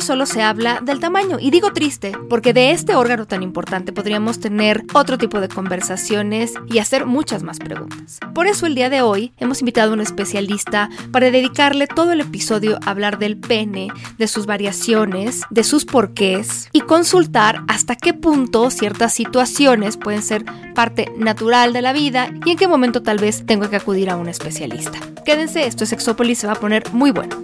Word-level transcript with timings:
Solo 0.00 0.26
se 0.26 0.42
habla 0.42 0.80
del 0.80 1.00
tamaño. 1.00 1.38
Y 1.40 1.50
digo 1.50 1.72
triste, 1.72 2.12
porque 2.28 2.52
de 2.52 2.70
este 2.70 2.94
órgano 2.94 3.26
tan 3.26 3.42
importante 3.42 3.92
podríamos 3.92 4.40
tener 4.40 4.84
otro 4.94 5.18
tipo 5.18 5.40
de 5.40 5.48
conversaciones 5.48 6.54
y 6.68 6.78
hacer 6.78 7.06
muchas 7.06 7.42
más 7.42 7.58
preguntas. 7.58 8.18
Por 8.34 8.46
eso 8.46 8.66
el 8.66 8.74
día 8.74 8.90
de 8.90 9.02
hoy 9.02 9.32
hemos 9.38 9.60
invitado 9.60 9.90
a 9.90 9.94
un 9.94 10.00
especialista 10.00 10.88
para 11.10 11.30
dedicarle 11.30 11.86
todo 11.86 12.12
el 12.12 12.20
episodio 12.20 12.78
a 12.84 12.90
hablar 12.90 13.18
del 13.18 13.36
pene, 13.36 13.88
de 14.18 14.28
sus 14.28 14.46
variaciones, 14.46 15.42
de 15.50 15.64
sus 15.64 15.84
porqués 15.84 16.68
y 16.72 16.80
consultar 16.80 17.62
hasta 17.68 17.96
qué 17.96 18.14
punto 18.14 18.70
ciertas 18.70 19.12
situaciones 19.12 19.96
pueden 19.96 20.22
ser 20.22 20.44
parte 20.74 21.12
natural 21.16 21.72
de 21.72 21.82
la 21.82 21.92
vida 21.92 22.30
y 22.44 22.50
en 22.50 22.56
qué 22.56 22.68
momento 22.68 23.02
tal 23.02 23.18
vez 23.18 23.44
tengo 23.46 23.68
que 23.68 23.76
acudir 23.76 24.10
a 24.10 24.16
un 24.16 24.28
especialista. 24.28 24.98
Quédense, 25.24 25.66
esto 25.66 25.84
es 25.84 25.90
Sexópolis, 25.90 26.38
se 26.38 26.46
va 26.46 26.54
a 26.54 26.60
poner 26.60 26.92
muy 26.92 27.10
bueno. 27.10 27.36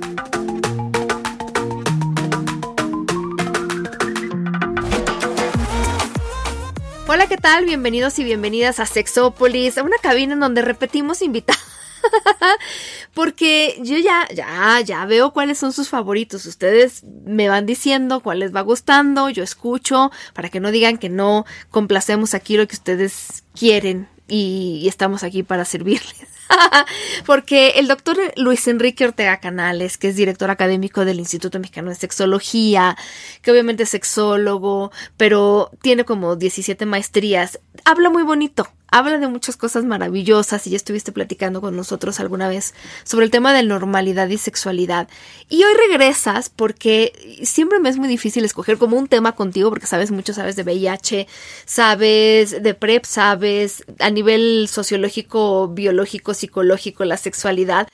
Hola, 7.10 7.26
¿qué 7.26 7.38
tal? 7.38 7.64
Bienvenidos 7.64 8.18
y 8.18 8.24
bienvenidas 8.24 8.80
a 8.80 8.84
Sexópolis, 8.84 9.78
a 9.78 9.82
una 9.82 9.96
cabina 9.96 10.34
en 10.34 10.40
donde 10.40 10.60
repetimos 10.60 11.22
invitados. 11.22 11.62
Porque 13.14 13.80
yo 13.82 13.96
ya, 13.96 14.28
ya, 14.28 14.78
ya 14.82 15.06
veo 15.06 15.32
cuáles 15.32 15.56
son 15.56 15.72
sus 15.72 15.88
favoritos. 15.88 16.44
Ustedes 16.44 17.04
me 17.24 17.48
van 17.48 17.64
diciendo 17.64 18.20
cuál 18.20 18.40
les 18.40 18.54
va 18.54 18.60
gustando, 18.60 19.30
yo 19.30 19.42
escucho, 19.42 20.12
para 20.34 20.50
que 20.50 20.60
no 20.60 20.70
digan 20.70 20.98
que 20.98 21.08
no 21.08 21.46
complacemos 21.70 22.34
aquí 22.34 22.58
lo 22.58 22.68
que 22.68 22.76
ustedes 22.76 23.42
quieren 23.58 24.06
y, 24.28 24.86
estamos 24.88 25.22
aquí 25.22 25.42
para 25.42 25.64
servirles. 25.64 26.26
Porque 27.26 27.70
el 27.76 27.88
doctor 27.88 28.16
Luis 28.36 28.66
Enrique 28.68 29.04
Ortega 29.04 29.38
Canales, 29.38 29.98
que 29.98 30.08
es 30.08 30.16
director 30.16 30.50
académico 30.50 31.04
del 31.04 31.18
Instituto 31.18 31.58
Mexicano 31.58 31.90
de 31.90 31.96
Sexología, 31.96 32.96
que 33.42 33.50
obviamente 33.50 33.82
es 33.82 33.90
sexólogo, 33.90 34.92
pero 35.16 35.70
tiene 35.82 36.04
como 36.04 36.36
17 36.36 36.86
maestrías, 36.86 37.60
habla 37.84 38.08
muy 38.10 38.22
bonito 38.22 38.68
habla 38.90 39.18
de 39.18 39.28
muchas 39.28 39.56
cosas 39.56 39.84
maravillosas 39.84 40.66
y 40.66 40.70
ya 40.70 40.76
estuviste 40.76 41.12
platicando 41.12 41.60
con 41.60 41.76
nosotros 41.76 42.20
alguna 42.20 42.48
vez 42.48 42.74
sobre 43.04 43.24
el 43.24 43.30
tema 43.30 43.52
de 43.52 43.62
normalidad 43.62 44.28
y 44.28 44.38
sexualidad. 44.38 45.08
Y 45.48 45.62
hoy 45.64 45.74
regresas 45.88 46.50
porque 46.50 47.40
siempre 47.42 47.80
me 47.80 47.88
es 47.88 47.96
muy 47.96 48.08
difícil 48.08 48.44
escoger 48.44 48.78
como 48.78 48.96
un 48.96 49.08
tema 49.08 49.32
contigo 49.32 49.70
porque 49.70 49.86
sabes 49.86 50.10
mucho, 50.10 50.32
sabes 50.32 50.56
de 50.56 50.62
VIH, 50.62 51.26
sabes 51.64 52.62
de 52.62 52.74
PrEP, 52.74 53.04
sabes 53.04 53.84
a 53.98 54.10
nivel 54.10 54.68
sociológico, 54.70 55.68
biológico, 55.68 56.34
psicológico, 56.34 57.04
la 57.04 57.16
sexualidad. 57.16 57.88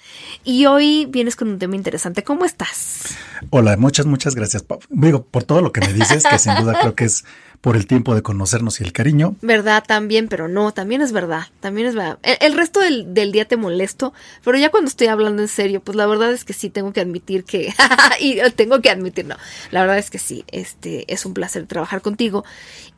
Y 0.44 0.66
hoy 0.66 1.06
vienes 1.06 1.36
con 1.36 1.48
un 1.48 1.58
tema 1.58 1.76
interesante. 1.76 2.22
¿Cómo 2.22 2.44
estás? 2.44 3.14
Hola, 3.50 3.76
muchas, 3.76 4.06
muchas 4.06 4.34
gracias. 4.34 4.64
Digo, 4.90 5.24
por 5.24 5.44
todo 5.44 5.60
lo 5.60 5.72
que 5.72 5.80
me 5.80 5.92
dices, 5.92 6.24
que 6.28 6.38
sin 6.38 6.54
duda 6.56 6.78
creo 6.80 6.94
que 6.94 7.04
es 7.04 7.24
por 7.64 7.76
el 7.78 7.86
tiempo 7.86 8.14
de 8.14 8.20
conocernos 8.20 8.78
y 8.78 8.84
el 8.84 8.92
cariño. 8.92 9.36
Verdad 9.40 9.82
también, 9.86 10.28
pero 10.28 10.48
no, 10.48 10.74
también 10.74 11.00
es 11.00 11.12
verdad, 11.12 11.46
también 11.60 11.86
es 11.86 11.94
verdad. 11.94 12.18
El, 12.22 12.52
resto 12.52 12.80
del, 12.80 13.32
día 13.32 13.46
te 13.46 13.56
molesto, 13.56 14.12
pero 14.44 14.58
ya 14.58 14.70
cuando 14.70 14.88
estoy 14.88 15.06
hablando 15.06 15.40
en 15.40 15.48
serio, 15.48 15.80
pues 15.80 15.96
la 15.96 16.04
verdad 16.04 16.30
es 16.30 16.44
que 16.44 16.52
sí 16.52 16.68
tengo 16.68 16.92
que 16.92 17.00
admitir 17.00 17.44
que, 17.44 17.72
y 18.20 18.38
tengo 18.54 18.82
que 18.82 18.90
admitir, 18.90 19.24
no, 19.24 19.36
la 19.70 19.80
verdad 19.80 19.96
es 19.96 20.10
que 20.10 20.18
sí, 20.18 20.44
este, 20.48 21.10
es 21.10 21.24
un 21.24 21.32
placer 21.32 21.64
trabajar 21.66 22.02
contigo 22.02 22.44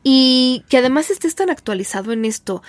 y 0.03 0.65
que 0.67 0.79
además 0.79 1.11
estés 1.11 1.33
tan 1.33 1.49
actualizado 1.49 2.11
en 2.11 2.25
esto. 2.25 2.61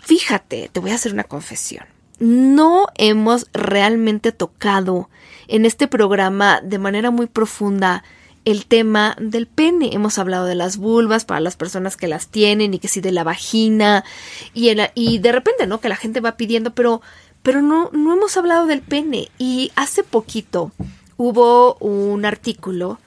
Fíjate, 0.00 0.68
te 0.72 0.80
voy 0.80 0.90
a 0.90 0.96
hacer 0.96 1.12
una 1.12 1.22
confesión. 1.22 1.84
No 2.18 2.88
hemos 2.96 3.46
realmente 3.52 4.32
tocado 4.32 5.08
en 5.46 5.64
este 5.64 5.86
programa 5.86 6.60
de 6.60 6.80
manera 6.80 7.12
muy 7.12 7.26
profunda 7.26 8.02
el 8.44 8.66
tema 8.66 9.16
del 9.20 9.46
pene. 9.46 9.90
Hemos 9.92 10.18
hablado 10.18 10.46
de 10.46 10.54
las 10.54 10.76
vulvas 10.76 11.24
para 11.24 11.40
las 11.40 11.56
personas 11.56 11.96
que 11.96 12.08
las 12.08 12.28
tienen 12.28 12.74
y 12.74 12.78
que 12.78 12.88
sí 12.88 13.00
de 13.00 13.12
la 13.12 13.24
vagina 13.24 14.04
y, 14.52 14.70
y 14.94 15.18
de 15.18 15.32
repente, 15.32 15.66
¿no? 15.66 15.80
Que 15.80 15.88
la 15.88 15.96
gente 15.96 16.20
va 16.20 16.36
pidiendo, 16.36 16.74
pero, 16.74 17.02
pero 17.42 17.62
no, 17.62 17.90
no 17.92 18.14
hemos 18.14 18.36
hablado 18.36 18.66
del 18.66 18.82
pene. 18.82 19.30
Y 19.38 19.72
hace 19.76 20.02
poquito 20.02 20.72
hubo 21.16 21.74
un 21.76 22.24
artículo 22.24 22.98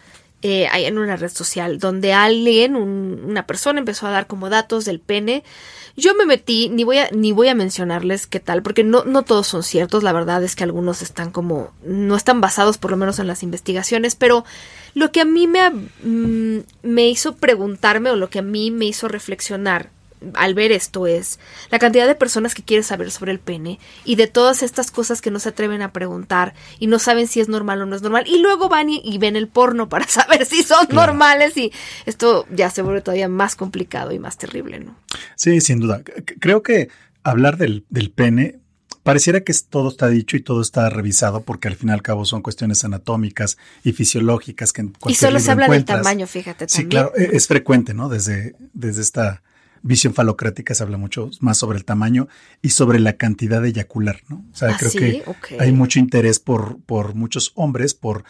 eh, 0.44 0.68
en 0.72 1.00
una 1.00 1.16
red 1.16 1.32
social 1.32 1.80
donde 1.80 2.14
alguien, 2.14 2.76
una 2.76 3.48
persona 3.48 3.80
empezó 3.80 4.06
a 4.06 4.12
dar 4.12 4.28
como 4.28 4.50
datos 4.50 4.86
del 4.86 5.00
pene. 5.00 5.44
Yo 6.00 6.14
me 6.14 6.28
metí, 6.28 6.70
ni 6.70 6.84
voy 6.84 7.00
a, 7.00 7.10
ni 7.12 7.32
voy 7.32 7.48
a 7.48 7.56
mencionarles 7.56 8.28
qué 8.28 8.40
tal, 8.40 8.62
porque 8.62 8.84
no, 8.84 9.04
no 9.04 9.24
todos 9.24 9.48
son 9.48 9.64
ciertos, 9.64 10.04
la 10.04 10.14
verdad 10.14 10.44
es 10.44 10.56
que 10.56 10.64
algunos 10.64 11.02
están 11.02 11.32
como, 11.32 11.72
no 11.84 12.16
están 12.16 12.40
basados 12.40 12.78
por 12.78 12.92
lo 12.92 12.98
menos 12.98 13.18
en 13.18 13.26
las 13.26 13.42
investigaciones, 13.42 14.16
pero 14.16 14.46
lo 14.94 15.12
que 15.12 15.22
a 15.22 15.26
mí 15.26 15.48
me, 15.48 15.72
mm, 15.72 16.66
me 16.84 17.10
hizo 17.10 17.36
preguntarme 17.36 18.12
o 18.12 18.16
lo 18.16 18.30
que 18.30 18.38
a 18.40 18.44
mí 18.44 18.70
me 18.70 18.86
hizo 18.86 19.08
reflexionar 19.08 19.90
al 20.34 20.54
ver 20.54 20.72
esto 20.72 21.08
es 21.08 21.40
la 21.70 21.80
cantidad 21.80 22.08
de 22.08 22.16
personas 22.16 22.56
que 22.56 22.64
quieren 22.64 22.84
saber 22.84 23.12
sobre 23.12 23.32
el 23.32 23.40
pene 23.40 23.80
y 24.06 24.16
de 24.16 24.28
todas 24.28 24.64
estas 24.64 24.92
cosas 24.92 25.22
que 25.22 25.32
no 25.32 25.40
se 25.40 25.50
atreven 25.50 25.82
a 25.82 25.94
preguntar 25.94 26.54
y 26.80 26.88
no 26.88 27.00
saben 27.00 27.28
si 27.28 27.40
es 27.40 27.50
normal 27.50 27.82
o 27.82 27.86
no 27.86 27.96
es 27.96 28.02
normal 28.02 28.26
y 28.28 28.40
luego 28.40 28.70
van 28.70 28.90
y, 28.90 29.18
ven 29.18 29.36
el 29.36 29.48
porno 29.48 29.90
para 29.90 30.08
saber 30.08 30.46
si 30.46 30.64
son 30.64 30.88
normales 30.92 31.58
y 31.58 31.72
esto 32.06 32.46
ya 32.52 32.70
se 32.70 32.82
vuelve 32.82 33.02
todavía 33.02 33.30
más 33.30 33.56
complicado 33.56 34.12
y 34.12 34.20
más 34.20 34.38
terrible, 34.38 34.80
¿no? 34.80 34.96
Sí, 35.36 35.62
sin 35.62 35.80
duda. 35.80 36.02
Creo 36.40 36.62
que 36.62 36.90
hablar 37.24 37.58
del, 37.58 37.86
del 37.90 38.12
pene 38.12 38.60
Pareciera 39.08 39.40
que 39.40 39.54
todo 39.70 39.88
está 39.88 40.10
dicho 40.10 40.36
y 40.36 40.42
todo 40.42 40.60
está 40.60 40.90
revisado 40.90 41.40
porque 41.40 41.70
al 41.70 41.78
fin 41.78 41.88
y 41.88 41.92
al 41.94 42.02
cabo 42.02 42.26
son 42.26 42.42
cuestiones 42.42 42.84
anatómicas 42.84 43.58
y 43.82 43.94
fisiológicas 43.94 44.74
que 44.74 44.82
en 44.82 44.94
Y 45.08 45.16
solo 45.16 45.40
se 45.40 45.50
habla 45.50 45.70
del 45.70 45.86
tamaño, 45.86 46.28
fíjate. 46.28 46.68
Sí, 46.68 46.88
claro, 46.88 47.14
e, 47.16 47.30
es 47.32 47.48
frecuente, 47.48 47.94
¿no? 47.94 48.10
Desde, 48.10 48.58
desde 48.74 49.02
esta 49.02 49.44
visión 49.88 50.14
falocrática 50.14 50.76
se 50.76 50.84
habla 50.84 50.98
mucho 50.98 51.32
más 51.40 51.58
sobre 51.58 51.78
el 51.78 51.86
tamaño 51.86 52.28
y 52.62 52.70
sobre 52.70 53.00
la 53.00 53.14
cantidad 53.14 53.62
de 53.62 53.70
eyacular, 53.70 54.22
¿no? 54.28 54.46
O 54.52 54.56
sea, 54.56 54.70
¿Ah, 54.70 54.78
creo 54.78 54.92
que 54.92 55.24
hay 55.60 55.72
mucho 55.72 56.00
interés 56.00 56.40
por, 56.40 56.80
por 56.82 57.16
muchos 57.16 57.52
hombres, 57.56 57.94
por, 57.94 58.24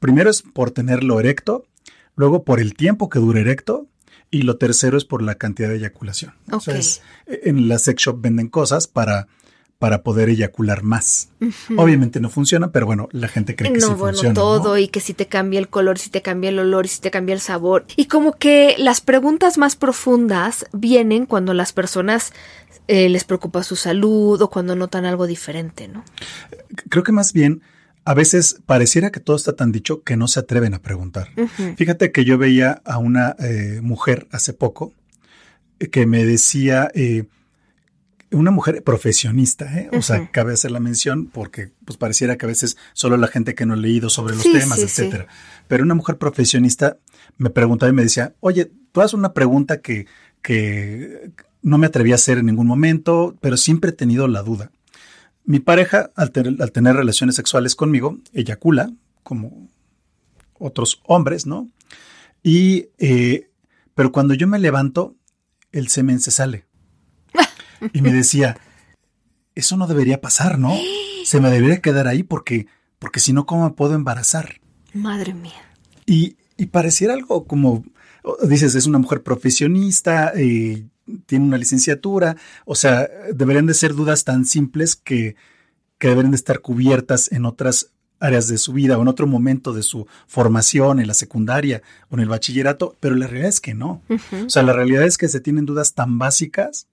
primero 0.00 0.30
es 0.30 0.42
por 0.42 0.70
tenerlo 0.70 1.20
erecto, 1.20 1.66
luego 2.16 2.44
por 2.44 2.60
el 2.60 2.74
tiempo 2.74 3.08
que 3.08 3.18
dura 3.18 3.40
erecto, 3.40 3.86
y 4.30 4.42
lo 4.42 4.56
tercero 4.56 4.96
es 4.96 5.04
por 5.04 5.22
la 5.22 5.34
cantidad 5.34 5.68
de 5.68 5.76
eyaculación. 5.76 6.32
O 6.50 6.58
sea, 6.58 6.80
en 7.26 7.68
la 7.68 7.78
sex 7.78 8.02
shop 8.02 8.20
venden 8.20 8.48
cosas 8.48 8.86
para 8.86 9.28
para 9.82 10.04
poder 10.04 10.28
eyacular 10.28 10.84
más. 10.84 11.30
Obviamente 11.76 12.20
no 12.20 12.30
funciona, 12.30 12.70
pero 12.70 12.86
bueno, 12.86 13.08
la 13.10 13.26
gente 13.26 13.56
cree 13.56 13.72
que 13.72 13.80
sí 13.80 13.86
bueno, 13.88 14.12
funciona. 14.12 14.32
todo 14.32 14.78
y 14.78 14.86
que 14.86 15.00
si 15.00 15.12
te 15.12 15.26
cambia 15.26 15.58
el 15.58 15.68
color, 15.68 15.98
si 15.98 16.08
te 16.08 16.22
cambia 16.22 16.50
el 16.50 16.60
olor, 16.60 16.86
si 16.86 17.00
te 17.00 17.10
cambia 17.10 17.34
el 17.34 17.40
sabor. 17.40 17.84
Y 17.96 18.04
como 18.04 18.34
que 18.34 18.76
las 18.78 19.00
preguntas 19.00 19.58
más 19.58 19.74
profundas 19.74 20.66
vienen 20.72 21.26
cuando 21.26 21.52
las 21.52 21.72
personas 21.72 22.32
eh, 22.86 23.08
les 23.08 23.24
preocupa 23.24 23.64
su 23.64 23.74
salud 23.74 24.40
o 24.40 24.50
cuando 24.50 24.76
notan 24.76 25.04
algo 25.04 25.26
diferente, 25.26 25.88
¿no? 25.88 26.04
Creo 26.88 27.02
que 27.02 27.10
más 27.10 27.32
bien 27.32 27.60
a 28.04 28.14
veces 28.14 28.60
pareciera 28.64 29.10
que 29.10 29.18
todo 29.18 29.34
está 29.34 29.56
tan 29.56 29.72
dicho 29.72 30.04
que 30.04 30.16
no 30.16 30.28
se 30.28 30.38
atreven 30.38 30.74
a 30.74 30.78
preguntar. 30.78 31.30
Fíjate 31.76 32.12
que 32.12 32.24
yo 32.24 32.38
veía 32.38 32.82
a 32.84 32.98
una 32.98 33.34
eh, 33.40 33.80
mujer 33.82 34.28
hace 34.30 34.52
poco 34.52 34.92
que 35.90 36.06
me 36.06 36.24
decía... 36.24 36.88
Eh, 36.94 37.24
una 38.32 38.50
mujer 38.50 38.82
profesionista, 38.82 39.78
¿eh? 39.78 39.90
o 39.92 40.02
sea, 40.02 40.30
cabe 40.30 40.52
hacer 40.52 40.70
la 40.70 40.80
mención 40.80 41.26
porque 41.26 41.72
pues 41.84 41.96
pareciera 41.96 42.36
que 42.36 42.46
a 42.46 42.48
veces 42.48 42.76
solo 42.92 43.16
la 43.16 43.28
gente 43.28 43.54
que 43.54 43.66
no 43.66 43.74
ha 43.74 43.76
leído 43.76 44.10
sobre 44.10 44.34
los 44.34 44.42
temas, 44.42 44.78
etcétera. 44.78 45.26
Pero 45.68 45.84
una 45.84 45.94
mujer 45.94 46.18
profesionista 46.18 46.98
me 47.38 47.50
preguntaba 47.50 47.90
y 47.90 47.94
me 47.94 48.02
decía, 48.02 48.34
oye, 48.40 48.70
tú 48.92 49.00
haces 49.00 49.14
una 49.14 49.32
pregunta 49.32 49.80
que, 49.80 50.06
que 50.42 51.30
no 51.62 51.78
me 51.78 51.86
atreví 51.86 52.12
a 52.12 52.16
hacer 52.16 52.38
en 52.38 52.46
ningún 52.46 52.66
momento, 52.66 53.36
pero 53.40 53.56
siempre 53.56 53.90
he 53.90 53.94
tenido 53.94 54.28
la 54.28 54.42
duda. 54.42 54.70
Mi 55.44 55.58
pareja, 55.58 56.10
al, 56.14 56.30
tener 56.32 56.96
relaciones 56.96 57.36
sexuales 57.36 57.74
conmigo, 57.74 58.18
eyacula, 58.32 58.92
como 59.22 59.68
otros 60.58 61.00
hombres, 61.04 61.46
¿no? 61.46 61.68
Y, 62.42 62.88
eh, 62.98 63.50
pero 63.94 64.12
cuando 64.12 64.34
yo 64.34 64.46
me 64.46 64.58
levanto, 64.58 65.16
el 65.72 65.88
semen 65.88 66.20
se 66.20 66.30
sale. 66.30 66.66
Y 67.92 68.02
me 68.02 68.12
decía, 68.12 68.56
eso 69.54 69.76
no 69.76 69.86
debería 69.86 70.20
pasar, 70.20 70.58
¿no? 70.58 70.74
Se 71.24 71.40
me 71.40 71.50
debería 71.50 71.80
quedar 71.80 72.08
ahí 72.08 72.22
porque, 72.22 72.66
porque 72.98 73.20
si 73.20 73.32
no, 73.32 73.46
¿cómo 73.46 73.64
me 73.64 73.74
puedo 73.74 73.94
embarazar? 73.94 74.60
Madre 74.94 75.34
mía. 75.34 75.52
Y, 76.06 76.36
y 76.56 76.66
pareciera 76.66 77.14
algo 77.14 77.44
como, 77.46 77.84
dices, 78.44 78.74
es 78.74 78.86
una 78.86 78.98
mujer 78.98 79.22
profesionista, 79.22 80.32
y 80.40 80.86
tiene 81.26 81.44
una 81.44 81.58
licenciatura. 81.58 82.36
O 82.64 82.74
sea, 82.74 83.08
deberían 83.32 83.66
de 83.66 83.74
ser 83.74 83.94
dudas 83.94 84.24
tan 84.24 84.44
simples 84.44 84.96
que, 84.96 85.36
que 85.98 86.08
deben 86.08 86.30
de 86.30 86.36
estar 86.36 86.60
cubiertas 86.60 87.30
en 87.32 87.44
otras 87.44 87.90
áreas 88.20 88.46
de 88.46 88.56
su 88.56 88.72
vida 88.72 88.96
o 88.96 89.02
en 89.02 89.08
otro 89.08 89.26
momento 89.26 89.72
de 89.72 89.82
su 89.82 90.06
formación, 90.28 91.00
en 91.00 91.08
la 91.08 91.14
secundaria 91.14 91.82
o 92.08 92.14
en 92.14 92.20
el 92.20 92.28
bachillerato, 92.28 92.96
pero 93.00 93.16
la 93.16 93.26
realidad 93.26 93.48
es 93.48 93.60
que 93.60 93.74
no. 93.74 94.02
O 94.46 94.48
sea, 94.48 94.62
la 94.62 94.72
realidad 94.72 95.02
es 95.02 95.18
que 95.18 95.28
se 95.28 95.40
tienen 95.40 95.66
dudas 95.66 95.94
tan 95.94 96.18
básicas 96.18 96.86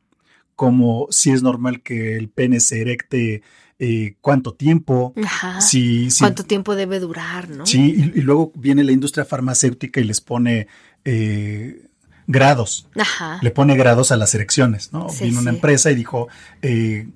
como 0.60 1.08
si 1.10 1.32
es 1.32 1.42
normal 1.42 1.82
que 1.82 2.18
el 2.18 2.28
pene 2.28 2.60
se 2.60 2.82
erecte 2.82 3.44
eh, 3.80 4.16
cuánto 4.20 4.56
tiempo, 4.56 5.14
Si, 5.62 6.10
cuánto 6.20 6.44
tiempo 6.44 6.76
debe 6.76 7.00
durar, 7.00 7.50
¿no? 7.50 7.66
Sí, 7.66 8.12
y, 8.14 8.20
luego 8.20 8.52
viene 8.56 8.84
la 8.84 8.92
industria 8.92 9.24
farmacéutica 9.24 10.02
y 10.02 10.04
les 10.04 10.20
pone 10.20 10.68
eh, 11.06 11.88
grados, 12.28 12.90
Ajá. 13.00 13.40
le 13.42 13.52
pone 13.52 13.78
grados 13.78 14.12
a 14.12 14.18
las 14.18 14.36
erecciones, 14.36 14.92
¿no? 14.92 15.08
Vino 15.22 15.40
una 15.40 15.52
empresa 15.52 15.92
y 15.92 15.96
dijo, 15.96 16.28
eh, 16.62 17.08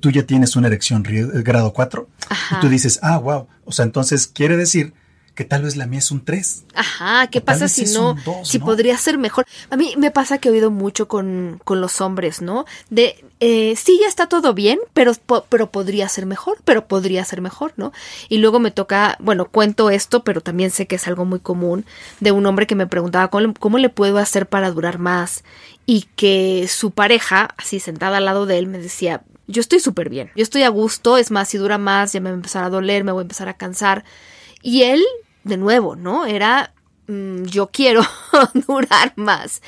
tú 0.00 0.10
ya 0.10 0.22
tienes 0.22 0.56
una 0.56 0.68
erección 0.68 1.02
grado 1.02 1.74
4, 1.74 2.08
y 2.52 2.60
tú 2.62 2.70
dices, 2.70 3.00
ah, 3.02 3.18
wow, 3.18 3.48
o 3.66 3.72
sea, 3.72 3.84
entonces 3.84 4.28
quiere 4.28 4.56
decir 4.56 4.94
que 5.38 5.44
tal 5.44 5.62
vez 5.62 5.76
la 5.76 5.86
mía 5.86 6.00
es 6.00 6.10
un 6.10 6.24
3. 6.24 6.64
Ajá, 6.74 7.28
¿qué 7.28 7.40
pasa 7.40 7.68
si 7.68 7.84
no? 7.84 8.16
si 8.42 8.58
podría 8.58 8.98
ser 8.98 9.18
mejor. 9.18 9.46
A 9.70 9.76
mí 9.76 9.94
me 9.96 10.10
pasa 10.10 10.38
que 10.38 10.48
he 10.48 10.50
oído 10.50 10.72
mucho 10.72 11.06
con, 11.06 11.60
con 11.62 11.80
los 11.80 12.00
hombres, 12.00 12.42
¿no? 12.42 12.64
De, 12.90 13.24
eh, 13.38 13.76
sí, 13.76 14.00
ya 14.02 14.08
está 14.08 14.26
todo 14.26 14.52
bien, 14.52 14.80
pero, 14.94 15.12
pero 15.48 15.70
podría 15.70 16.08
ser 16.08 16.26
mejor, 16.26 16.58
pero 16.64 16.88
podría 16.88 17.24
ser 17.24 17.40
mejor, 17.40 17.72
¿no? 17.76 17.92
Y 18.28 18.38
luego 18.38 18.58
me 18.58 18.72
toca, 18.72 19.16
bueno, 19.20 19.48
cuento 19.48 19.90
esto, 19.90 20.24
pero 20.24 20.40
también 20.40 20.72
sé 20.72 20.88
que 20.88 20.96
es 20.96 21.06
algo 21.06 21.24
muy 21.24 21.38
común, 21.38 21.86
de 22.18 22.32
un 22.32 22.44
hombre 22.44 22.66
que 22.66 22.74
me 22.74 22.88
preguntaba 22.88 23.28
cómo, 23.28 23.54
cómo 23.54 23.78
le 23.78 23.90
puedo 23.90 24.18
hacer 24.18 24.48
para 24.48 24.72
durar 24.72 24.98
más 24.98 25.44
y 25.86 26.08
que 26.16 26.66
su 26.66 26.90
pareja, 26.90 27.50
así 27.56 27.78
sentada 27.78 28.16
al 28.16 28.24
lado 28.24 28.44
de 28.44 28.58
él, 28.58 28.66
me 28.66 28.78
decía, 28.78 29.22
yo 29.46 29.60
estoy 29.60 29.78
súper 29.78 30.08
bien, 30.08 30.32
yo 30.34 30.42
estoy 30.42 30.64
a 30.64 30.68
gusto, 30.68 31.16
es 31.16 31.30
más, 31.30 31.48
si 31.48 31.58
dura 31.58 31.78
más, 31.78 32.12
ya 32.12 32.18
me 32.18 32.30
va 32.30 32.34
a 32.34 32.38
empezar 32.38 32.64
a 32.64 32.70
doler, 32.70 33.04
me 33.04 33.12
voy 33.12 33.20
a 33.20 33.22
empezar 33.22 33.48
a 33.48 33.56
cansar. 33.56 34.04
Y 34.62 34.82
él 34.82 35.04
de 35.48 35.56
nuevo, 35.56 35.96
¿no? 35.96 36.26
Era 36.26 36.72
Mm, 37.08 37.44
yo 37.44 37.68
quiero 37.68 38.02
durar 38.68 39.14
más. 39.16 39.62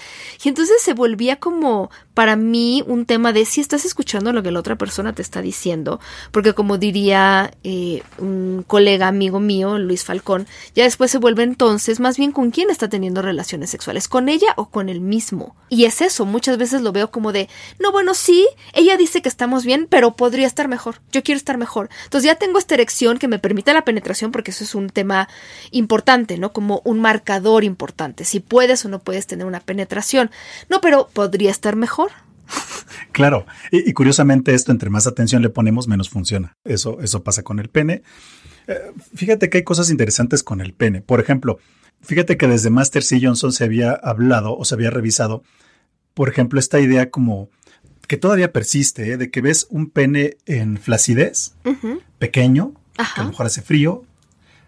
Y 0.45 0.49
entonces 0.51 0.83
se 0.83 0.93
volvía 0.93 1.37
como 1.41 1.91
para 2.21 2.37
mí 2.37 2.85
un 2.87 3.07
tema 3.07 3.33
de 3.33 3.47
si 3.47 3.63
estás 3.63 3.87
escuchando 3.87 4.35
lo 4.35 4.43
que 4.43 4.51
la 4.51 4.61
otra 4.61 4.77
persona 4.77 5.15
te 5.15 5.23
está 5.23 5.41
diciendo, 5.41 6.01
porque 6.33 6.53
como 6.53 6.77
diría 6.77 7.51
eh, 7.65 8.03
un 8.19 8.63
colega 8.67 9.09
amigo 9.09 9.41
mío, 9.41 9.79
Luis 9.79 10.05
Falcón, 10.05 10.47
ya 10.75 10.85
después 10.85 11.11
se 11.11 11.17
vuelve 11.17 11.45
entonces 11.45 11.99
más 11.99 12.19
bien 12.19 12.31
con 12.31 12.51
quién 12.51 12.69
está 12.69 12.91
teniendo 12.91 13.23
relaciones 13.23 13.71
sexuales, 13.71 14.07
con 14.07 14.29
ella 14.29 14.49
o 14.57 14.69
con 14.69 14.91
él 14.91 15.01
mismo. 15.01 15.57
Y 15.71 15.87
es 15.87 16.03
eso, 16.03 16.27
muchas 16.27 16.59
veces 16.59 16.83
lo 16.83 16.93
veo 16.93 17.11
como 17.11 17.33
de, 17.33 17.49
no, 17.79 17.91
bueno, 17.91 18.13
sí, 18.13 18.47
ella 18.75 18.99
dice 18.99 19.23
que 19.23 19.31
estamos 19.31 19.65
bien, 19.65 19.87
pero 19.89 20.15
podría 20.15 20.47
estar 20.47 20.69
mejor, 20.69 21.01
yo 21.13 21.23
quiero 21.23 21.39
estar 21.39 21.57
mejor. 21.57 21.89
Entonces 22.05 22.27
ya 22.27 22.35
tengo 22.35 22.59
esta 22.59 22.75
erección 22.75 23.17
que 23.17 23.29
me 23.29 23.39
permite 23.39 23.73
la 23.73 23.87
penetración, 23.87 24.31
porque 24.31 24.51
eso 24.51 24.63
es 24.63 24.75
un 24.75 24.91
tema 24.91 25.27
importante, 25.71 26.37
¿no? 26.37 26.53
Como 26.53 26.83
un 26.85 27.01
marco 27.01 27.21
importante, 27.63 28.25
si 28.25 28.41
puedes 28.41 28.85
o 28.85 28.89
no 28.89 28.99
puedes 28.99 29.27
tener 29.27 29.47
una 29.47 29.61
penetración. 29.61 30.31
No, 30.69 30.81
pero 30.81 31.09
podría 31.13 31.51
estar 31.51 31.77
mejor. 31.77 32.10
Claro, 33.13 33.45
y, 33.73 33.93
curiosamente 33.93 34.55
esto, 34.55 34.71
entre 34.71 34.89
más 34.89 35.07
atención 35.07 35.43
le 35.43 35.51
ponemos, 35.51 35.89
menos 35.89 36.09
funciona. 36.09 36.57
Eso, 36.65 37.01
eso 37.01 37.25
pasa 37.25 37.43
con 37.43 37.59
el 37.59 37.69
pene. 37.69 38.03
Eh, 38.69 38.93
fíjate 39.15 39.51
que 39.51 39.59
hay 39.59 39.65
cosas 39.65 39.91
interesantes 39.91 40.43
con 40.43 40.61
el 40.61 40.75
pene. 40.75 41.03
Por 41.03 41.21
ejemplo, 41.21 41.59
fíjate 42.03 42.37
que 42.37 42.47
desde 42.47 42.71
Master 42.71 43.03
C. 43.03 43.21
Johnson 43.21 43.53
se 43.53 43.65
había 43.65 43.93
hablado 43.93 44.57
o 44.57 44.65
se 44.65 44.75
había 44.75 44.91
revisado, 44.91 45.43
por 46.15 46.29
ejemplo, 46.29 46.61
esta 46.61 46.79
idea 46.79 47.11
como 47.11 47.51
que 48.07 48.17
todavía 48.17 48.53
persiste, 48.53 49.13
¿eh? 49.13 49.17
de 49.17 49.31
que 49.31 49.41
ves 49.41 49.67
un 49.71 49.91
pene 49.91 50.37
en 50.47 50.79
flacidez, 50.79 51.55
pequeño, 52.19 52.75
que 52.97 53.21
a 53.21 53.25
lo 53.25 53.31
mejor 53.31 53.47
hace 53.47 53.63
frío, 53.63 54.05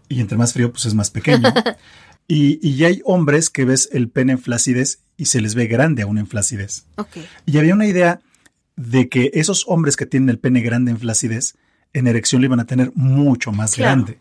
y 0.08 0.20
entre 0.20 0.36
más 0.36 0.52
frío, 0.52 0.72
pues 0.72 0.86
es 0.86 0.94
más 0.94 1.10
pequeño. 1.10 1.52
Y, 2.28 2.76
ya 2.76 2.86
hay 2.86 3.02
hombres 3.04 3.50
que 3.50 3.64
ves 3.64 3.88
el 3.92 4.08
pene 4.08 4.32
en 4.32 4.38
flacidez 4.38 5.00
y 5.22 5.26
se 5.26 5.40
les 5.40 5.54
ve 5.54 5.68
grande 5.68 6.02
aún 6.02 6.18
en 6.18 6.26
flacidez. 6.26 6.84
Y 7.46 7.58
había 7.58 7.74
una 7.74 7.86
idea 7.86 8.18
de 8.74 9.08
que 9.08 9.30
esos 9.34 9.64
hombres 9.68 9.96
que 9.96 10.04
tienen 10.04 10.30
el 10.30 10.38
pene 10.40 10.62
grande 10.62 10.90
en 10.90 10.98
flacidez, 10.98 11.54
en 11.92 12.08
erección 12.08 12.42
lo 12.42 12.46
iban 12.46 12.58
a 12.58 12.66
tener 12.66 12.90
mucho 12.96 13.52
más 13.52 13.76
grande. 13.76 14.18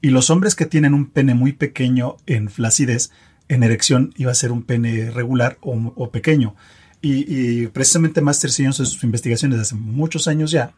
Y 0.00 0.10
los 0.10 0.30
hombres 0.30 0.54
que 0.54 0.64
tienen 0.64 0.94
un 0.94 1.06
pene 1.06 1.34
muy 1.34 1.54
pequeño 1.54 2.18
en 2.26 2.50
flacidez, 2.50 3.10
en 3.48 3.64
erección 3.64 4.14
iba 4.16 4.30
a 4.30 4.34
ser 4.36 4.52
un 4.52 4.62
pene 4.62 5.10
regular 5.10 5.58
o, 5.60 6.10
pequeño. 6.12 6.54
Y, 7.02 7.66
precisamente 7.66 8.20
Master 8.20 8.52
Sillons 8.52 8.78
en 8.78 8.86
sus 8.86 9.02
investigaciones 9.02 9.58
de 9.58 9.62
hace 9.62 9.74
muchos 9.74 10.28
años 10.28 10.52
ya 10.52 10.72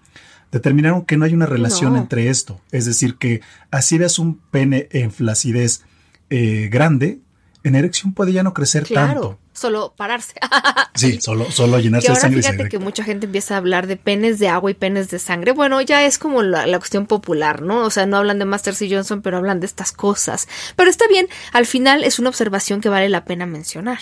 determinaron 0.52 1.04
que 1.04 1.18
no 1.18 1.26
hay 1.26 1.34
una 1.34 1.44
relación 1.44 1.96
entre 1.96 2.30
esto. 2.30 2.62
Es 2.72 2.86
decir, 2.86 3.16
que 3.16 3.42
así 3.70 3.98
ves 3.98 4.18
un 4.18 4.38
pene 4.38 4.88
en 4.90 5.12
flacidez 5.12 5.82
eh, 6.30 6.70
grande, 6.72 7.20
en 7.64 7.74
erección 7.74 8.14
puede 8.14 8.32
ya 8.32 8.42
no 8.42 8.54
crecer 8.54 8.84
claro, 8.84 9.38
Solo 9.52 9.92
pararse. 9.96 10.34
sí, 10.94 11.20
solo, 11.20 11.50
solo 11.50 11.78
llenarse 11.78 12.10
de 12.10 12.16
sangre. 12.16 12.42
Fíjate 12.42 12.68
que 12.68 12.78
mucha 12.78 13.04
gente 13.04 13.26
empieza 13.26 13.54
a 13.54 13.58
hablar 13.58 13.86
de 13.86 13.96
penes 13.96 14.38
de 14.38 14.48
agua 14.48 14.70
y 14.70 14.74
penes 14.74 15.10
de 15.10 15.18
sangre. 15.18 15.52
Bueno, 15.52 15.82
ya 15.82 16.06
es 16.06 16.18
como 16.18 16.42
la, 16.42 16.64
cuestión 16.78 17.06
popular, 17.06 17.60
¿no? 17.60 17.84
O 17.84 17.90
sea, 17.90 18.06
no 18.06 18.16
hablan 18.16 18.38
de 18.38 18.46
Master 18.46 18.74
C. 18.74 18.88
Johnson, 18.90 19.20
pero 19.20 19.36
hablan 19.36 19.60
de 19.60 19.66
estas 19.66 19.92
cosas. 19.92 20.48
Pero 20.76 20.88
está 20.88 21.06
bien, 21.08 21.28
al 21.52 21.66
final 21.66 22.04
es 22.04 22.18
una 22.18 22.30
observación 22.30 22.80
que 22.80 22.88
vale 22.88 23.08
la 23.08 23.24
pena 23.24 23.44
mencionar. 23.44 23.98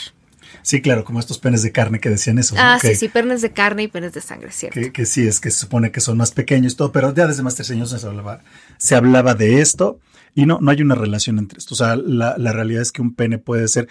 Sí, 0.62 0.81
claro, 0.82 1.04
como 1.04 1.19
estos 1.19 1.38
penes 1.38 1.62
de 1.62 1.72
carne 1.72 1.99
que 1.99 2.11
decían 2.11 2.38
eso. 2.38 2.54
Ah, 2.58 2.78
sí, 2.81 2.94
sí, 2.94 3.08
penes 3.08 3.43
de 3.43 3.50
carne 3.50 3.84
y 3.84 3.88
penes 3.88 4.12
de 4.12 4.20
sangre, 4.20 4.52
cierto. 4.52 4.81
Que, 4.93 5.06
sí, 5.06 5.26
es 5.26 5.40
que 5.40 5.50
se 5.50 5.58
supone 5.61 5.90
que 5.90 6.00
son 6.00 6.16
más 6.19 6.31
pequeños 6.31 6.75
y 6.75 6.76
todo, 6.76 6.93
pero 6.93 7.14
ya 7.14 7.26
desde 7.26 7.43
Master 7.43 7.64
C. 7.64 7.75
Johnson 7.75 7.99
se 7.99 8.06
hablaba, 8.06 8.40
se 8.76 8.94
hablaba 8.94 9.34
de 9.34 9.61
esto. 9.61 9.99
Y 10.34 10.46
no, 10.46 10.58
no 10.60 10.70
hay 10.70 10.82
una 10.82 10.94
relación 10.94 11.38
entre 11.38 11.58
esto. 11.58 11.75
O 11.75 11.76
sea, 11.76 11.96
la, 11.96 12.36
realidad 12.52 12.82
es 12.82 12.92
que 12.92 13.02
un 13.02 13.14
pene 13.14 13.38
puede 13.38 13.69
ser, 13.69 13.88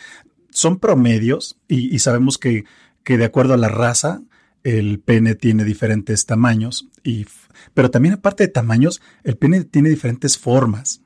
son 0.49 0.79
promedios 0.79 1.57
y, 1.67 1.97
sabemos 1.99 2.37
que, 2.37 2.65
que, 3.03 3.17
de 3.17 3.25
acuerdo 3.25 3.53
a 3.53 3.57
la 3.57 3.69
raza, 3.69 4.21
el 4.63 4.99
pene 4.99 5.35
tiene 5.35 5.63
diferentes 5.63 6.25
tamaños, 6.25 6.89
y, 7.03 7.25
pero 7.73 7.89
también 7.89 8.15
aparte 8.15 8.43
de 8.43 8.49
tamaños, 8.51 9.01
el 9.23 9.37
pene 9.37 9.63
tiene 9.63 9.89
diferentes 9.89 10.37
formas. 10.37 11.01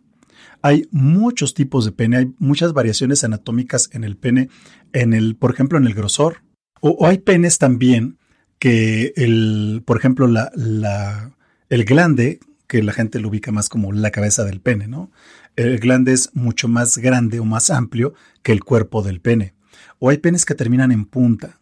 Hay 0.63 0.87
muchos 0.91 1.53
tipos 1.53 1.85
de 1.85 1.91
pene, 1.91 2.17
hay 2.17 2.33
muchas 2.37 2.73
variaciones 2.73 3.23
anatómicas 3.23 3.89
en 3.93 4.03
el 4.03 4.15
pene, 4.17 4.49
en 4.93 5.13
el, 5.13 5.35
por 5.35 5.51
ejemplo, 5.51 5.77
en 5.77 5.85
el 5.85 5.93
grosor. 5.93 6.43
O, 6.81 7.05
hay 7.05 7.19
penes 7.19 7.57
también 7.57 8.17
que 8.59 9.13
el, 9.15 9.81
por 9.85 9.97
ejemplo, 9.97 10.27
la, 10.27 10.51
la, 10.55 11.35
el 11.69 11.83
glande 11.83 12.39
que 12.71 12.81
la 12.81 12.93
gente 12.93 13.19
lo 13.19 13.27
ubica 13.27 13.51
más 13.51 13.67
como 13.67 13.91
la 13.91 14.11
cabeza 14.11 14.45
del 14.45 14.61
pene, 14.61 14.87
¿no? 14.87 15.11
El 15.57 15.77
glande 15.77 16.13
es 16.13 16.29
mucho 16.33 16.69
más 16.69 16.97
grande 16.97 17.41
o 17.41 17.43
más 17.43 17.69
amplio 17.69 18.13
que 18.43 18.53
el 18.53 18.63
cuerpo 18.63 19.03
del 19.03 19.19
pene. 19.19 19.55
O 19.99 20.07
hay 20.07 20.19
penes 20.19 20.45
que 20.45 20.55
terminan 20.55 20.93
en 20.93 21.03
punta. 21.03 21.59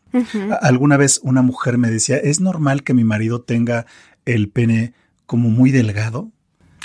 Alguna 0.62 0.98
vez 0.98 1.20
una 1.24 1.42
mujer 1.42 1.80
me 1.80 1.90
decía, 1.90 2.18
¿es 2.18 2.42
normal 2.42 2.84
que 2.84 2.94
mi 2.94 3.04
marido 3.04 3.42
tenga 3.42 3.88
el 4.26 4.50
pene 4.50 4.94
como 5.26 5.50
muy 5.50 5.72
delgado? 5.72 6.32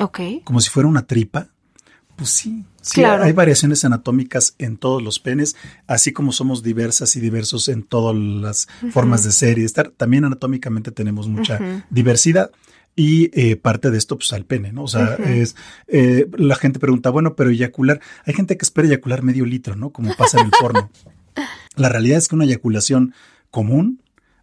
Ok. 0.00 0.20
Como 0.42 0.62
si 0.62 0.70
fuera 0.70 0.88
una 0.88 1.06
tripa. 1.06 1.48
Pues 2.16 2.30
sí, 2.30 2.64
sí 2.80 3.04
hay 3.04 3.32
variaciones 3.32 3.84
anatómicas 3.84 4.54
en 4.56 4.78
todos 4.78 5.02
los 5.02 5.18
penes, 5.18 5.54
así 5.86 6.12
como 6.12 6.32
somos 6.32 6.62
diversas 6.62 7.14
y 7.16 7.20
diversos 7.20 7.68
en 7.68 7.82
todas 7.82 8.16
las 8.16 8.68
formas 8.90 9.22
de 9.22 9.32
ser 9.32 9.58
y 9.58 9.64
estar. 9.64 9.90
También 9.90 10.24
anatómicamente 10.24 10.92
tenemos 10.92 11.28
mucha 11.28 11.84
diversidad 11.90 12.52
y 12.96 13.30
eh, 13.38 13.56
parte 13.56 13.90
de 13.90 13.98
esto, 13.98 14.16
pues 14.16 14.32
al 14.32 14.44
pene, 14.44 14.72
¿no? 14.72 14.84
O 14.84 14.88
sea, 14.88 15.14
es, 15.14 15.56
eh, 15.88 16.28
la 16.36 16.54
gente 16.54 16.78
pregunta, 16.78 17.10
bueno, 17.10 17.34
pero 17.34 17.50
eyacular, 17.50 18.00
hay 18.24 18.34
gente 18.34 18.56
que 18.56 18.64
espera 18.64 18.86
eyacular 18.86 19.22
medio 19.22 19.44
litro, 19.44 19.74
¿no? 19.74 19.90
Como 19.90 20.14
pasa 20.16 20.38
en 20.40 20.46
el 20.46 20.52
porno. 20.60 20.90
la 21.76 21.88
realidad 21.88 22.18
es 22.18 22.28
que 22.28 22.36
una 22.36 22.44
eyaculación 22.44 23.14
común 23.50 24.00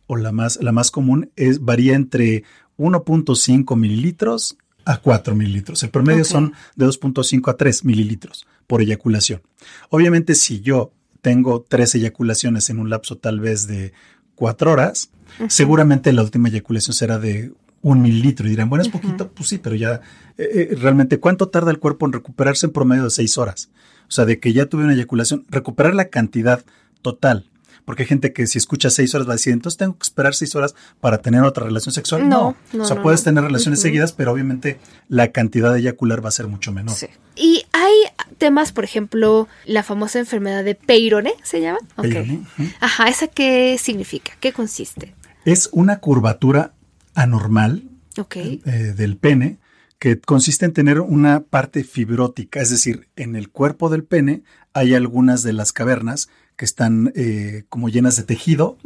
o 0.07 0.17
la 0.17 0.31
más, 0.31 0.59
la 0.61 0.71
más 0.71 0.91
común 0.91 1.31
es, 1.35 1.61
varía 1.61 1.95
entre 1.95 2.43
1.5 2.77 3.77
mililitros 3.77 4.57
a 4.83 4.97
4 4.97 5.35
mililitros. 5.35 5.83
El 5.83 5.89
promedio 5.89 6.25
son 6.25 6.53
de 6.75 6.85
2.5 6.85 7.49
a 7.49 7.55
3 7.55 7.85
mililitros 7.85 8.47
por 8.67 8.81
eyaculación. 8.81 9.41
Obviamente, 9.89 10.35
si 10.35 10.59
yo 10.61 10.91
tengo 11.21 11.65
tres 11.67 11.95
eyaculaciones 11.95 12.69
en 12.69 12.79
un 12.79 12.89
lapso 12.89 13.17
tal 13.17 13.39
vez 13.39 13.67
de 13.67 13.93
cuatro 14.35 14.71
horas, 14.71 15.11
seguramente 15.47 16.11
la 16.13 16.23
última 16.23 16.49
eyaculación 16.49 16.95
será 16.95 17.19
de 17.19 17.53
un 17.81 18.01
mililitro. 18.01 18.47
Y 18.47 18.51
dirán, 18.51 18.69
bueno, 18.69 18.83
es 18.83 18.89
poquito, 18.89 19.31
pues 19.31 19.49
sí, 19.49 19.57
pero 19.57 19.75
ya 19.75 20.01
eh, 20.37 20.69
eh, 20.71 20.75
realmente, 20.75 21.19
¿cuánto 21.19 21.49
tarda 21.49 21.71
el 21.71 21.79
cuerpo 21.79 22.05
en 22.05 22.13
recuperarse 22.13 22.65
en 22.65 22.71
promedio 22.71 23.03
de 23.03 23.09
seis 23.09 23.37
horas? 23.37 23.69
O 24.07 24.11
sea, 24.11 24.25
de 24.25 24.39
que 24.39 24.53
ya 24.53 24.65
tuve 24.65 24.83
una 24.83 24.93
eyaculación, 24.93 25.45
recuperar 25.49 25.95
la 25.95 26.09
cantidad 26.09 26.63
total. 27.01 27.47
Porque 27.85 28.03
hay 28.03 28.07
gente 28.07 28.31
que 28.31 28.45
si 28.45 28.59
escucha 28.59 28.91
seis 28.91 29.15
horas 29.15 29.27
va 29.27 29.31
a 29.31 29.35
decir, 29.35 29.53
entonces 29.53 29.77
tengo 29.77 29.97
que 29.97 30.03
esperar 30.03 30.35
seis 30.35 30.55
horas 30.55 30.75
para 30.99 31.17
tener 31.17 31.41
otra 31.41 31.65
relación 31.65 31.93
sexual. 31.93 32.29
No, 32.29 32.55
o 32.77 32.85
sea, 32.85 33.01
puedes 33.01 33.23
tener 33.23 33.43
relaciones 33.43 33.81
seguidas, 33.81 34.13
pero 34.13 34.31
obviamente 34.31 34.79
la 35.07 35.31
cantidad 35.31 35.73
de 35.73 35.79
eyacular 35.79 36.23
va 36.23 36.29
a 36.29 36.31
ser 36.31 36.47
mucho 36.47 36.71
menor. 36.71 36.95
Sí. 36.95 37.07
Y 37.35 37.63
hay 37.71 37.93
temas, 38.37 38.71
por 38.71 38.83
ejemplo, 38.83 39.47
la 39.65 39.81
famosa 39.81 40.19
enfermedad 40.19 40.63
de 40.63 40.75
Peyronie, 40.75 41.33
¿se 41.43 41.59
llama? 41.59 41.79
Ujú. 41.97 42.43
Ajá, 42.79 43.07
¿esa 43.07 43.27
qué 43.27 43.77
significa? 43.79 44.33
¿Qué 44.39 44.53
consiste? 44.53 45.15
Es 45.43 45.69
una 45.71 45.99
curvatura 45.99 46.73
anormal 47.15 47.89
eh, 48.35 48.59
del 48.95 49.17
pene 49.17 49.59
que 49.99 50.19
consiste 50.19 50.65
en 50.65 50.73
tener 50.73 50.99
una 50.99 51.41
parte 51.43 51.83
fibrótica, 51.83 52.59
es 52.59 52.71
decir, 52.71 53.07
en 53.15 53.35
el 53.35 53.49
cuerpo 53.49 53.89
del 53.89 54.03
pene 54.03 54.43
hay 54.73 54.95
algunas 54.95 55.43
de 55.43 55.53
las 55.53 55.73
cavernas 55.73 56.27
que 56.55 56.65
están 56.65 57.13
eh, 57.15 57.65
como 57.69 57.87
llenas 57.87 58.15
de 58.15 58.23
tejido 58.23 58.77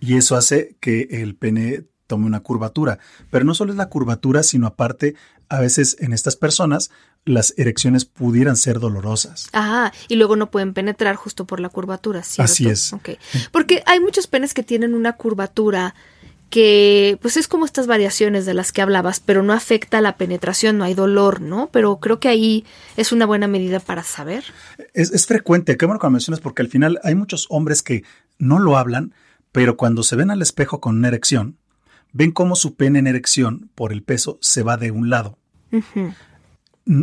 y 0.00 0.16
eso 0.16 0.36
hace 0.36 0.76
que 0.80 1.08
el 1.10 1.34
pene 1.34 1.86
tome 2.06 2.26
una 2.26 2.40
curvatura. 2.40 2.98
Pero 3.30 3.44
no 3.44 3.54
solo 3.54 3.72
es 3.72 3.78
la 3.78 3.88
curvatura, 3.88 4.42
sino 4.42 4.66
aparte, 4.66 5.14
a 5.48 5.60
veces 5.60 5.96
en 6.00 6.12
estas 6.12 6.36
personas 6.36 6.90
las 7.24 7.54
erecciones 7.56 8.04
pudieran 8.04 8.56
ser 8.56 8.80
dolorosas. 8.80 9.48
Ah, 9.52 9.92
y 10.08 10.16
luego 10.16 10.36
no 10.36 10.50
pueden 10.50 10.74
penetrar 10.74 11.16
justo 11.16 11.46
por 11.46 11.60
la 11.60 11.68
curvatura, 11.68 12.22
¿cierto? 12.22 12.50
Así 12.50 12.68
es. 12.68 12.92
Porque 13.52 13.82
hay 13.86 14.00
muchos 14.00 14.26
penes 14.26 14.54
que 14.54 14.62
tienen 14.62 14.94
una 14.94 15.14
curvatura 15.14 15.94
que, 16.50 17.18
pues 17.22 17.36
es 17.36 17.48
como 17.48 17.64
estas 17.64 17.86
variaciones 17.86 18.44
de 18.44 18.54
las 18.54 18.72
que 18.72 18.82
hablabas, 18.82 19.20
pero 19.20 19.42
no 19.42 19.52
afecta 19.52 20.00
la 20.00 20.16
penetración, 20.16 20.76
no 20.76 20.84
hay 20.84 20.94
dolor, 20.94 21.40
¿no? 21.40 21.70
Pero 21.72 22.00
creo 22.00 22.18
que 22.18 22.28
ahí 22.28 22.64
es 22.96 23.12
una 23.12 23.24
buena 23.24 23.46
medida 23.46 23.80
para 23.80 24.02
saber. 24.02 24.44
Es, 24.92 25.12
es 25.12 25.26
frecuente, 25.26 25.76
qué 25.76 25.86
bueno 25.86 26.00
que 26.00 26.06
lo 26.06 26.10
mencionas, 26.10 26.40
porque 26.40 26.62
al 26.62 26.68
final 26.68 27.00
hay 27.04 27.14
muchos 27.14 27.46
hombres 27.48 27.82
que 27.82 28.02
no 28.38 28.58
lo 28.58 28.76
hablan, 28.76 29.14
pero 29.52 29.76
cuando 29.76 30.02
se 30.02 30.16
ven 30.16 30.30
al 30.30 30.42
espejo 30.42 30.80
con 30.80 30.96
una 30.96 31.08
erección, 31.08 31.56
ven 32.12 32.32
cómo 32.32 32.56
su 32.56 32.74
pene 32.74 32.98
en 32.98 33.06
erección, 33.06 33.70
por 33.74 33.92
el 33.92 34.02
peso, 34.02 34.38
se 34.40 34.62
va 34.62 34.76
de 34.76 34.90
un 34.90 35.08
lado. 35.08 35.38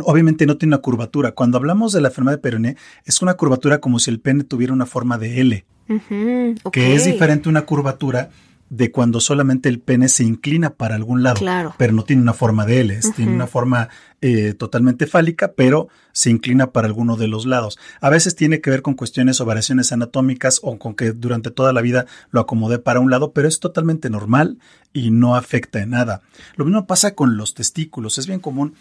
Obviamente 0.04 0.44
no 0.44 0.58
tiene 0.58 0.74
una 0.74 0.82
curvatura. 0.82 1.32
Cuando 1.32 1.56
hablamos 1.56 1.92
de 1.92 2.02
la 2.02 2.08
enfermedad 2.08 2.36
de 2.36 2.42
Peyronie, 2.42 2.76
es 3.06 3.22
una 3.22 3.34
curvatura 3.34 3.80
como 3.80 3.98
si 3.98 4.10
el 4.10 4.20
pene 4.20 4.44
tuviera 4.44 4.74
una 4.74 4.84
forma 4.84 5.16
de 5.16 5.40
L, 5.40 5.64
que 6.70 6.94
es 6.94 7.06
diferente 7.06 7.48
a 7.48 7.50
una 7.50 7.62
curvatura 7.62 8.30
de 8.70 8.90
cuando 8.92 9.20
solamente 9.20 9.68
el 9.68 9.80
pene 9.80 10.08
se 10.08 10.24
inclina 10.24 10.70
para 10.70 10.94
algún 10.94 11.22
lado, 11.22 11.36
Claro. 11.38 11.74
pero 11.78 11.92
no 11.92 12.04
tiene 12.04 12.22
una 12.22 12.34
forma 12.34 12.66
de 12.66 12.80
L, 12.80 13.00
tiene 13.16 13.32
una 13.32 13.46
forma 13.46 13.88
eh, 14.20 14.52
totalmente 14.52 15.06
fálica, 15.06 15.52
pero 15.56 15.88
se 16.12 16.30
inclina 16.30 16.70
para 16.72 16.86
alguno 16.86 17.16
de 17.16 17.28
los 17.28 17.46
lados. 17.46 17.78
A 18.00 18.10
veces 18.10 18.34
tiene 18.34 18.60
que 18.60 18.70
ver 18.70 18.82
con 18.82 18.94
cuestiones 18.94 19.40
o 19.40 19.44
variaciones 19.44 19.92
anatómicas 19.92 20.60
o 20.62 20.78
con 20.78 20.94
que 20.94 21.12
durante 21.12 21.50
toda 21.50 21.72
la 21.72 21.80
vida 21.80 22.06
lo 22.30 22.40
acomodé 22.40 22.78
para 22.78 23.00
un 23.00 23.10
lado, 23.10 23.32
pero 23.32 23.48
es 23.48 23.60
totalmente 23.60 24.10
normal 24.10 24.58
y 24.92 25.10
no 25.10 25.36
afecta 25.36 25.80
en 25.80 25.90
nada. 25.90 26.22
Lo 26.56 26.64
mismo 26.64 26.86
pasa 26.86 27.14
con 27.14 27.36
los 27.36 27.54
testículos, 27.54 28.18
es 28.18 28.26
bien 28.26 28.40
común. 28.40 28.74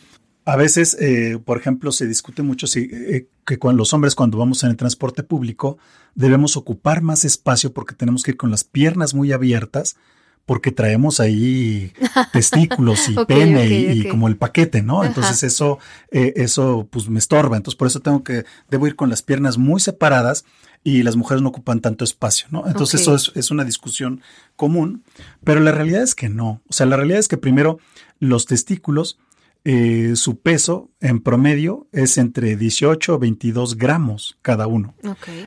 A 0.48 0.56
veces, 0.56 0.96
eh, 1.02 1.40
por 1.44 1.58
ejemplo, 1.58 1.92
se 1.92 2.08
discute 2.08 2.42
mucho 2.42 2.68
si, 2.68 2.90
eh, 2.90 3.28
que 3.46 3.60
con 3.60 3.76
los 3.76 3.94
hombres 3.94 4.16
cuando 4.16 4.38
vamos 4.38 4.64
en 4.64 4.70
el 4.70 4.78
transporte 4.78 5.22
público 5.22 5.78
debemos 6.16 6.56
ocupar 6.56 7.02
más 7.02 7.26
espacio 7.26 7.74
porque 7.74 7.96
tenemos 7.96 8.24
que 8.24 8.32
ir 8.32 8.38
con 8.38 8.50
las 8.50 8.64
piernas 8.64 9.14
muy 9.14 9.34
abiertas 9.34 9.98
porque 10.46 10.72
traemos 10.72 11.20
ahí 11.20 11.92
testículos 12.32 13.10
y 13.10 13.26
pene 13.26 13.68
y, 13.94 14.08
como 14.08 14.30
el 14.30 14.38
paquete, 14.38 14.82
¿no? 14.82 15.02
Ajá. 15.02 15.10
Entonces 15.10 15.44
eso, 15.44 15.80
eh, 16.12 16.32
eso 16.38 16.88
pues 16.90 17.10
me 17.10 17.20
estorba. 17.20 17.58
Entonces 17.58 17.78
por 17.78 17.90
eso 17.90 18.00
tengo 18.00 18.24
que, 18.24 18.46
debo 18.70 18.88
ir 18.88 18.96
con 18.96 19.10
las 19.10 19.24
piernas 19.24 19.58
muy 19.58 19.82
separadas 19.82 20.46
y 20.82 21.04
las 21.04 21.18
mujeres 21.18 21.42
no 21.42 21.50
ocupan 21.50 21.82
tanto 21.82 22.06
espacio, 22.06 22.48
¿no? 22.52 22.66
Entonces 22.68 23.02
eso 23.02 23.16
es, 23.16 23.34
es 23.36 23.52
una 23.52 23.66
discusión 23.66 24.22
común, 24.56 25.04
pero 25.44 25.60
la 25.60 25.74
realidad 25.74 26.04
es 26.04 26.16
que 26.16 26.30
no. 26.30 26.62
O 26.70 26.74
sea, 26.74 26.86
la 26.86 26.96
realidad 26.96 27.20
es 27.20 27.28
que 27.28 27.36
primero 27.36 27.80
los 28.20 28.46
testículos, 28.46 29.20
eh, 29.64 30.14
su 30.16 30.40
peso 30.40 30.92
en 31.02 31.20
promedio 31.22 31.88
es 31.92 32.18
entre 32.18 32.56
18 32.56 33.16
o 33.16 33.20
22 33.20 33.78
gramos 33.78 34.38
cada 34.42 34.68
uno. 34.68 34.96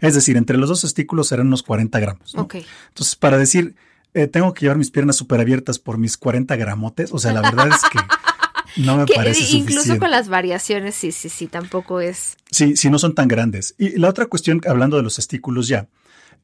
Es 0.00 0.14
decir, 0.14 0.36
entre 0.36 0.58
los 0.58 0.68
dos 0.68 0.82
testículos 0.82 1.28
serán 1.28 1.46
unos 1.46 1.62
40 1.62 1.98
gramos. 2.00 2.34
Entonces, 2.34 3.16
para 3.16 3.38
decir, 3.38 3.74
eh, 4.12 4.26
tengo 4.26 4.52
que 4.52 4.62
llevar 4.62 4.78
mis 4.78 4.90
piernas 4.90 5.16
súper 5.16 5.40
abiertas 5.40 5.78
por 5.78 5.96
mis 5.96 6.16
40 6.16 6.56
gramotes, 6.56 7.12
o 7.12 7.18
sea, 7.18 7.32
la 7.32 7.42
verdad 7.42 7.68
es 7.68 7.80
que 7.90 7.98
no 8.82 8.96
me 8.96 9.04
Que, 9.06 9.14
parece 9.14 9.40
incluso 9.56 9.80
suficiente. 9.82 10.00
con 10.00 10.10
las 10.10 10.28
variaciones, 10.28 10.94
sí, 10.94 11.12
sí, 11.12 11.28
sí, 11.28 11.46
tampoco 11.46 12.00
es. 12.00 12.36
Sí, 12.50 12.76
sí, 12.76 12.90
no 12.90 12.98
son 12.98 13.14
tan 13.14 13.28
grandes. 13.28 13.74
Y 13.78 13.98
la 13.98 14.08
otra 14.08 14.26
cuestión, 14.26 14.60
hablando 14.66 14.96
de 14.96 15.02
los 15.02 15.16
testículos 15.16 15.68
ya, 15.68 15.88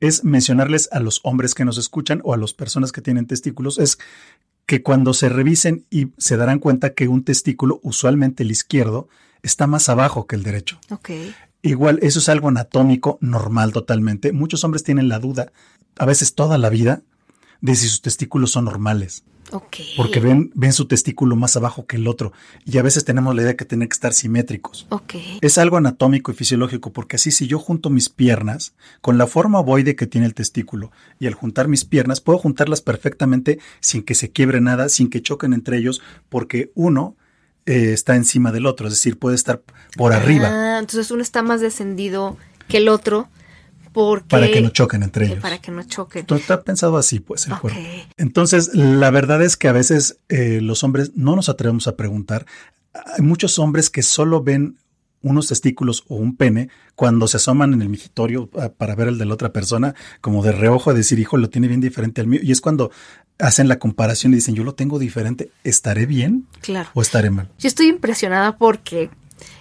es 0.01 0.25
mencionarles 0.25 0.89
a 0.93 1.01
los 1.01 1.21
hombres 1.23 1.55
que 1.55 1.65
nos 1.65 1.79
escuchan 1.79 2.21
o 2.23 2.35
a 2.35 2.37
las 2.37 2.53
personas 2.53 2.93
que 2.93 3.01
tienen 3.01 3.27
testículos, 3.27 3.79
es 3.79 3.99
que 4.67 4.83
cuando 4.83 5.15
se 5.15 5.29
revisen 5.29 5.87
y 5.91 6.09
se 6.19 6.37
darán 6.37 6.59
cuenta 6.59 6.93
que 6.93 7.09
un 7.09 7.25
testículo, 7.25 7.81
usualmente 7.83 8.43
el 8.43 8.51
izquierdo, 8.51 9.09
está 9.43 9.67
más 9.67 9.89
abajo 9.89 10.27
que 10.27 10.37
el 10.37 10.43
derecho. 10.43 10.79
Ok. 10.91 11.11
Igual, 11.63 11.99
eso 12.03 12.19
es 12.19 12.29
algo 12.29 12.49
anatómico 12.49 13.19
normal 13.21 13.73
totalmente. 13.73 14.33
Muchos 14.33 14.65
hombres 14.65 14.83
tienen 14.83 15.09
la 15.09 15.21
duda, 15.21 15.53
a 15.97 16.05
veces 16.05 16.35
toda 16.35 16.59
la 16.59 16.69
vida, 16.69 17.03
de 17.61 17.75
si 17.75 17.89
sus 17.89 18.03
testículos 18.03 18.51
son 18.51 18.67
normales, 18.67 19.25
Porque 19.97 20.21
ven, 20.21 20.51
ven 20.55 20.73
su 20.73 20.87
testículo 20.87 21.37
más 21.37 21.57
abajo 21.57 21.87
que 21.87 21.97
el 21.97 22.09
otro 22.09 22.33
y 22.65 22.79
a 22.79 22.83
veces 22.83 23.05
tenemos 23.05 23.35
la 23.35 23.43
idea 23.43 23.57
que 23.57 23.65
tienen 23.65 23.89
que 23.89 23.95
estar 23.95 24.13
simétricos. 24.13 24.87
Es 25.41 25.59
algo 25.59 25.77
anatómico 25.77 26.33
y 26.33 26.35
fisiológico, 26.35 26.93
porque 26.93 27.17
así 27.17 27.31
si 27.31 27.47
yo 27.47 27.59
junto 27.59 27.91
mis 27.91 28.09
piernas 28.09 28.75
con 29.01 29.19
la 29.19 29.27
forma 29.27 29.61
ovoide 29.61 29.97
que 29.97 30.07
tiene 30.07 30.27
el 30.27 30.35
testículo 30.35 30.91
y 31.19 31.27
al 31.27 31.35
juntar 31.35 31.69
mis 31.69 31.85
piernas 31.85 32.21
puedo 32.21 32.39
juntarlas 32.39 32.81
perfectamente 32.81 33.59
sin 33.81 34.03
que 34.03 34.15
se 34.15 34.31
quiebre 34.31 34.61
nada, 34.61 34.89
sin 34.89 35.11
que 35.11 35.23
choquen 35.23 35.53
entre 35.53 35.79
ellos, 35.79 36.03
porque 36.29 36.73
uno 36.75 37.17
eh, 37.67 37.93
está 37.93 38.17
encima 38.17 38.53
del 38.53 38.67
otro, 38.67 38.87
es 38.87 38.95
decir, 38.95 39.19
puede 39.19 39.37
estar 39.37 39.63
por 39.97 40.13
arriba. 40.13 40.49
Ah, 40.51 40.79
entonces 40.79 41.11
uno 41.11 41.23
está 41.23 41.43
más 41.43 41.61
descendido 41.61 42.37
que 42.69 42.79
el 42.79 42.89
otro 42.89 43.29
porque 43.97 44.29
para 44.29 44.47
que 44.51 44.61
no 44.61 44.69
choquen 44.69 45.03
entre 45.03 45.25
ellos. 45.27 45.39
para 45.41 45.57
que 45.59 45.71
no 45.73 45.83
choquen. 45.85 46.21
Entonces, 46.21 46.43
Está 46.45 46.63
pensado 46.63 46.99
así, 46.99 47.19
pues, 47.19 47.47
el 47.47 47.59
cuerpo. 47.59 47.81
Entonces, 48.19 48.75
la 48.75 49.11
verdad 49.11 49.43
es 49.43 49.57
que 49.57 49.69
a 49.69 49.73
veces 49.73 50.19
eh, 50.29 50.61
los 50.61 50.85
hombres 50.85 51.13
no 51.15 51.35
nos 51.35 51.49
atrevemos 51.49 51.89
a 51.89 51.97
preguntar. 51.97 52.45
Hay 52.93 53.23
muchos 53.25 53.59
hombres 53.59 53.89
que 53.89 54.03
solo 54.03 54.43
ven 54.43 54.77
unos 55.23 55.49
testículos 55.49 56.05
o 56.09 56.17
un 56.17 56.37
pene 56.37 56.69
cuando 56.95 57.27
se 57.27 57.39
asoman 57.39 57.73
en 57.73 57.81
el 57.81 57.89
migitorio 57.89 58.51
ah, 58.59 58.69
para 58.69 58.95
ver 58.95 59.09
el 59.09 59.17
de 59.19 59.25
la 59.25 59.33
otra 59.35 59.51
persona, 59.53 59.95
como 60.21 60.43
de 60.45 60.53
reojo, 60.53 60.91
a 60.91 60.95
decir, 60.95 61.19
hijo, 61.19 61.39
lo 61.39 61.49
tiene 61.49 61.67
bien 61.69 61.81
diferente 61.81 62.21
al 62.21 62.27
mío. 62.27 62.41
Y 62.43 62.53
es 62.53 62.61
cuando 62.61 62.91
hacen 63.39 63.67
la 63.67 63.79
comparación 63.79 64.33
y 64.33 64.37
dicen, 64.37 64.55
yo 64.55 64.63
lo 64.63 64.75
tengo 64.75 64.99
diferente, 64.99 65.51
¿estaré 65.65 66.05
bien 66.07 66.47
Claro. 66.61 66.91
o 66.95 67.01
estaré 67.03 67.31
mal? 67.31 67.49
Yo 67.59 67.67
estoy 67.67 67.89
impresionada 67.89 68.57
porque 68.59 69.11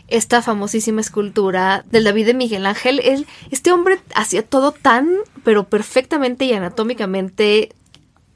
esta 0.08 0.42
famosísima 0.42 1.02
escultura 1.02 1.84
del 1.92 2.04
David 2.04 2.28
de 2.28 2.34
Miguel 2.34 2.66
Ángel, 2.66 3.00
él, 3.04 3.26
este 3.52 3.72
hombre 3.72 4.00
hacía 4.14 4.44
todo 4.44 4.72
tan, 4.72 5.10
pero 5.44 5.64
perfectamente 5.68 6.46
y 6.46 6.54
anatómicamente 6.54 7.74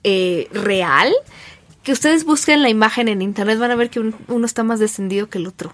eh, 0.04 0.48
real, 0.52 1.14
que 1.84 1.92
ustedes 1.92 2.26
busquen 2.26 2.62
la 2.64 2.70
imagen 2.70 3.08
en 3.08 3.22
internet, 3.22 3.60
van 3.60 3.72
a 3.72 3.76
ver 3.76 3.90
que 3.90 4.00
un- 4.00 4.16
uno 4.28 4.46
está 4.46 4.64
más 4.64 4.80
descendido 4.80 5.30
que 5.30 5.38
el 5.38 5.48
otro. 5.48 5.74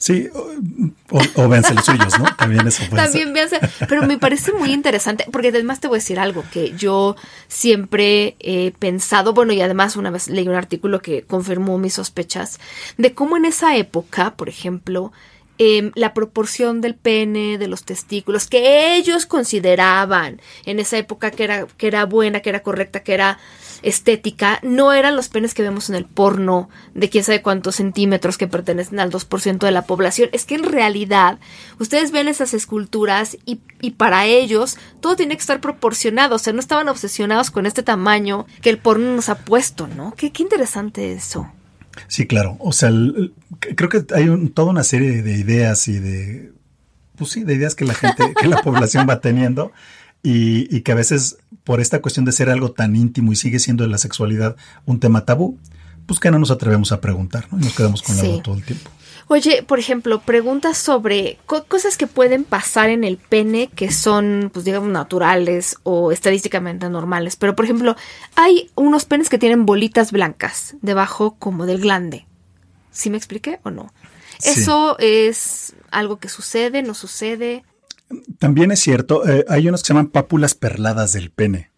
Sí, 0.00 0.30
o, 0.32 1.42
o, 1.42 1.48
véanse 1.50 1.74
los 1.74 1.84
suyos, 1.84 2.18
¿no? 2.18 2.24
También 2.34 2.66
eso 2.66 2.82
puede. 2.88 3.04
También 3.04 3.34
véanse, 3.34 3.60
pero 3.86 4.06
me 4.06 4.16
parece 4.16 4.50
muy 4.50 4.72
interesante, 4.72 5.26
porque 5.30 5.48
además 5.48 5.78
te 5.78 5.88
voy 5.88 5.96
a 5.96 5.98
decir 5.98 6.18
algo 6.18 6.42
que 6.50 6.72
yo 6.74 7.16
siempre 7.48 8.34
he 8.40 8.70
pensado, 8.70 9.34
bueno, 9.34 9.52
y 9.52 9.60
además 9.60 9.96
una 9.96 10.10
vez 10.10 10.28
leí 10.28 10.48
un 10.48 10.54
artículo 10.54 11.02
que 11.02 11.24
confirmó 11.24 11.76
mis 11.76 11.92
sospechas, 11.92 12.60
de 12.96 13.12
cómo 13.12 13.36
en 13.36 13.44
esa 13.44 13.76
época, 13.76 14.36
por 14.36 14.48
ejemplo, 14.48 15.12
em, 15.62 15.92
la 15.94 16.14
proporción 16.14 16.80
del 16.80 16.94
pene, 16.94 17.58
de 17.58 17.68
los 17.68 17.84
testículos, 17.84 18.46
que 18.46 18.96
ellos 18.96 19.26
consideraban 19.26 20.40
en 20.64 20.80
esa 20.80 20.96
época 20.96 21.30
que 21.30 21.44
era, 21.44 21.66
que 21.76 21.86
era 21.86 22.06
buena, 22.06 22.40
que 22.40 22.48
era 22.48 22.62
correcta, 22.62 23.02
que 23.02 23.12
era 23.12 23.38
estética, 23.82 24.58
no 24.62 24.94
eran 24.94 25.16
los 25.16 25.28
penes 25.28 25.52
que 25.52 25.62
vemos 25.62 25.90
en 25.90 25.96
el 25.96 26.06
porno 26.06 26.70
de 26.94 27.10
quién 27.10 27.24
sabe 27.24 27.42
cuántos 27.42 27.76
centímetros 27.76 28.38
que 28.38 28.48
pertenecen 28.48 29.00
al 29.00 29.10
2% 29.10 29.58
de 29.58 29.70
la 29.70 29.82
población. 29.82 30.30
Es 30.32 30.46
que 30.46 30.54
en 30.54 30.64
realidad 30.64 31.38
ustedes 31.78 32.10
ven 32.10 32.28
esas 32.28 32.54
esculturas 32.54 33.36
y, 33.44 33.60
y 33.82 33.90
para 33.92 34.24
ellos 34.24 34.78
todo 35.00 35.14
tiene 35.14 35.36
que 35.36 35.42
estar 35.42 35.60
proporcionado. 35.60 36.36
O 36.36 36.38
sea, 36.38 36.54
no 36.54 36.60
estaban 36.60 36.88
obsesionados 36.88 37.50
con 37.50 37.66
este 37.66 37.82
tamaño 37.82 38.46
que 38.62 38.70
el 38.70 38.78
porno 38.78 39.14
nos 39.14 39.28
ha 39.28 39.38
puesto, 39.40 39.88
¿no? 39.88 40.14
Qué, 40.16 40.32
qué 40.32 40.42
interesante 40.42 41.12
eso. 41.12 41.52
Sí, 42.08 42.26
claro. 42.26 42.56
O 42.60 42.72
sea, 42.72 42.88
el- 42.88 43.32
el- 43.60 43.74
creo 43.76 43.88
que 43.88 44.04
hay 44.14 44.28
un- 44.28 44.50
toda 44.50 44.70
una 44.70 44.84
serie 44.84 45.22
de 45.22 45.36
ideas 45.36 45.86
y 45.88 45.98
de, 45.98 46.52
pues 47.16 47.30
sí, 47.32 47.44
de 47.44 47.54
ideas 47.54 47.74
que 47.74 47.84
la 47.84 47.94
gente, 47.94 48.32
que 48.40 48.48
la 48.48 48.62
población 48.62 49.06
va 49.08 49.20
teniendo 49.20 49.72
y, 50.22 50.74
y 50.74 50.80
que 50.82 50.92
a 50.92 50.94
veces 50.94 51.36
por 51.64 51.80
esta 51.80 52.00
cuestión 52.00 52.24
de 52.24 52.32
ser 52.32 52.48
algo 52.50 52.72
tan 52.72 52.96
íntimo 52.96 53.32
y 53.32 53.36
sigue 53.36 53.58
siendo 53.58 53.86
la 53.86 53.98
sexualidad 53.98 54.56
un 54.86 55.00
tema 55.00 55.24
tabú, 55.24 55.58
pues 56.06 56.18
que 56.20 56.30
no 56.30 56.38
nos 56.38 56.50
atrevemos 56.50 56.90
a 56.92 57.00
preguntar, 57.00 57.46
¿no? 57.52 57.58
Y 57.58 57.64
nos 57.64 57.74
quedamos 57.76 58.02
con 58.02 58.16
la 58.16 58.22
Sí. 58.22 58.28
duda 58.32 58.42
todo 58.42 58.54
el 58.56 58.64
tiempo. 58.64 58.90
Oye, 59.32 59.62
por 59.62 59.78
ejemplo, 59.78 60.20
preguntas 60.22 60.76
sobre 60.76 61.38
co- 61.46 61.62
cosas 61.66 61.96
que 61.96 62.08
pueden 62.08 62.42
pasar 62.42 62.90
en 62.90 63.04
el 63.04 63.16
pene 63.16 63.68
que 63.72 63.92
son, 63.92 64.50
pues 64.52 64.64
digamos, 64.64 64.88
naturales 64.88 65.76
o 65.84 66.10
estadísticamente 66.10 66.90
normales. 66.90 67.36
Pero, 67.36 67.54
por 67.54 67.64
ejemplo, 67.64 67.94
hay 68.34 68.72
unos 68.74 69.04
penes 69.04 69.28
que 69.28 69.38
tienen 69.38 69.66
bolitas 69.66 70.10
blancas 70.10 70.74
debajo 70.82 71.36
como 71.38 71.64
del 71.64 71.80
glande. 71.80 72.26
¿Sí 72.90 73.08
me 73.08 73.16
expliqué 73.18 73.60
o 73.62 73.70
no? 73.70 73.92
¿Eso 74.42 74.98
es 74.98 75.74
algo 75.92 76.18
que 76.18 76.28
sucede, 76.28 76.82
no 76.82 76.94
sucede? 76.94 77.62
También 78.40 78.72
es 78.72 78.80
cierto, 78.80 79.28
eh, 79.28 79.44
hay 79.48 79.68
unos 79.68 79.82
que 79.82 79.86
se 79.86 79.92
llaman 79.92 80.08
pápulas 80.08 80.54
perladas 80.56 81.12
del 81.12 81.30
pene. 81.30 81.70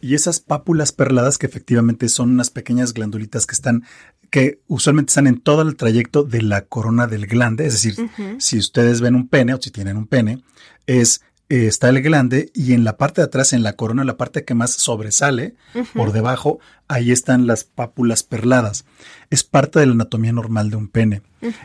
Y 0.00 0.14
esas 0.14 0.40
pápulas 0.40 0.92
perladas 0.92 1.38
que 1.38 1.46
efectivamente 1.46 2.08
son 2.08 2.30
unas 2.30 2.50
pequeñas 2.50 2.94
glandulitas 2.94 3.46
que 3.46 3.54
están, 3.54 3.84
que 4.30 4.60
usualmente 4.68 5.10
están 5.10 5.26
en 5.26 5.40
todo 5.40 5.62
el 5.62 5.76
trayecto 5.76 6.22
de 6.22 6.42
la 6.42 6.62
corona 6.62 7.06
del 7.06 7.26
glande, 7.26 7.66
es 7.66 7.72
decir, 7.72 8.10
si 8.38 8.58
ustedes 8.58 9.00
ven 9.00 9.14
un 9.14 9.28
pene 9.28 9.54
o 9.54 9.60
si 9.60 9.70
tienen 9.70 9.96
un 9.96 10.06
pene, 10.06 10.42
es 10.86 11.22
eh, 11.50 11.66
está 11.66 11.88
el 11.88 12.02
glande 12.02 12.50
y 12.54 12.74
en 12.74 12.84
la 12.84 12.98
parte 12.98 13.22
de 13.22 13.26
atrás, 13.26 13.54
en 13.54 13.62
la 13.62 13.72
corona, 13.72 14.04
la 14.04 14.18
parte 14.18 14.44
que 14.44 14.54
más 14.54 14.72
sobresale, 14.72 15.54
por 15.94 16.12
debajo, 16.12 16.60
ahí 16.88 17.10
están 17.10 17.46
las 17.46 17.64
pápulas 17.64 18.22
perladas. 18.22 18.84
Es 19.30 19.44
parte 19.44 19.80
de 19.80 19.86
la 19.86 19.92
anatomía 19.92 20.32
normal 20.32 20.68
de 20.68 20.76
un 20.76 20.88
pene. 20.88 21.22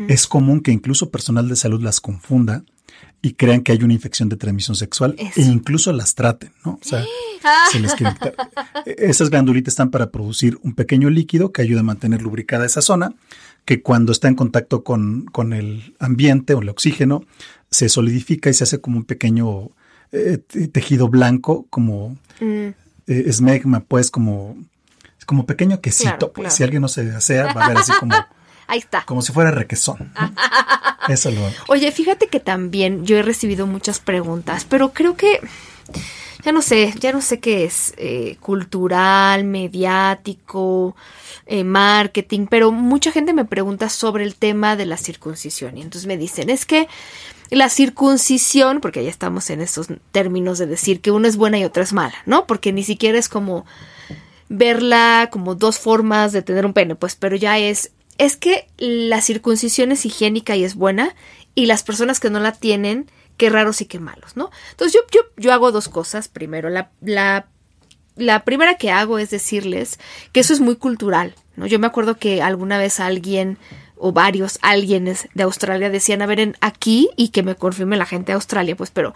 Es 0.07 0.25
común 0.25 0.61
que 0.61 0.71
incluso 0.71 1.09
personal 1.09 1.49
de 1.49 1.57
salud 1.57 1.81
las 1.81 1.99
confunda 1.99 2.63
y 3.25 3.35
crean 3.35 3.61
que 3.61 3.71
hay 3.71 3.81
una 3.81 3.93
infección 3.93 4.27
de 4.27 4.35
transmisión 4.35 4.75
sexual 4.75 5.15
e 5.17 5.41
incluso 5.41 5.93
las 5.93 6.13
traten, 6.13 6.51
¿no? 6.65 6.73
O 6.73 6.79
sea, 6.83 7.05
se 7.71 7.79
les 7.79 7.95
quiere 7.95 8.13
Esas 8.85 9.29
glandulitas 9.29 9.71
están 9.71 9.91
para 9.91 10.11
producir 10.11 10.59
un 10.61 10.75
pequeño 10.75 11.09
líquido 11.09 11.53
que 11.53 11.61
ayuda 11.61 11.79
a 11.79 11.83
mantener 11.83 12.21
lubricada 12.21 12.65
esa 12.65 12.81
zona, 12.81 13.15
que 13.63 13.81
cuando 13.81 14.11
está 14.11 14.27
en 14.27 14.35
contacto 14.35 14.83
con, 14.83 15.23
con 15.31 15.53
el 15.53 15.95
ambiente 15.99 16.53
o 16.53 16.61
el 16.61 16.67
oxígeno, 16.67 17.23
se 17.71 17.87
solidifica 17.87 18.49
y 18.49 18.53
se 18.53 18.65
hace 18.65 18.81
como 18.81 18.97
un 18.97 19.05
pequeño 19.05 19.69
eh, 20.11 20.39
tejido 20.73 21.07
blanco, 21.07 21.65
como 21.69 22.17
mm. 22.41 22.45
eh, 22.45 22.75
esmegma, 23.07 23.85
pues 23.85 24.11
como, 24.11 24.57
como 25.25 25.45
pequeño 25.45 25.79
quesito. 25.79 26.33
pues 26.33 26.55
si 26.55 26.63
alguien 26.63 26.81
no 26.81 26.89
se 26.89 27.09
asea, 27.09 27.53
va 27.53 27.65
a 27.65 27.67
ver 27.69 27.77
así 27.77 27.93
como... 28.01 28.13
Ahí 28.67 28.79
está. 28.79 29.03
Como 29.05 29.21
si 29.21 29.31
fuera 29.31 29.51
requesón. 29.51 30.13
Eso 31.07 31.31
lo 31.31 31.41
Oye, 31.67 31.91
fíjate 31.91 32.27
que 32.27 32.39
también 32.39 33.05
yo 33.05 33.17
he 33.17 33.21
recibido 33.23 33.67
muchas 33.67 33.99
preguntas, 33.99 34.65
pero 34.67 34.93
creo 34.93 35.15
que 35.15 35.41
ya 36.43 36.51
no 36.51 36.61
sé, 36.61 36.93
ya 36.99 37.11
no 37.11 37.21
sé 37.21 37.39
qué 37.39 37.65
es 37.65 37.93
eh, 37.97 38.37
cultural, 38.39 39.43
mediático, 39.43 40.95
marketing, 41.65 42.47
pero 42.49 42.71
mucha 42.71 43.11
gente 43.11 43.33
me 43.33 43.45
pregunta 43.45 43.89
sobre 43.89 44.23
el 44.23 44.35
tema 44.35 44.75
de 44.75 44.85
la 44.85 44.97
circuncisión 44.97 45.77
y 45.77 45.81
entonces 45.81 46.07
me 46.07 46.17
dicen, 46.17 46.49
es 46.49 46.65
que 46.65 46.87
la 47.55 47.69
circuncisión, 47.69 48.81
porque 48.81 49.03
ya 49.03 49.09
estamos 49.09 49.49
en 49.49 49.61
estos 49.61 49.87
términos 50.11 50.57
de 50.57 50.65
decir 50.65 51.01
que 51.01 51.11
una 51.11 51.27
es 51.27 51.37
buena 51.37 51.59
y 51.59 51.63
otra 51.63 51.83
es 51.83 51.93
mala, 51.93 52.15
¿no? 52.25 52.47
Porque 52.47 52.73
ni 52.73 52.83
siquiera 52.83 53.17
es 53.17 53.29
como 53.29 53.65
verla 54.49 55.29
como 55.31 55.55
dos 55.55 55.79
formas 55.79 56.31
de 56.31 56.41
tener 56.41 56.65
un 56.65 56.73
pene, 56.73 56.95
pues, 56.95 57.15
pero 57.15 57.35
ya 57.35 57.57
es, 57.57 57.91
es 58.17 58.37
que 58.37 58.67
la 58.77 59.21
circuncisión 59.21 59.91
es 59.91 60.05
higiénica 60.05 60.55
y 60.55 60.63
es 60.63 60.75
buena, 60.75 61.15
y 61.55 61.65
las 61.65 61.83
personas 61.83 62.19
que 62.19 62.29
no 62.29 62.39
la 62.39 62.51
tienen, 62.51 63.09
qué 63.37 63.49
raros 63.49 63.81
y 63.81 63.85
qué 63.85 63.99
malos, 63.99 64.35
¿no? 64.35 64.51
Entonces 64.71 64.93
yo, 64.93 65.01
yo, 65.11 65.21
yo 65.37 65.53
hago 65.53 65.71
dos 65.71 65.89
cosas. 65.89 66.27
Primero, 66.27 66.69
la, 66.69 66.91
la, 67.01 67.47
la 68.15 68.43
primera 68.43 68.75
que 68.75 68.91
hago 68.91 69.19
es 69.19 69.29
decirles 69.29 69.99
que 70.31 70.39
eso 70.39 70.53
es 70.53 70.59
muy 70.59 70.75
cultural, 70.75 71.35
¿no? 71.55 71.67
Yo 71.67 71.79
me 71.79 71.87
acuerdo 71.87 72.17
que 72.17 72.41
alguna 72.41 72.77
vez 72.77 72.99
alguien 72.99 73.57
o 73.97 74.11
varios 74.11 74.59
alguienes 74.61 75.27
de 75.33 75.43
Australia 75.43 75.89
decían, 75.89 76.21
a 76.21 76.25
ver, 76.25 76.39
en 76.39 76.57
aquí, 76.61 77.09
y 77.15 77.29
que 77.29 77.43
me 77.43 77.55
confirme 77.55 77.97
la 77.97 78.05
gente 78.05 78.27
de 78.27 78.35
Australia, 78.35 78.75
pues, 78.75 78.91
pero 78.91 79.13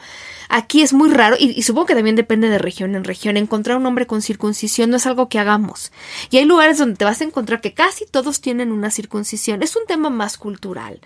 aquí 0.50 0.82
es 0.82 0.94
muy 0.94 1.10
raro, 1.10 1.36
y, 1.40 1.62
supongo 1.64 1.88
que 1.88 1.96
también 1.96 2.16
depende 2.16 2.50
de 2.50 2.58
región 2.58 2.96
en 2.96 3.04
región, 3.04 3.38
encontrar 3.38 3.78
un 3.78 3.86
hombre 3.86 4.08
con 4.08 4.22
circuncisión 4.22 4.90
no 4.90 4.98
es 4.98 5.06
algo 5.06 5.30
que 5.30 5.40
hagamos. 5.40 5.92
Y 6.30 6.38
hay 6.38 6.46
lugares 6.46 6.78
donde 6.78 6.96
te 6.96 7.06
vas 7.06 7.22
a 7.22 7.26
encontrar 7.26 7.62
que 7.62 7.74
casi 7.74 8.06
todos 8.06 8.42
tienen 8.42 8.72
una 8.72 8.92
circuncisión, 8.92 9.64
es 9.64 9.76
un 9.76 9.86
tema 9.88 10.10
más 10.10 10.38
cultural. 10.38 11.02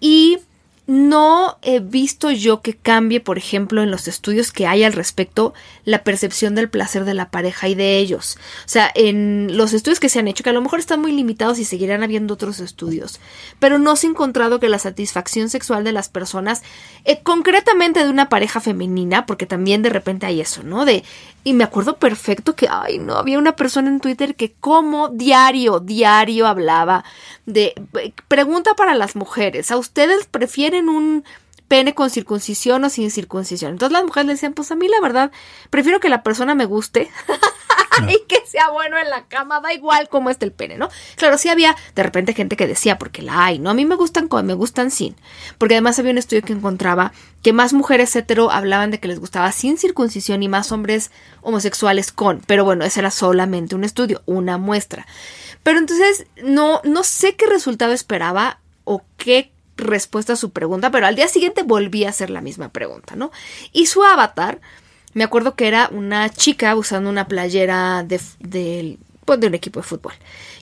Y 0.00 0.38
no 0.86 1.58
he 1.62 1.78
visto 1.78 2.32
yo 2.32 2.60
que 2.60 2.74
cambie, 2.74 3.20
por 3.20 3.38
ejemplo, 3.38 3.82
en 3.82 3.90
los 3.90 4.08
estudios 4.08 4.50
que 4.50 4.66
hay 4.66 4.82
al 4.82 4.92
respecto, 4.92 5.54
la 5.84 6.02
percepción 6.02 6.56
del 6.56 6.68
placer 6.68 7.04
de 7.04 7.14
la 7.14 7.30
pareja 7.30 7.68
y 7.68 7.76
de 7.76 7.98
ellos. 7.98 8.36
O 8.66 8.68
sea, 8.68 8.90
en 8.94 9.56
los 9.56 9.72
estudios 9.74 10.00
que 10.00 10.08
se 10.08 10.18
han 10.18 10.26
hecho, 10.26 10.42
que 10.42 10.50
a 10.50 10.52
lo 10.54 10.60
mejor 10.60 10.80
están 10.80 11.00
muy 11.00 11.12
limitados 11.12 11.60
y 11.60 11.64
seguirán 11.64 12.02
habiendo 12.02 12.34
otros 12.34 12.58
estudios, 12.58 13.20
pero 13.60 13.78
no 13.78 13.94
se 13.94 14.08
ha 14.08 14.10
encontrado 14.10 14.58
que 14.58 14.68
la 14.68 14.80
satisfacción 14.80 15.50
sexual 15.50 15.84
de 15.84 15.92
las 15.92 16.08
personas, 16.08 16.62
eh, 17.04 17.20
concretamente 17.22 18.02
de 18.02 18.10
una 18.10 18.28
pareja 18.28 18.60
femenina, 18.60 19.24
porque 19.24 19.46
también 19.46 19.82
de 19.82 19.90
repente 19.90 20.26
hay 20.26 20.40
eso, 20.40 20.64
¿no? 20.64 20.84
De, 20.84 21.04
y 21.44 21.54
me 21.54 21.64
acuerdo 21.64 21.96
perfecto 21.96 22.54
que, 22.54 22.68
ay, 22.70 22.98
no, 22.98 23.16
había 23.16 23.38
una 23.38 23.56
persona 23.56 23.88
en 23.88 24.00
Twitter 24.00 24.36
que 24.36 24.52
como 24.52 25.08
diario, 25.08 25.80
diario 25.80 26.46
hablaba 26.46 27.04
de, 27.46 27.74
pregunta 28.28 28.74
para 28.74 28.94
las 28.94 29.16
mujeres, 29.16 29.70
¿a 29.70 29.76
ustedes 29.76 30.26
prefieren 30.26 30.88
un 30.88 31.24
pene 31.72 31.94
con 31.94 32.10
circuncisión 32.10 32.84
o 32.84 32.90
sin 32.90 33.10
circuncisión? 33.10 33.70
Entonces 33.70 33.94
las 33.94 34.04
mujeres 34.04 34.26
le 34.26 34.32
decían, 34.34 34.52
pues 34.52 34.70
a 34.70 34.74
mí 34.74 34.88
la 34.88 35.00
verdad, 35.00 35.32
prefiero 35.70 36.00
que 36.00 36.10
la 36.10 36.22
persona 36.22 36.54
me 36.54 36.66
guste 36.66 37.10
y 38.10 38.26
que 38.28 38.42
sea 38.44 38.68
bueno 38.68 38.98
en 38.98 39.08
la 39.08 39.24
cama, 39.24 39.62
da 39.62 39.72
igual 39.72 40.10
cómo 40.10 40.28
esté 40.28 40.44
el 40.44 40.52
pene, 40.52 40.76
¿no? 40.76 40.90
Claro, 41.16 41.38
sí 41.38 41.48
había 41.48 41.74
de 41.94 42.02
repente 42.02 42.34
gente 42.34 42.56
que 42.56 42.66
decía, 42.66 42.98
porque 42.98 43.22
la 43.22 43.46
hay, 43.46 43.58
¿no? 43.58 43.70
A 43.70 43.74
mí 43.74 43.86
me 43.86 43.94
gustan 43.94 44.28
como 44.28 44.42
me 44.42 44.52
gustan 44.52 44.90
sin. 44.90 45.16
Porque 45.56 45.76
además 45.76 45.98
había 45.98 46.12
un 46.12 46.18
estudio 46.18 46.42
que 46.42 46.52
encontraba 46.52 47.14
que 47.42 47.54
más 47.54 47.72
mujeres 47.72 48.14
hetero 48.14 48.50
hablaban 48.50 48.90
de 48.90 49.00
que 49.00 49.08
les 49.08 49.18
gustaba 49.18 49.50
sin 49.50 49.78
circuncisión 49.78 50.42
y 50.42 50.48
más 50.48 50.72
hombres 50.72 51.10
homosexuales 51.40 52.12
con. 52.12 52.42
Pero 52.46 52.66
bueno, 52.66 52.84
ese 52.84 53.00
era 53.00 53.10
solamente 53.10 53.74
un 53.74 53.84
estudio, 53.84 54.20
una 54.26 54.58
muestra. 54.58 55.06
Pero 55.62 55.78
entonces 55.78 56.26
no, 56.44 56.82
no 56.84 57.02
sé 57.02 57.34
qué 57.34 57.46
resultado 57.46 57.94
esperaba 57.94 58.58
o 58.84 59.02
qué 59.16 59.52
respuesta 59.82 60.34
a 60.34 60.36
su 60.36 60.50
pregunta, 60.50 60.90
pero 60.90 61.06
al 61.06 61.16
día 61.16 61.28
siguiente 61.28 61.62
volví 61.62 62.04
a 62.04 62.10
hacer 62.10 62.30
la 62.30 62.40
misma 62.40 62.70
pregunta, 62.70 63.16
¿no? 63.16 63.30
Y 63.72 63.86
su 63.86 64.02
avatar 64.02 64.60
me 65.14 65.24
acuerdo 65.24 65.54
que 65.54 65.68
era 65.68 65.88
una 65.92 66.30
chica 66.30 66.74
usando 66.74 67.10
una 67.10 67.28
playera 67.28 68.02
de, 68.02 68.20
de, 68.40 68.98
pues, 69.24 69.40
de 69.40 69.46
un 69.46 69.54
equipo 69.54 69.80
de 69.80 69.86
fútbol. 69.86 70.14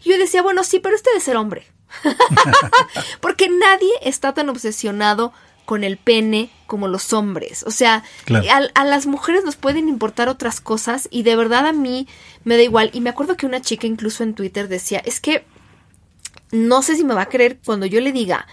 Y 0.04 0.10
yo 0.10 0.18
decía, 0.18 0.42
bueno, 0.42 0.64
sí, 0.64 0.80
pero 0.80 0.96
este 0.96 1.10
debe 1.10 1.20
ser 1.20 1.36
hombre. 1.36 1.66
Porque 3.20 3.48
nadie 3.48 3.90
está 4.02 4.34
tan 4.34 4.48
obsesionado 4.48 5.32
con 5.66 5.84
el 5.84 5.98
pene 5.98 6.50
como 6.66 6.88
los 6.88 7.12
hombres. 7.12 7.62
O 7.64 7.70
sea, 7.70 8.02
a, 8.28 8.60
a, 8.74 8.84
las 8.84 9.06
mujeres 9.06 9.44
nos 9.44 9.54
pueden 9.54 9.88
importar 9.88 10.28
otras 10.28 10.60
cosas 10.60 11.06
y 11.12 11.22
de 11.22 11.36
verdad 11.36 11.66
a 11.66 11.72
mí 11.72 12.08
me 12.42 12.56
da 12.56 12.62
igual. 12.62 12.90
Y 12.92 13.00
me 13.00 13.10
acuerdo 13.10 13.36
que 13.36 13.46
una 13.46 13.60
chica 13.60 13.86
incluso 13.86 14.24
en 14.24 14.34
Twitter 14.34 14.66
decía, 14.66 15.00
es 15.04 15.20
que 15.20 15.44
no 16.50 16.82
sé 16.82 16.96
si 16.96 17.04
me 17.04 17.14
va 17.14 17.22
a 17.22 17.28
creer 17.28 17.60
cuando 17.64 17.86
yo 17.86 18.00
le 18.00 18.10
diga 18.10 18.48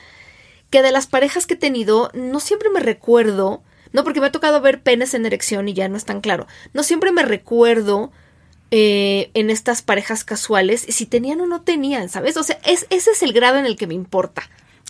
que 0.70 0.82
de 0.82 0.92
las 0.92 1.08
parejas 1.08 1.46
que 1.46 1.54
he 1.56 1.58
tenido, 1.58 2.12
no 2.14 2.40
siempre 2.40 2.70
me 2.70 2.80
recuerdo 2.80 3.64
no, 3.94 4.04
porque 4.04 4.20
me 4.20 4.28
ha 4.28 4.32
tocado 4.32 4.62
ver 4.62 4.82
penes 4.82 5.14
en 5.14 5.26
erección 5.26 5.68
y 5.68 5.74
ya 5.74 5.88
no 5.90 5.98
es 5.98 6.06
tan 6.06 6.22
claro. 6.22 6.48
No 6.74 6.84
siempre 6.84 7.12
me 7.12 7.24
recuerdo 7.24 8.12
eh, 8.72 9.32
en 9.34 9.50
estas 9.50 9.82
parejas 9.82 10.24
casuales 10.24 10.86
si 10.90 11.06
tenían 11.06 11.42
o 11.42 11.48
no 11.48 11.62
tenían, 11.62 12.10
¿sabes? 12.10 12.38
O 12.38 12.44
sea, 12.44 12.60
es, 12.66 12.86
ese 12.90 13.12
es 13.12 13.24
el 13.24 13.34
grado 13.34 13.58
en 13.58 13.66
el 13.66 13.76
que 13.76 13.88
me 13.88 13.94
importa. 13.94 14.44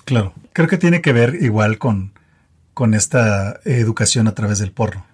Claro, 0.06 0.34
creo 0.54 0.68
que 0.68 0.78
tiene 0.78 1.02
que 1.02 1.13
ver 1.13 1.38
igual 1.42 1.78
con, 1.78 2.13
con 2.74 2.94
esta 2.94 3.60
educación 3.66 4.28
a 4.28 4.36
través 4.36 4.60
del 4.60 4.72
porno. 4.72 5.06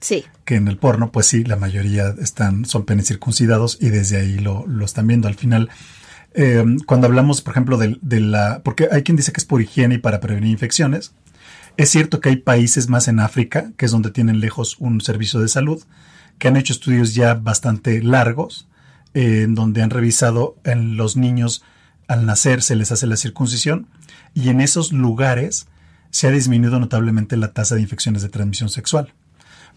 Sí. 0.00 0.24
Que 0.44 0.56
en 0.56 0.68
el 0.68 0.78
porno, 0.78 1.12
pues 1.12 1.26
sí, 1.26 1.44
la 1.44 1.56
mayoría 1.56 2.14
están, 2.20 2.64
son 2.64 2.84
penes 2.84 3.06
circuncidados 3.06 3.78
y 3.80 3.90
desde 3.90 4.18
ahí 4.18 4.38
lo, 4.38 4.66
lo 4.66 4.84
están 4.84 5.06
viendo. 5.06 5.28
Al 5.28 5.36
final, 5.36 5.70
eh, 6.34 6.64
cuando 6.86 7.06
hablamos, 7.06 7.42
por 7.42 7.52
ejemplo, 7.52 7.76
de, 7.76 7.98
de, 8.00 8.20
la. 8.20 8.62
Porque 8.62 8.88
hay 8.90 9.02
quien 9.02 9.16
dice 9.16 9.32
que 9.32 9.40
es 9.40 9.44
por 9.44 9.62
higiene 9.62 9.96
y 9.96 9.98
para 9.98 10.20
prevenir 10.20 10.50
infecciones. 10.50 11.14
Es 11.76 11.90
cierto 11.90 12.20
que 12.20 12.28
hay 12.28 12.36
países 12.36 12.88
más 12.88 13.08
en 13.08 13.20
África, 13.20 13.72
que 13.76 13.86
es 13.86 13.92
donde 13.92 14.10
tienen 14.10 14.40
lejos 14.40 14.76
un 14.78 15.00
servicio 15.00 15.40
de 15.40 15.48
salud, 15.48 15.82
que 16.38 16.48
han 16.48 16.56
hecho 16.56 16.72
estudios 16.72 17.14
ya 17.14 17.34
bastante 17.34 18.02
largos, 18.02 18.68
en 19.14 19.54
donde 19.54 19.82
han 19.82 19.90
revisado 19.90 20.56
en 20.64 20.96
los 20.96 21.16
niños 21.16 21.64
al 22.08 22.26
nacer 22.26 22.62
se 22.62 22.76
les 22.76 22.92
hace 22.92 23.06
la 23.06 23.16
circuncisión 23.16 23.86
y 24.34 24.50
en 24.50 24.60
esos 24.60 24.92
lugares 24.92 25.66
se 26.10 26.28
ha 26.28 26.30
disminuido 26.30 26.78
notablemente 26.78 27.36
la 27.36 27.52
tasa 27.52 27.74
de 27.74 27.80
infecciones 27.80 28.22
de 28.22 28.28
transmisión 28.28 28.68
sexual. 28.68 29.14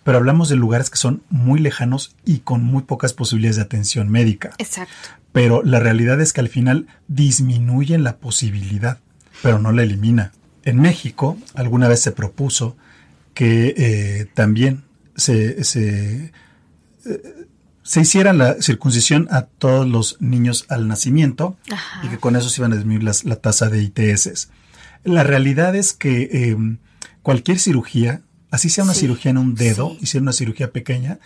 Pero 0.04 0.18
hablamos 0.18 0.50
de 0.50 0.56
lugares 0.56 0.90
que 0.90 0.98
son 0.98 1.24
muy 1.30 1.60
lejanos 1.60 2.16
y 2.26 2.40
con 2.40 2.64
muy 2.64 2.84
pocas 2.84 3.14
posibilidades 3.14 3.56
de 3.56 3.64
atención 3.64 4.10
médica. 4.10 4.52
Exacto. 4.58 4.94
Pero 5.36 5.64
la 5.64 5.82
realidad 5.82 6.22
es 6.22 6.32
que 6.32 6.40
al 6.40 6.48
final 6.48 6.88
disminuyen 7.10 8.06
la 8.06 8.20
posibilidad, 8.20 9.00
pero 9.44 9.60
no 9.60 9.74
la 9.74 9.84
elimina. 9.84 10.32
En 10.64 10.80
México 10.80 11.38
alguna 11.56 11.90
vez 11.90 12.00
se 12.00 12.14
propuso 12.14 12.78
que 13.34 13.74
eh, 13.76 14.28
también 14.34 14.86
se, 15.18 15.66
se, 15.66 16.32
eh, 17.06 17.48
se, 17.84 18.00
hiciera 18.00 18.32
la 18.32 18.62
circuncisión 18.62 19.28
a 19.30 19.42
todos 19.42 19.86
los 19.86 20.16
niños 20.22 20.68
al 20.70 20.88
nacimiento 20.88 21.58
y 22.02 22.08
que 22.08 22.18
con 22.18 22.38
eso 22.38 22.48
se 22.48 22.62
iban 22.62 22.72
a 22.72 22.78
disminuir 22.78 23.04
la 23.04 23.36
tasa 23.36 23.70
de 23.70 23.84
ITS. 23.84 24.48
La 25.04 25.24
realidad 25.24 25.76
es 25.76 25.92
que 25.92 26.30
em, 26.32 26.78
cualquier 27.24 27.60
cirugía 27.60 28.22
Así 28.56 28.70
sea 28.70 28.86
una 28.86 28.94
cirugía 28.94 29.32
en 29.32 29.38
un 29.38 29.54
dedo, 29.54 29.90
sí. 29.90 29.98
y 30.02 30.06
sea 30.06 30.22
una 30.22 30.32
cirugía 30.32 30.72
pequeña, 30.72 31.20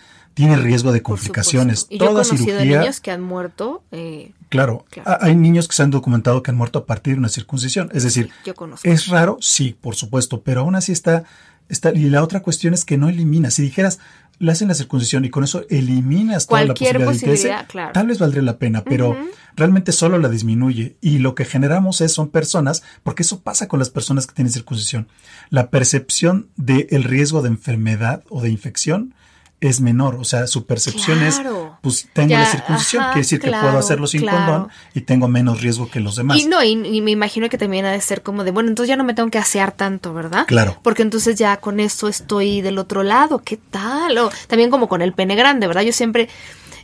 tiene 0.46 0.56
riesgo 0.58 0.92
de 0.92 1.02
complicaciones. 1.02 1.88
Y 1.90 1.98
yo 1.98 2.06
he 2.06 2.08
Toda 2.10 2.24
conocido 2.24 2.46
cirugía, 2.58 2.80
niños 2.80 3.00
que 3.02 3.12
han 3.12 3.22
muerto. 3.22 3.84
eh, 3.92 4.32
claro, 4.50 4.86
Claro. 4.90 5.10
ha- 5.10 5.26
hay 5.26 5.36
niños 5.36 5.68
que 5.68 5.76
se 5.76 5.84
han 5.84 5.92
documentado 5.92 6.42
que 6.44 6.52
han 6.52 6.58
muerto 6.58 6.80
a 6.80 6.86
partir 6.86 7.14
de 7.16 7.20
una 7.20 7.30
circuncisión. 7.30 7.90
Es 7.94 8.04
decir, 8.04 8.30
yo. 8.46 8.54
¿Es 8.84 9.08
raro? 9.08 9.38
Sí, 9.42 9.76
por 9.80 9.96
supuesto, 9.96 10.42
pero 10.42 10.62
aún 10.62 10.76
así 10.76 10.92
está, 10.92 11.24
está. 11.68 11.92
Y 11.94 12.10
la 12.10 12.24
otra 12.24 12.42
cuestión 12.42 12.74
es 12.74 12.86
que 12.86 12.98
no 12.98 13.10
elimina. 13.10 13.52
Si 13.52 13.62
dijeras, 13.62 14.00
le 14.40 14.54
hacen 14.54 14.70
la 14.70 14.74
circuncisión 14.74 15.26
y 15.26 15.30
con 15.30 15.44
eso 15.44 15.66
eliminas 15.70 16.48
toda 16.48 16.64
la 16.64 16.74
posibilidad, 16.74 17.00
de 17.00 17.06
posibilidad, 17.06 17.62
ITS, 17.64 17.68
claro. 17.68 17.92
tal 17.94 18.08
vez 18.08 18.20
valdría 18.20 18.42
la 18.42 18.58
pena, 18.58 18.86
pero 18.86 19.18
realmente 19.58 19.92
solo 19.92 20.18
la 20.18 20.30
disminuye. 20.30 20.96
Y 21.02 21.18
lo 21.18 21.36
que 21.36 21.44
generamos 21.44 22.00
es, 22.00 22.14
son 22.14 22.30
personas, 22.30 22.82
porque 23.04 23.24
eso 23.24 23.42
pasa 23.42 23.68
con 23.68 23.80
las 23.80 23.90
personas 23.90 24.26
que 24.28 24.34
tienen 24.34 24.54
circuncisión, 24.54 25.10
la 25.50 25.70
percepción 25.70 26.48
del 26.56 27.04
riesgo 27.04 27.42
de 27.42 27.50
enfermedad 27.50 28.24
o 28.30 28.42
de 28.42 28.50
infección 28.50 29.14
es 29.62 29.82
menor. 29.82 30.16
O 30.16 30.24
sea, 30.24 30.48
su 30.48 30.66
percepción 30.66 31.20
Claro. 31.20 31.66
es, 31.76 31.80
pues 31.82 32.08
tengo 32.14 32.30
Ya, 32.30 32.40
la 32.40 32.46
circuncisión, 32.46 33.04
ajá, 33.04 33.12
quiere 33.14 33.22
decir 33.26 33.40
que 33.40 33.50
puedo 33.52 33.78
hacerlo 33.78 34.08
sin 34.08 34.22
claro. 34.22 34.38
condón 34.38 34.68
y 34.94 35.02
tengo 35.02 35.28
menos 35.28 35.62
riesgo 35.62 35.90
que 35.90 36.00
los 36.00 36.16
demás. 36.16 36.38
Y 36.40 36.46
no, 36.46 36.64
y, 36.64 36.72
y 36.72 37.02
me 37.02 37.12
imagino 37.12 37.50
que 37.50 37.58
también 37.58 37.86
ha 37.86 37.92
de 37.92 38.02
ser 38.02 38.22
como 38.24 38.44
de, 38.44 38.52
bueno, 38.52 38.70
entonces 38.70 38.90
ya 38.90 38.96
no 38.96 39.04
me 39.04 39.14
tengo 39.14 39.30
que 39.30 39.38
asear 39.38 39.72
tanto, 39.72 40.14
¿verdad? 40.14 40.46
Claro. 40.48 40.78
Porque 40.82 41.02
entonces 41.02 41.38
ya 41.38 41.58
con 41.58 41.80
eso 41.80 42.08
estoy 42.08 42.62
del 42.62 42.78
otro 42.78 43.04
lado, 43.04 43.40
¿qué 43.40 43.58
tal? 43.58 44.18
O 44.18 44.30
también 44.48 44.70
como 44.70 44.88
con 44.88 45.02
el 45.02 45.14
pene 45.14 45.36
grande, 45.36 45.68
¿verdad? 45.68 45.82
Yo 45.82 45.92
siempre 45.94 46.30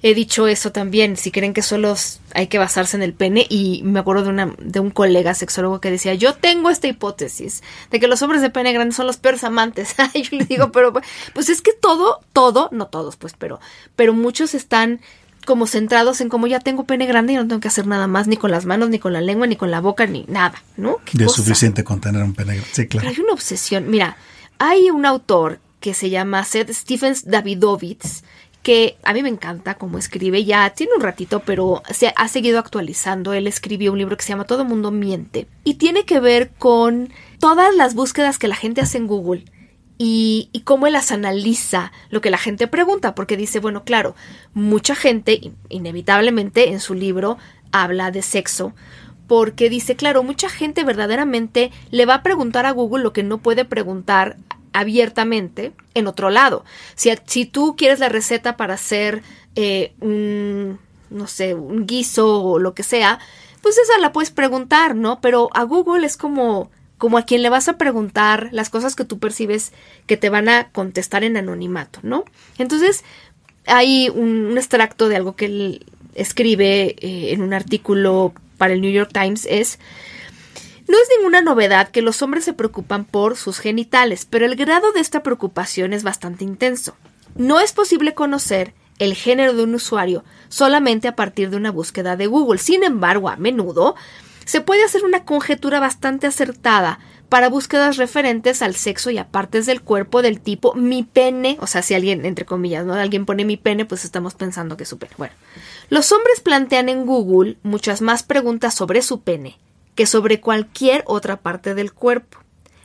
he 0.02 0.14
dicho 0.14 0.48
eso 0.48 0.72
también, 0.72 1.18
si 1.18 1.32
creen 1.32 1.54
que 1.54 1.62
solo 1.62 1.96
hay 2.34 2.48
que 2.48 2.58
basarse 2.58 2.98
en 2.98 3.04
el 3.04 3.14
pene, 3.14 3.46
y 3.50 3.82
me 3.84 4.00
acuerdo 4.00 4.24
de, 4.24 4.30
una, 4.30 4.56
de 4.60 4.80
un 4.80 4.92
colega 4.92 5.34
sexólogo 5.34 5.80
que 5.80 5.92
decía, 5.92 6.14
yo 6.14 6.34
tengo 6.34 6.70
esta 6.70 6.88
hipótesis 6.88 7.64
de 7.92 8.00
que 8.00 8.08
los 8.08 8.22
hombres 8.22 8.42
de 8.42 8.50
pene 8.50 8.74
grande 8.74 8.96
son 8.96 9.08
los 9.08 9.18
peores 9.18 9.44
amantes. 9.44 9.96
Y 10.14 10.22
yo 10.22 10.38
le 10.38 10.46
digo, 10.46 10.72
pero 10.72 10.94
pues 11.34 11.50
es 11.50 11.62
que 11.62 11.74
todo, 11.74 12.22
todo, 12.32 12.70
no 12.72 12.88
todos 12.88 13.18
pues, 13.18 13.34
pero, 13.38 13.60
pero 13.96 14.14
muchos 14.14 14.54
están 14.54 15.02
como 15.46 15.68
centrados 15.68 16.22
en 16.22 16.30
como 16.30 16.48
ya 16.48 16.60
tengo 16.60 16.86
pene 16.86 17.06
grande 17.06 17.34
y 17.34 17.36
no 17.36 17.48
tengo 17.48 17.62
que 17.62 17.68
hacer 17.68 17.88
nada 17.88 18.08
más, 18.08 18.28
ni 18.28 18.38
con 18.38 18.52
las 18.52 18.66
manos, 18.66 18.90
ni 18.90 19.00
con 19.00 19.14
la 19.14 19.22
lengua, 19.22 19.48
ni 19.48 19.56
con 19.56 19.72
la 19.72 19.80
boca, 19.80 20.06
ni 20.06 20.26
nada, 20.28 20.62
¿no? 20.78 20.98
¿Qué 21.06 21.18
Ya 21.18 21.26
es 21.26 21.34
suficiente 21.34 21.84
con 21.84 22.02
tener 22.02 22.24
un 22.24 22.34
pene. 22.34 22.62
Sí, 22.72 22.88
claro. 22.88 23.08
Pero 23.08 23.16
hay 23.16 23.24
una 23.24 23.34
obsesión. 23.34 23.90
Mira, 23.90 24.18
hay 24.58 24.90
un 24.90 25.06
autor 25.06 25.60
que 25.80 25.94
se 25.94 26.10
llama 26.10 26.44
Seth 26.44 26.72
Stephens 26.72 27.26
Davidovitz 27.26 28.24
que 28.66 28.98
a 29.04 29.14
mí 29.14 29.22
me 29.22 29.30
encanta 29.30 29.76
cómo 29.76 30.00
escribe, 30.00 30.44
ya 30.44 30.68
tiene 30.72 30.94
un 30.96 31.02
ratito, 31.04 31.44
pero 31.46 31.84
se 31.92 32.12
ha 32.16 32.28
seguido 32.28 32.58
actualizando. 32.58 33.34
Él 33.34 33.46
escribió 33.46 33.92
un 33.92 34.00
libro 34.00 34.18
que 34.18 34.24
se 34.24 34.30
llama 34.30 34.46
Todo 34.46 34.66
Mundo 34.66 34.90
Miente 34.90 35.48
y 35.64 35.76
tiene 35.76 36.04
que 36.04 36.20
ver 36.20 36.50
con 36.58 37.14
todas 37.40 37.76
las 37.76 37.94
búsquedas 37.94 38.40
que 38.40 38.48
la 38.48 38.56
gente 38.56 38.82
hace 38.82 38.98
en 38.98 39.06
Google 39.06 39.46
y, 40.00 40.50
y 40.52 40.62
cómo 40.62 40.88
él 40.88 40.94
las 40.94 41.12
analiza 41.12 41.92
lo 42.10 42.22
que 42.22 42.32
la 42.32 42.40
gente 42.40 42.66
pregunta, 42.66 43.14
porque 43.14 43.38
dice, 43.38 43.60
bueno, 43.60 43.84
claro, 43.84 44.16
mucha 44.56 44.96
gente, 44.96 45.38
in- 45.40 45.56
inevitablemente 45.70 46.72
en 46.72 46.80
su 46.80 46.96
libro, 46.96 47.38
habla 47.72 48.10
de 48.10 48.24
sexo, 48.24 48.74
porque 49.28 49.70
dice, 49.70 49.96
claro, 49.96 50.24
mucha 50.24 50.50
gente 50.50 50.84
verdaderamente 50.84 51.72
le 51.92 52.08
va 52.08 52.16
a 52.16 52.24
preguntar 52.24 52.66
a 52.66 52.72
Google 52.72 53.04
lo 53.04 53.14
que 53.14 53.22
no 53.22 53.38
puede 53.38 53.64
preguntar 53.64 54.38
abiertamente 54.76 55.72
en 55.94 56.08
otro 56.08 56.30
lado. 56.30 56.66
Si, 56.96 57.10
si 57.26 57.46
tú 57.46 57.76
quieres 57.78 58.00
la 58.00 58.10
receta 58.10 58.58
para 58.58 58.74
hacer 58.74 59.24
eh, 59.56 59.94
un, 60.02 60.80
no 61.10 61.28
sé, 61.28 61.56
un 61.56 61.88
guiso 61.88 62.44
o 62.44 62.60
lo 62.60 62.74
que 62.74 62.84
sea, 62.84 63.20
pues 63.62 63.78
esa 63.78 63.98
la 64.00 64.12
puedes 64.12 64.32
preguntar, 64.32 64.96
¿no? 64.96 65.22
Pero 65.22 65.50
a 65.54 65.64
Google 65.64 66.06
es 66.06 66.18
como, 66.18 66.70
como 66.98 67.18
a 67.18 67.24
quien 67.24 67.42
le 67.42 67.50
vas 67.50 67.70
a 67.70 67.78
preguntar 67.78 68.50
las 68.52 68.70
cosas 68.70 68.96
que 68.96 69.06
tú 69.06 69.18
percibes 69.18 69.72
que 70.08 70.18
te 70.18 70.30
van 70.30 70.50
a 70.50 70.70
contestar 70.72 71.24
en 71.24 71.38
anonimato, 71.38 72.00
¿no? 72.04 72.26
Entonces, 72.58 73.06
hay 73.66 74.10
un, 74.10 74.58
extracto 74.58 75.08
de 75.08 75.16
algo 75.16 75.38
que 75.38 75.46
él 75.46 75.86
escribe 76.16 76.96
eh, 77.00 77.32
en 77.32 77.42
un 77.42 77.54
artículo 77.54 78.34
para 78.58 78.74
el 78.74 78.82
New 78.82 78.92
York 78.92 79.12
Times, 79.14 79.48
es 79.50 79.80
no 80.88 80.98
es 80.98 81.10
ninguna 81.18 81.42
novedad 81.42 81.90
que 81.90 82.04
los 82.04 82.22
hombres 82.22 82.44
se 82.44 82.54
preocupan 82.54 83.06
por 83.06 83.38
sus 83.38 83.60
genitales, 83.60 84.28
pero 84.30 84.46
el 84.46 84.56
grado 84.56 84.92
de 84.92 85.00
esta 85.00 85.24
preocupación 85.24 85.94
es 85.94 86.04
bastante 86.04 86.44
intenso. 86.44 86.96
No 87.36 87.60
es 87.60 87.74
posible 87.74 88.14
conocer 88.14 88.74
el 89.00 89.16
género 89.16 89.54
de 89.54 89.64
un 89.64 89.76
usuario 89.76 90.24
solamente 90.48 91.08
a 91.08 91.16
partir 91.16 91.50
de 91.50 91.58
una 91.58 91.72
búsqueda 91.72 92.16
de 92.16 92.28
Google. 92.28 92.60
Sin 92.60 92.84
embargo, 92.84 93.30
a 93.30 93.36
menudo 93.36 93.96
se 94.46 94.62
puede 94.62 94.84
hacer 94.84 95.04
una 95.04 95.26
conjetura 95.26 95.80
bastante 95.80 96.28
acertada 96.28 97.00
para 97.30 97.50
búsquedas 97.50 97.98
referentes 97.98 98.62
al 98.62 98.76
sexo 98.76 99.10
y 99.10 99.18
a 99.18 99.30
partes 99.30 99.66
del 99.66 99.82
cuerpo 99.82 100.22
del 100.22 100.40
tipo 100.40 100.76
mi 100.76 101.02
pene, 101.02 101.58
o 101.60 101.68
sea, 101.68 101.82
si 101.82 101.96
alguien, 101.96 102.24
entre 102.26 102.46
comillas, 102.46 102.86
¿no? 102.86 102.94
Alguien 102.94 103.26
pone 103.26 103.44
mi 103.44 103.58
pene, 103.58 103.86
pues 103.86 104.06
estamos 104.06 104.36
pensando 104.36 104.78
que 104.78 104.84
es 104.84 104.90
su 104.90 105.00
pene. 105.00 105.14
Bueno, 105.18 105.34
los 105.90 106.12
hombres 106.12 106.42
plantean 106.42 106.90
en 106.90 107.08
Google 107.08 107.58
muchas 107.64 108.02
más 108.02 108.22
preguntas 108.22 108.76
sobre 108.76 109.02
su 109.02 109.22
pene 109.22 109.58
que 109.96 110.06
sobre 110.06 110.42
cualquier 110.42 111.04
otra 111.08 111.38
parte 111.38 111.74
del 111.74 111.94
cuerpo, 111.94 112.40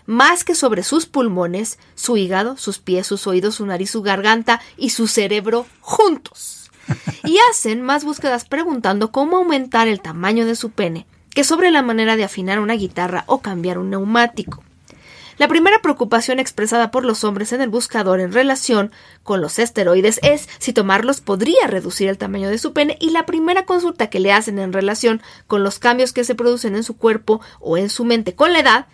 más 0.06 0.44
que 0.44 0.54
sobre 0.54 0.82
sus 0.82 1.06
pulmones, 1.06 1.78
su 1.94 2.16
hígado, 2.16 2.56
sus 2.56 2.78
pies, 2.78 3.06
sus 3.06 3.26
oídos, 3.26 3.56
su 3.56 3.66
nariz, 3.66 3.90
su 3.90 4.02
garganta 4.02 4.60
y 4.76 4.90
su 4.90 5.06
cerebro 5.06 5.66
juntos. 5.80 6.70
Y 7.24 7.38
hacen 7.50 7.82
más 7.82 8.04
búsquedas 8.04 8.46
preguntando 8.46 9.12
cómo 9.12 9.36
aumentar 9.36 9.86
el 9.86 10.00
tamaño 10.00 10.46
de 10.46 10.56
su 10.56 10.70
pene 10.70 11.06
que 11.34 11.44
sobre 11.44 11.70
la 11.70 11.82
manera 11.82 12.16
de 12.16 12.24
afinar 12.24 12.58
una 12.60 12.74
guitarra 12.74 13.24
o 13.26 13.40
cambiar 13.40 13.78
un 13.78 13.90
neumático. 13.90 14.64
La 15.40 15.48
primera 15.48 15.80
preocupación 15.80 16.38
expresada 16.38 16.90
por 16.90 17.06
los 17.06 17.24
hombres 17.24 17.54
en 17.54 17.62
el 17.62 17.70
buscador 17.70 18.20
en 18.20 18.30
relación 18.30 18.92
con 19.22 19.40
los 19.40 19.58
esteroides 19.58 20.20
es 20.22 20.50
si 20.58 20.74
tomarlos 20.74 21.22
podría 21.22 21.66
reducir 21.66 22.10
el 22.10 22.18
tamaño 22.18 22.50
de 22.50 22.58
su 22.58 22.74
pene 22.74 22.98
y 23.00 23.08
la 23.08 23.24
primera 23.24 23.64
consulta 23.64 24.10
que 24.10 24.20
le 24.20 24.32
hacen 24.32 24.58
en 24.58 24.74
relación 24.74 25.22
con 25.46 25.64
los 25.64 25.78
cambios 25.78 26.12
que 26.12 26.24
se 26.24 26.34
producen 26.34 26.76
en 26.76 26.82
su 26.82 26.98
cuerpo 26.98 27.40
o 27.58 27.78
en 27.78 27.88
su 27.88 28.04
mente 28.04 28.34
con 28.34 28.52
la 28.52 28.58
edad 28.60 28.86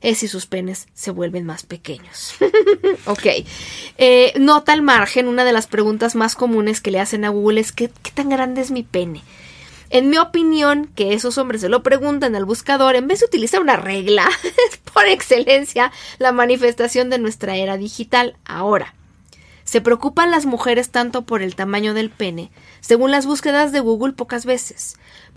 es 0.00 0.18
si 0.18 0.28
sus 0.28 0.46
penes 0.46 0.86
se 0.94 1.10
vuelven 1.10 1.44
más 1.44 1.66
pequeños. 1.66 2.36
ok. 3.06 3.26
Eh, 3.96 4.34
nota 4.38 4.74
al 4.74 4.82
margen, 4.82 5.26
una 5.26 5.44
de 5.44 5.52
las 5.52 5.66
preguntas 5.66 6.14
más 6.14 6.36
comunes 6.36 6.80
que 6.80 6.92
le 6.92 7.00
hacen 7.00 7.24
a 7.24 7.30
Google 7.30 7.60
es 7.60 7.72
¿qué, 7.72 7.90
qué 8.04 8.12
tan 8.12 8.28
grande 8.28 8.60
es 8.60 8.70
mi 8.70 8.84
pene? 8.84 9.24
En 9.90 10.10
mi 10.10 10.18
opinión, 10.18 10.90
que 10.94 11.14
esos 11.14 11.38
hombres 11.38 11.62
se 11.62 11.68
lo 11.68 11.82
preguntan 11.82 12.36
al 12.36 12.44
buscador, 12.44 12.94
en 12.96 13.08
vez 13.08 13.20
de 13.20 13.26
utilizar 13.26 13.60
una 13.60 13.76
regla, 13.76 14.28
es 14.44 14.78
por 14.92 15.06
excelencia 15.06 15.92
la 16.18 16.32
manifestación 16.32 17.08
de 17.10 17.18
nuestra 17.18 17.56
era 17.56 17.76
digital. 17.76 18.36
Ahora, 18.44 18.94
¿se 19.64 19.80
preocupan 19.80 20.30
las 20.30 20.44
mujeres 20.44 20.90
tanto 20.90 21.22
por 21.22 21.42
el 21.42 21.54
tamaño 21.54 21.94
del 21.94 22.10
pene? 22.10 22.50
Según 22.80 23.10
las 23.10 23.24
búsquedas 23.26 23.72
de 23.72 23.80
Google, 23.80 24.12
pocas 24.12 24.44
veces. 24.44 24.96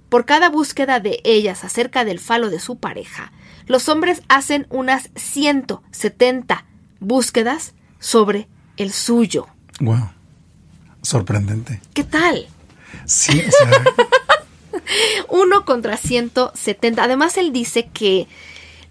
Por 0.09 0.25
cada 0.25 0.49
búsqueda 0.49 0.99
de 0.99 1.21
ellas 1.23 1.63
acerca 1.63 2.03
del 2.03 2.19
falo 2.19 2.49
de 2.49 2.59
su 2.59 2.77
pareja, 2.77 3.31
los 3.67 3.87
hombres 3.87 4.21
hacen 4.27 4.67
unas 4.69 5.09
170 5.15 6.65
búsquedas 6.99 7.73
sobre 7.99 8.49
el 8.75 8.91
suyo. 8.91 9.47
Wow. 9.79 10.09
Sorprendente. 11.01 11.81
¿Qué 11.93 12.03
tal? 12.03 12.47
Sí, 13.05 13.41
o 13.47 13.51
sea, 13.51 13.83
Uno 15.29 15.65
contra 15.65 15.97
170. 15.97 17.03
Además, 17.03 17.37
él 17.37 17.51
dice 17.51 17.89
que 17.93 18.27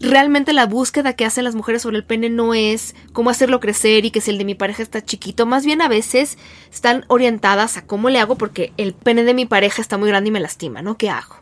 realmente 0.01 0.53
la 0.53 0.67
búsqueda 0.67 1.13
que 1.13 1.25
hacen 1.25 1.45
las 1.45 1.55
mujeres 1.55 1.83
sobre 1.83 1.99
el 1.99 2.05
pene 2.05 2.31
no 2.31 2.55
es 2.55 2.95
cómo 3.13 3.31
hacerlo 3.31 3.61
crecer 3.61 4.05
y 4.05 4.11
que 4.11 4.21
si 4.21 4.31
el 4.31 4.39
de 4.39 4.45
mi 4.45 4.55
pareja 4.55 4.83
está 4.83 5.05
chiquito. 5.05 5.47
Más 5.47 5.65
bien 5.65 5.83
a 5.83 5.89
veces 5.89 6.39
están 6.73 7.05
orientadas 7.09 7.77
a 7.77 7.87
cómo 7.87 8.09
le 8.09 8.19
hago 8.19 8.37
porque 8.37 8.73
el 8.77 8.95
pene 8.95 9.25
de 9.25 9.35
mi 9.35 9.47
pareja 9.47 9.83
está 9.83 9.99
muy 9.99 10.09
grande 10.09 10.29
y 10.29 10.33
me 10.33 10.41
lastima, 10.41 10.83
¿no? 10.83 10.97
¿Qué 10.97 11.11
hago? 11.11 11.37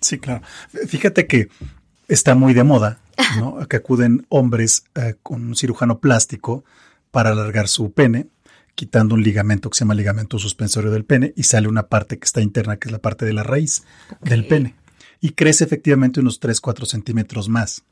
sí, 0.00 0.18
claro. 0.18 0.42
Fíjate 0.86 1.26
que 1.26 1.48
está 2.08 2.34
muy 2.34 2.54
de 2.54 2.64
moda, 2.64 2.98
¿no? 3.38 3.66
Que 3.66 3.76
acuden 3.76 4.26
hombres 4.28 4.84
eh, 4.94 5.14
con 5.22 5.44
un 5.44 5.56
cirujano 5.56 5.98
plástico 5.98 6.64
para 7.10 7.30
alargar 7.30 7.66
su 7.66 7.92
pene, 7.92 8.28
quitando 8.76 9.14
un 9.16 9.22
ligamento 9.22 9.68
que 9.70 9.76
se 9.76 9.84
llama 9.84 9.94
ligamento 9.94 10.38
suspensorio 10.38 10.92
del 10.92 11.04
pene 11.04 11.32
y 11.34 11.42
sale 11.42 11.66
una 11.66 11.88
parte 11.88 12.18
que 12.18 12.24
está 12.26 12.42
interna, 12.42 12.76
que 12.76 12.88
es 12.88 12.92
la 12.92 13.00
parte 13.00 13.24
de 13.24 13.32
la 13.32 13.42
raíz 13.42 13.82
del 14.20 14.46
pene. 14.46 14.76
Y 15.20 15.30
crece 15.30 15.64
efectivamente 15.64 16.20
unos 16.20 16.38
3, 16.38 16.60
4 16.60 16.86
centímetros 16.86 17.48
más. 17.48 17.84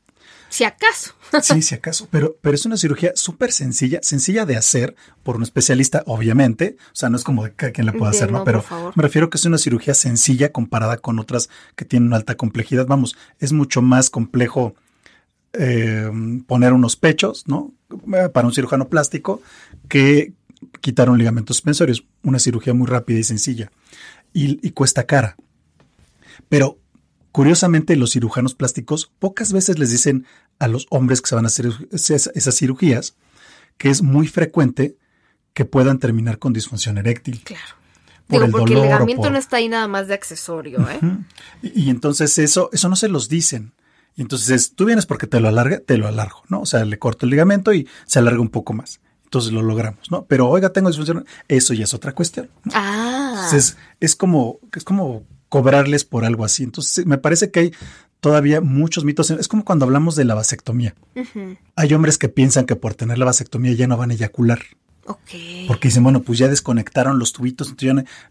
Si 0.47 0.63
acaso. 0.63 1.13
Sí, 1.41 1.61
si 1.61 1.75
acaso, 1.75 2.07
pero, 2.11 2.37
pero 2.39 2.55
es 2.55 2.65
una 2.65 2.77
cirugía 2.77 3.11
súper 3.15 3.51
sencilla, 3.51 3.99
sencilla 4.03 4.45
de 4.45 4.55
hacer 4.55 4.95
por 5.23 5.35
un 5.35 5.43
especialista, 5.43 6.03
obviamente. 6.05 6.77
O 6.93 6.95
sea, 6.95 7.09
no 7.09 7.17
es 7.17 7.25
como 7.25 7.43
de 7.43 7.53
cada 7.53 7.73
quien 7.73 7.87
la 7.87 7.91
pueda 7.91 8.11
hacer, 8.11 8.31
¿no? 8.31 8.45
Pero 8.45 8.63
me 8.95 9.01
refiero 9.03 9.29
que 9.29 9.37
es 9.37 9.43
una 9.43 9.57
cirugía 9.57 9.95
sencilla 9.95 10.53
comparada 10.53 10.97
con 10.97 11.19
otras 11.19 11.49
que 11.75 11.83
tienen 11.83 12.07
una 12.07 12.17
alta 12.17 12.35
complejidad. 12.35 12.85
Vamos, 12.85 13.17
es 13.39 13.51
mucho 13.51 13.81
más 13.81 14.09
complejo 14.09 14.75
eh, 15.53 16.09
poner 16.47 16.71
unos 16.71 16.95
pechos, 16.95 17.45
¿no? 17.47 17.73
Para 18.31 18.47
un 18.47 18.53
cirujano 18.53 18.87
plástico 18.87 19.41
que 19.89 20.33
quitar 20.81 21.09
un 21.09 21.17
ligamento 21.17 21.53
suspensorio. 21.53 21.93
Es 21.93 22.03
una 22.23 22.39
cirugía 22.39 22.73
muy 22.73 22.87
rápida 22.87 23.19
y 23.19 23.23
sencilla. 23.23 23.71
Y, 24.33 24.65
y 24.65 24.71
cuesta 24.71 25.05
cara. 25.05 25.35
Pero 26.49 26.77
curiosamente, 27.31 27.95
los 27.95 28.11
cirujanos 28.11 28.55
plásticos 28.55 29.11
pocas 29.19 29.51
veces 29.51 29.79
les 29.79 29.91
dicen 29.91 30.25
a 30.59 30.67
los 30.67 30.87
hombres 30.89 31.21
que 31.21 31.29
se 31.29 31.35
van 31.35 31.45
a 31.45 31.47
hacer 31.47 31.67
esas, 31.91 32.55
cirugías 32.55 33.15
que 33.77 33.89
es 33.89 34.01
muy 34.01 34.27
frecuente 34.27 34.97
que 35.53 35.65
puedan 35.65 35.99
terminar 35.99 36.39
con 36.39 36.53
disfunción 36.53 36.97
eréctil. 36.97 37.41
Claro. 37.43 37.63
Digo, 38.27 38.47
porque 38.49 38.73
el 38.73 38.81
ligamiento 38.81 39.29
no 39.29 39.37
está 39.37 39.57
ahí 39.57 39.67
nada 39.67 39.87
más 39.87 40.07
de 40.07 40.15
accesorio, 40.15 40.89
¿eh? 40.89 40.99
y, 41.61 41.83
y, 41.83 41.89
entonces 41.91 42.39
eso, 42.39 42.69
eso 42.73 42.89
no 42.89 42.95
se 42.95 43.07
los 43.07 43.29
dicen. 43.29 43.73
Y 44.15 44.21
entonces 44.21 44.73
tú 44.73 44.85
vienes 44.85 45.05
porque 45.05 45.27
te 45.27 45.39
lo 45.39 45.47
alarga, 45.47 45.79
te 45.79 45.97
lo 45.97 46.07
alargo, 46.07 46.41
¿no? 46.47 46.61
O 46.61 46.65
sea, 46.65 46.85
le 46.85 46.97
corto 46.97 47.25
el 47.25 47.31
ligamento 47.31 47.73
y 47.73 47.87
se 48.05 48.19
alarga 48.19 48.39
un 48.39 48.49
poco 48.49 48.73
más. 48.73 49.01
Entonces 49.25 49.51
lo 49.51 49.61
logramos, 49.61 50.09
¿no? 50.11 50.25
Pero 50.25 50.47
oiga, 50.47 50.69
tengo 50.69 50.89
disfunción. 50.89 51.25
Eso 51.47 51.73
ya 51.73 51.83
es 51.83 51.93
otra 51.93 52.13
cuestión. 52.13 52.49
Ah. 52.73 53.31
Entonces 53.35 53.77
es 53.99 54.15
como, 54.15 54.59
es 54.73 54.83
como 54.83 55.23
cobrarles 55.49 56.05
por 56.05 56.25
algo 56.25 56.45
así. 56.45 56.63
Entonces 56.63 57.05
me 57.05 57.17
parece 57.17 57.51
que 57.51 57.59
hay 57.59 57.73
todavía 58.19 58.61
muchos 58.61 59.03
mitos. 59.03 59.29
Es 59.31 59.47
como 59.47 59.65
cuando 59.65 59.85
hablamos 59.85 60.15
de 60.15 60.25
la 60.25 60.35
vasectomía. 60.35 60.95
Hay 61.75 61.93
hombres 61.93 62.17
que 62.17 62.29
piensan 62.29 62.65
que 62.65 62.75
por 62.75 62.93
tener 62.93 63.17
la 63.17 63.25
vasectomía 63.25 63.73
ya 63.73 63.87
no 63.87 63.97
van 63.97 64.11
a 64.11 64.13
eyacular. 64.13 64.59
Okay. 65.07 65.65
Porque 65.67 65.89
dicen, 65.89 66.01
bueno, 66.01 66.23
pues 66.23 66.39
ya 66.39 66.47
desconectaron 66.47 67.19
los 67.19 67.31
tubitos. 67.31 67.75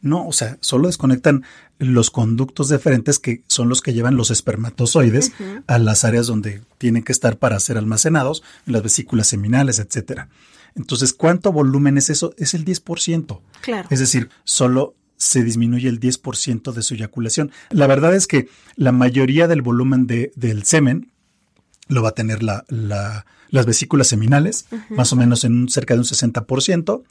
no, 0.00 0.26
o 0.26 0.32
sea, 0.32 0.58
solo 0.60 0.88
desconectan 0.88 1.44
los 1.78 2.10
conductos 2.10 2.68
deferentes 2.68 3.20
que 3.20 3.44
son 3.46 3.68
los 3.68 3.80
que 3.80 3.92
llevan 3.92 4.16
los 4.16 4.32
espermatozoides 4.32 5.32
a 5.68 5.78
las 5.78 6.04
áreas 6.04 6.26
donde 6.26 6.62
tienen 6.78 7.04
que 7.04 7.12
estar 7.12 7.38
para 7.38 7.60
ser 7.60 7.78
almacenados, 7.78 8.42
en 8.66 8.72
las 8.72 8.82
vesículas 8.82 9.28
seminales, 9.28 9.78
etcétera. 9.78 10.28
Entonces, 10.76 11.12
¿cuánto 11.12 11.52
volumen 11.52 11.98
es 11.98 12.10
eso? 12.10 12.34
Es 12.36 12.54
el 12.54 12.64
10%. 12.64 13.40
Claro. 13.60 13.88
Es 13.90 14.00
decir, 14.00 14.28
solo 14.44 14.96
se 15.16 15.44
disminuye 15.44 15.88
el 15.88 16.00
10% 16.00 16.72
de 16.72 16.82
su 16.82 16.94
eyaculación. 16.94 17.52
La 17.70 17.86
verdad 17.86 18.14
es 18.14 18.26
que 18.26 18.48
la 18.76 18.92
mayoría 18.92 19.46
del 19.46 19.62
volumen 19.62 20.06
de, 20.06 20.32
del 20.34 20.64
semen 20.64 21.12
lo 21.88 22.02
va 22.02 22.10
a 22.10 22.14
tener 22.14 22.42
la, 22.42 22.64
la, 22.68 23.26
las 23.50 23.66
vesículas 23.66 24.08
seminales, 24.08 24.66
más 24.90 25.12
o 25.12 25.16
menos 25.16 25.44
en 25.44 25.54
un, 25.54 25.68
cerca 25.68 25.94
de 25.94 26.00
un 26.00 26.06
60%. 26.06 27.02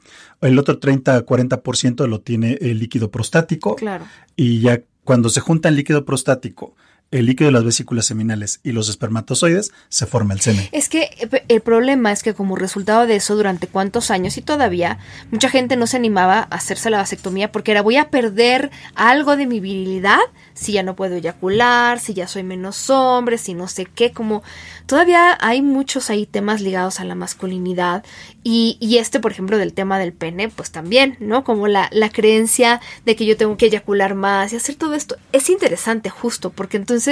El 0.42 0.58
otro 0.58 0.78
30-40% 0.78 2.06
lo 2.06 2.20
tiene 2.20 2.58
el 2.60 2.78
líquido 2.78 3.10
prostático. 3.10 3.76
Claro. 3.76 4.06
Y 4.36 4.60
ya 4.60 4.82
cuando 5.04 5.28
se 5.28 5.40
junta 5.40 5.68
el 5.68 5.76
líquido 5.76 6.04
prostático 6.04 6.74
el 7.14 7.26
líquido 7.26 7.46
de 7.46 7.52
las 7.52 7.64
vesículas 7.64 8.06
seminales 8.06 8.58
y 8.64 8.72
los 8.72 8.88
espermatozoides, 8.88 9.70
se 9.88 10.06
forma 10.06 10.34
el 10.34 10.40
semen. 10.40 10.68
Es 10.72 10.88
que 10.88 11.10
eh, 11.20 11.44
el 11.46 11.60
problema 11.60 12.10
es 12.10 12.24
que 12.24 12.34
como 12.34 12.56
resultado 12.56 13.06
de 13.06 13.14
eso, 13.14 13.36
durante 13.36 13.68
cuántos 13.68 14.10
años 14.10 14.36
y 14.36 14.42
todavía, 14.42 14.98
mucha 15.30 15.48
gente 15.48 15.76
no 15.76 15.86
se 15.86 15.96
animaba 15.96 16.40
a 16.40 16.56
hacerse 16.56 16.90
la 16.90 16.98
vasectomía 16.98 17.52
porque 17.52 17.70
era 17.70 17.82
voy 17.82 17.98
a 17.98 18.10
perder 18.10 18.72
algo 18.96 19.36
de 19.36 19.46
mi 19.46 19.60
virilidad 19.60 20.18
si 20.54 20.72
ya 20.72 20.82
no 20.82 20.96
puedo 20.96 21.14
eyacular, 21.14 22.00
si 22.00 22.14
ya 22.14 22.26
soy 22.26 22.42
menos 22.42 22.90
hombre, 22.90 23.38
si 23.38 23.54
no 23.54 23.68
sé 23.68 23.86
qué, 23.86 24.10
como 24.10 24.42
todavía 24.86 25.38
hay 25.40 25.62
muchos 25.62 26.10
ahí 26.10 26.26
temas 26.26 26.60
ligados 26.60 26.98
a 26.98 27.04
la 27.04 27.14
masculinidad 27.14 28.04
y, 28.42 28.76
y 28.80 28.98
este, 28.98 29.20
por 29.20 29.30
ejemplo, 29.30 29.56
del 29.56 29.72
tema 29.72 30.00
del 30.00 30.12
pene, 30.12 30.48
pues 30.48 30.72
también, 30.72 31.16
¿no? 31.20 31.44
Como 31.44 31.68
la, 31.68 31.88
la 31.92 32.10
creencia 32.10 32.80
de 33.04 33.14
que 33.14 33.24
yo 33.24 33.36
tengo 33.36 33.56
que 33.56 33.66
eyacular 33.66 34.14
más 34.14 34.52
y 34.52 34.56
hacer 34.56 34.74
todo 34.74 34.94
esto. 34.94 35.16
Es 35.32 35.48
interesante 35.48 36.10
justo 36.10 36.50
porque 36.50 36.76
entonces 36.76 37.03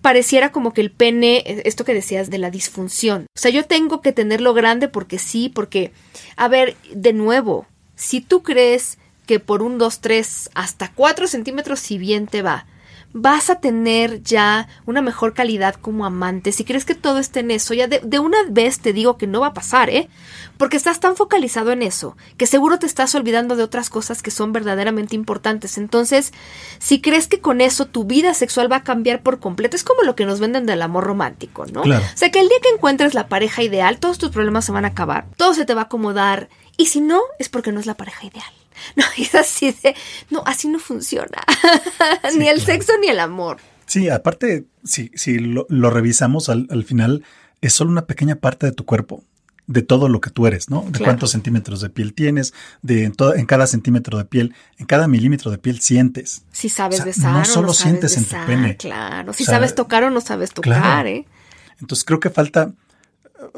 pareciera 0.00 0.52
como 0.52 0.72
que 0.72 0.80
el 0.80 0.90
pene, 0.90 1.42
esto 1.64 1.84
que 1.84 1.94
decías 1.94 2.30
de 2.30 2.38
la 2.38 2.50
disfunción. 2.50 3.26
O 3.36 3.38
sea, 3.40 3.50
yo 3.50 3.64
tengo 3.64 4.00
que 4.00 4.12
tenerlo 4.12 4.54
grande 4.54 4.88
porque 4.88 5.18
sí, 5.18 5.48
porque, 5.48 5.92
a 6.36 6.48
ver, 6.48 6.76
de 6.92 7.12
nuevo, 7.12 7.66
si 7.96 8.20
tú 8.20 8.42
crees 8.42 8.98
que 9.26 9.40
por 9.40 9.62
un 9.62 9.76
2, 9.78 10.00
3, 10.00 10.50
hasta 10.54 10.92
4 10.92 11.26
centímetros, 11.26 11.80
si 11.80 11.98
bien 11.98 12.26
te 12.26 12.42
va, 12.42 12.66
vas 13.12 13.48
a 13.48 13.56
tener 13.56 14.22
ya 14.22 14.68
una 14.86 15.00
mejor 15.00 15.32
calidad 15.32 15.74
como 15.74 16.04
amante. 16.04 16.52
Si 16.52 16.64
crees 16.64 16.84
que 16.84 16.94
todo 16.94 17.18
esté 17.18 17.40
en 17.40 17.50
eso, 17.50 17.74
ya 17.74 17.86
de, 17.86 18.18
una 18.18 18.38
vez 18.48 18.80
te 18.80 18.92
digo 18.92 19.16
que 19.16 19.26
no 19.26 19.40
va 19.40 19.48
a 19.48 19.54
pasar, 19.54 19.88
¿eh? 19.90 20.08
Porque 20.56 20.76
estás 20.76 21.00
tan 21.00 21.16
focalizado 21.16 21.72
en 21.72 21.82
eso, 21.82 22.16
que 22.36 22.46
seguro 22.46 22.78
te 22.78 22.86
estás 22.86 23.14
olvidando 23.14 23.56
de 23.56 23.62
otras 23.62 23.90
cosas 23.90 24.22
que 24.22 24.30
son 24.30 24.52
verdaderamente 24.52 25.16
importantes. 25.16 25.78
Entonces, 25.78 26.32
si 26.78 27.00
crees 27.00 27.28
que 27.28 27.40
con 27.40 27.60
eso 27.60 27.86
tu 27.86 28.04
vida 28.04 28.34
sexual 28.34 28.70
va 28.70 28.76
a 28.76 28.84
cambiar 28.84 29.22
por 29.22 29.40
completo, 29.40 29.76
es 29.76 29.84
como 29.84 30.02
lo 30.02 30.14
que 30.14 30.26
nos 30.26 30.40
venden 30.40 30.66
del 30.66 30.82
amor 30.82 31.04
romántico, 31.04 31.64
¿no? 31.66 31.82
Claro. 31.82 32.04
O 32.04 32.16
sea, 32.16 32.30
que 32.30 32.40
el 32.40 32.48
día 32.48 32.58
que 32.62 32.74
encuentres 32.74 33.14
la 33.14 33.28
pareja 33.28 33.62
ideal, 33.62 33.98
todos 33.98 34.18
tus 34.18 34.30
problemas 34.30 34.64
se 34.64 34.72
van 34.72 34.84
a 34.84 34.88
acabar, 34.88 35.26
todo 35.36 35.54
se 35.54 35.64
te 35.64 35.74
va 35.74 35.82
a 35.82 35.84
acomodar. 35.84 36.48
Y 36.76 36.86
si 36.86 37.00
no, 37.00 37.20
es 37.38 37.48
porque 37.48 37.72
no 37.72 37.80
es 37.80 37.86
la 37.86 37.96
pareja 37.96 38.26
ideal. 38.26 38.52
No, 38.96 39.04
es 39.16 39.34
así 39.34 39.74
de, 39.82 39.94
no, 40.30 40.42
así 40.46 40.68
no 40.68 40.78
funciona. 40.78 41.42
ni 42.38 42.48
el 42.48 42.60
sexo 42.60 42.92
ni 43.00 43.08
el 43.08 43.20
amor. 43.20 43.58
Sí, 43.86 44.08
aparte, 44.08 44.66
si, 44.84 45.10
si 45.14 45.38
lo, 45.38 45.66
revisamos 45.90 46.48
al, 46.48 46.66
al, 46.70 46.84
final, 46.84 47.24
es 47.62 47.72
solo 47.72 47.90
una 47.90 48.06
pequeña 48.06 48.36
parte 48.36 48.66
de 48.66 48.72
tu 48.72 48.84
cuerpo, 48.84 49.24
de 49.66 49.82
todo 49.82 50.08
lo 50.08 50.20
que 50.20 50.30
tú 50.30 50.46
eres, 50.46 50.68
¿no? 50.68 50.84
De 50.90 50.98
cuántos 50.98 51.30
centímetros 51.30 51.80
de 51.80 51.90
piel 51.90 52.12
tienes, 52.14 52.52
de 52.82 53.04
en, 53.04 53.12
todo, 53.12 53.34
en, 53.34 53.46
cada 53.46 53.66
centímetro 53.66 54.18
de 54.18 54.24
piel, 54.24 54.54
en 54.78 54.86
cada 54.86 55.08
milímetro 55.08 55.50
de 55.50 55.58
piel 55.58 55.80
sientes. 55.80 56.42
Si 56.52 56.68
sabes 56.68 57.04
besar. 57.04 57.32
No 57.32 57.44
solo 57.44 57.68
no 57.68 57.74
sientes 57.74 58.16
en 58.16 58.24
tu 58.24 58.36
pene. 58.46 58.76
Claro, 58.76 59.32
si 59.32 59.44
sabes 59.44 59.74
tocar 59.74 60.04
o 60.04 60.10
no 60.10 60.20
sabes 60.20 60.52
tocar, 60.52 61.06
¿eh? 61.06 61.26
Entonces 61.80 62.04
creo 62.04 62.18
que 62.18 62.30
falta, 62.30 62.72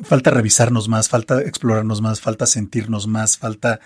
falta 0.03 0.31
revisarnos 0.31 0.89
más, 0.89 1.09
falta 1.09 1.41
explorarnos 1.41 2.03
más, 2.03 2.21
falta 2.21 2.47
sentirnos 2.47 3.07
más, 3.07 3.39
falta 3.39 3.81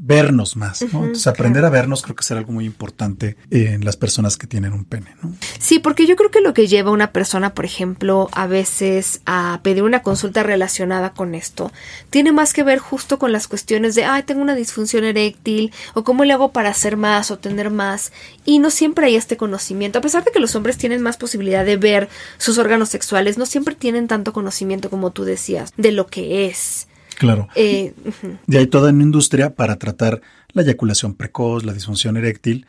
vernos 0.00 0.56
más, 0.56 0.80
¿no? 0.92 1.00
Entonces 1.00 1.26
aprender 1.26 1.64
a 1.64 1.70
vernos 1.70 2.02
creo 2.02 2.14
que 2.14 2.22
será 2.22 2.38
algo 2.38 2.52
muy 2.52 2.64
importante 2.64 3.36
en 3.50 3.84
las 3.84 3.96
personas 3.96 4.36
que 4.36 4.46
tienen 4.46 4.72
un 4.72 4.84
pene, 4.84 5.16
¿no? 5.20 5.34
Sí, 5.58 5.80
porque 5.80 6.06
yo 6.06 6.14
creo 6.14 6.30
que 6.30 6.40
lo 6.40 6.54
que 6.54 6.68
lleva 6.68 6.90
a 6.90 6.94
una 6.94 7.12
persona, 7.12 7.52
por 7.52 7.64
ejemplo, 7.64 8.28
a 8.32 8.46
veces 8.46 9.20
a 9.26 9.58
pedir 9.64 9.82
una 9.82 10.02
consulta 10.02 10.44
relacionada 10.44 11.10
con 11.12 11.34
esto, 11.34 11.72
tiene 12.10 12.30
más 12.30 12.52
que 12.52 12.62
ver 12.62 12.78
justo 12.78 13.18
con 13.18 13.32
las 13.32 13.48
cuestiones 13.48 13.96
de, 13.96 14.04
ay, 14.04 14.22
tengo 14.22 14.40
una 14.40 14.54
disfunción 14.54 15.02
eréctil, 15.02 15.72
o 15.94 16.04
cómo 16.04 16.24
le 16.24 16.32
hago 16.32 16.52
para 16.52 16.70
hacer 16.70 16.96
más 16.96 17.32
o 17.32 17.38
tener 17.38 17.70
más, 17.70 18.12
y 18.44 18.60
no 18.60 18.70
siempre 18.70 19.06
hay 19.06 19.16
este 19.16 19.36
conocimiento, 19.36 19.98
a 19.98 20.02
pesar 20.02 20.24
de 20.24 20.30
que 20.30 20.38
los 20.38 20.54
hombres 20.54 20.78
tienen 20.78 21.02
más 21.02 21.16
posibilidad 21.16 21.64
de 21.64 21.76
ver 21.76 22.08
sus 22.38 22.58
órganos 22.58 22.88
sexuales, 22.88 23.36
no 23.36 23.46
siempre 23.46 23.74
tienen 23.74 24.06
tanto 24.06 24.32
conocimiento 24.32 24.90
como 24.90 25.10
tú 25.10 25.24
decías, 25.24 25.72
de 25.76 25.90
lo 25.90 26.06
que 26.06 26.46
es. 26.46 26.86
Claro. 27.18 27.48
Eh, 27.54 27.94
y 28.46 28.56
hay 28.56 28.66
toda 28.68 28.90
una 28.90 29.02
industria 29.02 29.54
para 29.54 29.76
tratar 29.76 30.20
la 30.52 30.62
eyaculación 30.62 31.14
precoz, 31.14 31.64
la 31.64 31.72
disfunción 31.72 32.16
eréctil, 32.16 32.66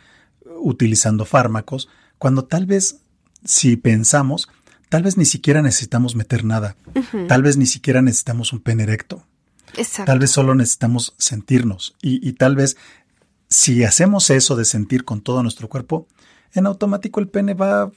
utilizando 0.61 1.25
fármacos, 1.25 1.87
cuando 2.17 2.45
tal 2.45 2.65
vez, 2.65 2.97
si 3.45 3.77
pensamos, 3.77 4.49
tal 4.89 5.03
vez 5.03 5.17
ni 5.17 5.25
siquiera 5.25 5.61
necesitamos 5.61 6.15
meter 6.15 6.43
nada. 6.43 6.75
Tal 7.27 7.43
vez 7.43 7.57
ni 7.57 7.65
siquiera 7.65 8.01
necesitamos 8.01 8.51
un 8.51 8.59
pene 8.59 8.83
erecto. 8.83 9.23
Exacto. 9.77 10.05
Tal 10.11 10.19
vez 10.19 10.31
solo 10.31 10.55
necesitamos 10.55 11.13
sentirnos. 11.17 11.95
Y, 12.01 12.27
y 12.27 12.33
tal 12.33 12.55
vez, 12.55 12.75
si 13.49 13.83
hacemos 13.83 14.29
eso 14.31 14.55
de 14.55 14.65
sentir 14.65 15.05
con 15.05 15.21
todo 15.21 15.43
nuestro 15.43 15.69
cuerpo, 15.69 16.07
en 16.53 16.65
automático 16.65 17.19
el 17.19 17.27
pene 17.27 17.53
va 17.53 17.83
a 17.83 17.91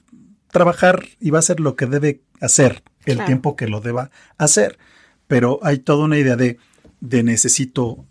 trabajar 0.51 1.03
y 1.19 1.31
va 1.31 1.39
a 1.39 1.41
hacer 1.41 1.61
lo 1.61 1.77
que 1.77 1.87
debe 1.87 2.21
hacer 2.41 2.83
el 3.07 3.15
Claro. 3.17 3.27
tiempo 3.27 3.57
que 3.57 3.69
lo 3.69 3.81
deba 3.81 4.11
hacer 4.37 4.79
pero 5.33 5.59
hay 5.63 5.79
toda 5.79 6.05
una 6.05 6.19
idea 6.19 6.37
de, 6.37 6.59
de 7.01 7.23
necesito 7.23 8.05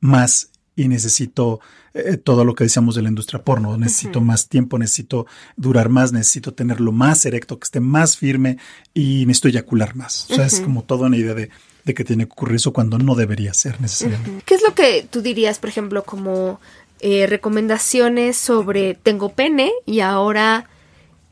más 0.00 0.50
y 0.76 0.86
necesito 0.86 1.60
eh, 1.94 2.18
todo 2.18 2.44
lo 2.44 2.54
que 2.54 2.64
decíamos 2.64 2.94
de 2.94 3.00
la 3.00 3.08
industria 3.08 3.42
porno, 3.42 3.78
necesito 3.78 4.20
más 4.20 4.50
tiempo, 4.50 4.78
necesito 4.78 5.24
durar 5.56 5.88
más, 5.88 6.12
necesito 6.12 6.52
tenerlo 6.52 6.92
más 6.92 7.24
erecto, 7.24 7.58
que 7.58 7.64
esté 7.64 7.80
más 7.80 8.18
firme 8.18 8.58
y 8.92 9.24
necesito 9.24 9.48
eyacular 9.48 9.96
más. 9.96 10.30
O 10.30 10.34
sea, 10.34 10.44
es 10.44 10.60
como 10.60 10.84
toda 10.84 11.06
una 11.06 11.16
idea 11.16 11.32
de, 11.32 11.48
de, 11.86 11.94
que 11.94 12.04
tiene 12.04 12.26
que 12.26 12.32
ocurrir 12.32 12.56
eso 12.56 12.74
cuando 12.74 12.98
no 12.98 13.14
debería 13.14 13.54
ser 13.54 13.80
necesariamente. 13.80 14.42
¿Qué 14.44 14.54
es 14.54 14.60
lo 14.62 14.74
que 14.74 15.08
tú 15.10 15.22
dirías, 15.22 15.58
por 15.58 15.70
ejemplo, 15.70 16.02
como 16.02 16.60
eh, 17.00 17.26
recomendaciones 17.26 18.36
sobre 18.36 18.92
tengo 18.92 19.30
pene 19.30 19.72
y 19.86 20.00
ahora 20.00 20.68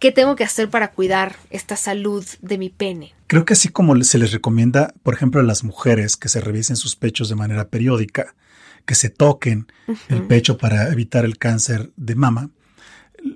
qué 0.06 0.12
tengo 0.12 0.36
que 0.36 0.44
hacer 0.44 0.70
para 0.70 0.92
cuidar 0.92 1.34
esta 1.50 1.76
salud 1.76 2.24
de 2.40 2.58
mi 2.58 2.70
pene? 2.70 3.12
Creo 3.26 3.44
que 3.44 3.54
así 3.54 3.70
como 3.70 4.00
se 4.04 4.18
les 4.18 4.30
recomienda, 4.30 4.94
por 5.02 5.14
ejemplo, 5.14 5.40
a 5.40 5.44
las 5.44 5.64
mujeres 5.64 6.16
que 6.16 6.28
se 6.28 6.40
revisen 6.40 6.76
sus 6.76 6.94
pechos 6.94 7.28
de 7.28 7.34
manera 7.34 7.70
periódica, 7.70 8.36
que 8.84 8.94
se 8.94 9.10
toquen 9.10 9.66
uh 9.88 9.94
-huh. 9.94 9.98
el 10.10 10.22
pecho 10.28 10.58
para 10.58 10.92
evitar 10.92 11.24
el 11.24 11.38
cáncer 11.38 11.90
de 11.96 12.14
mama, 12.14 12.50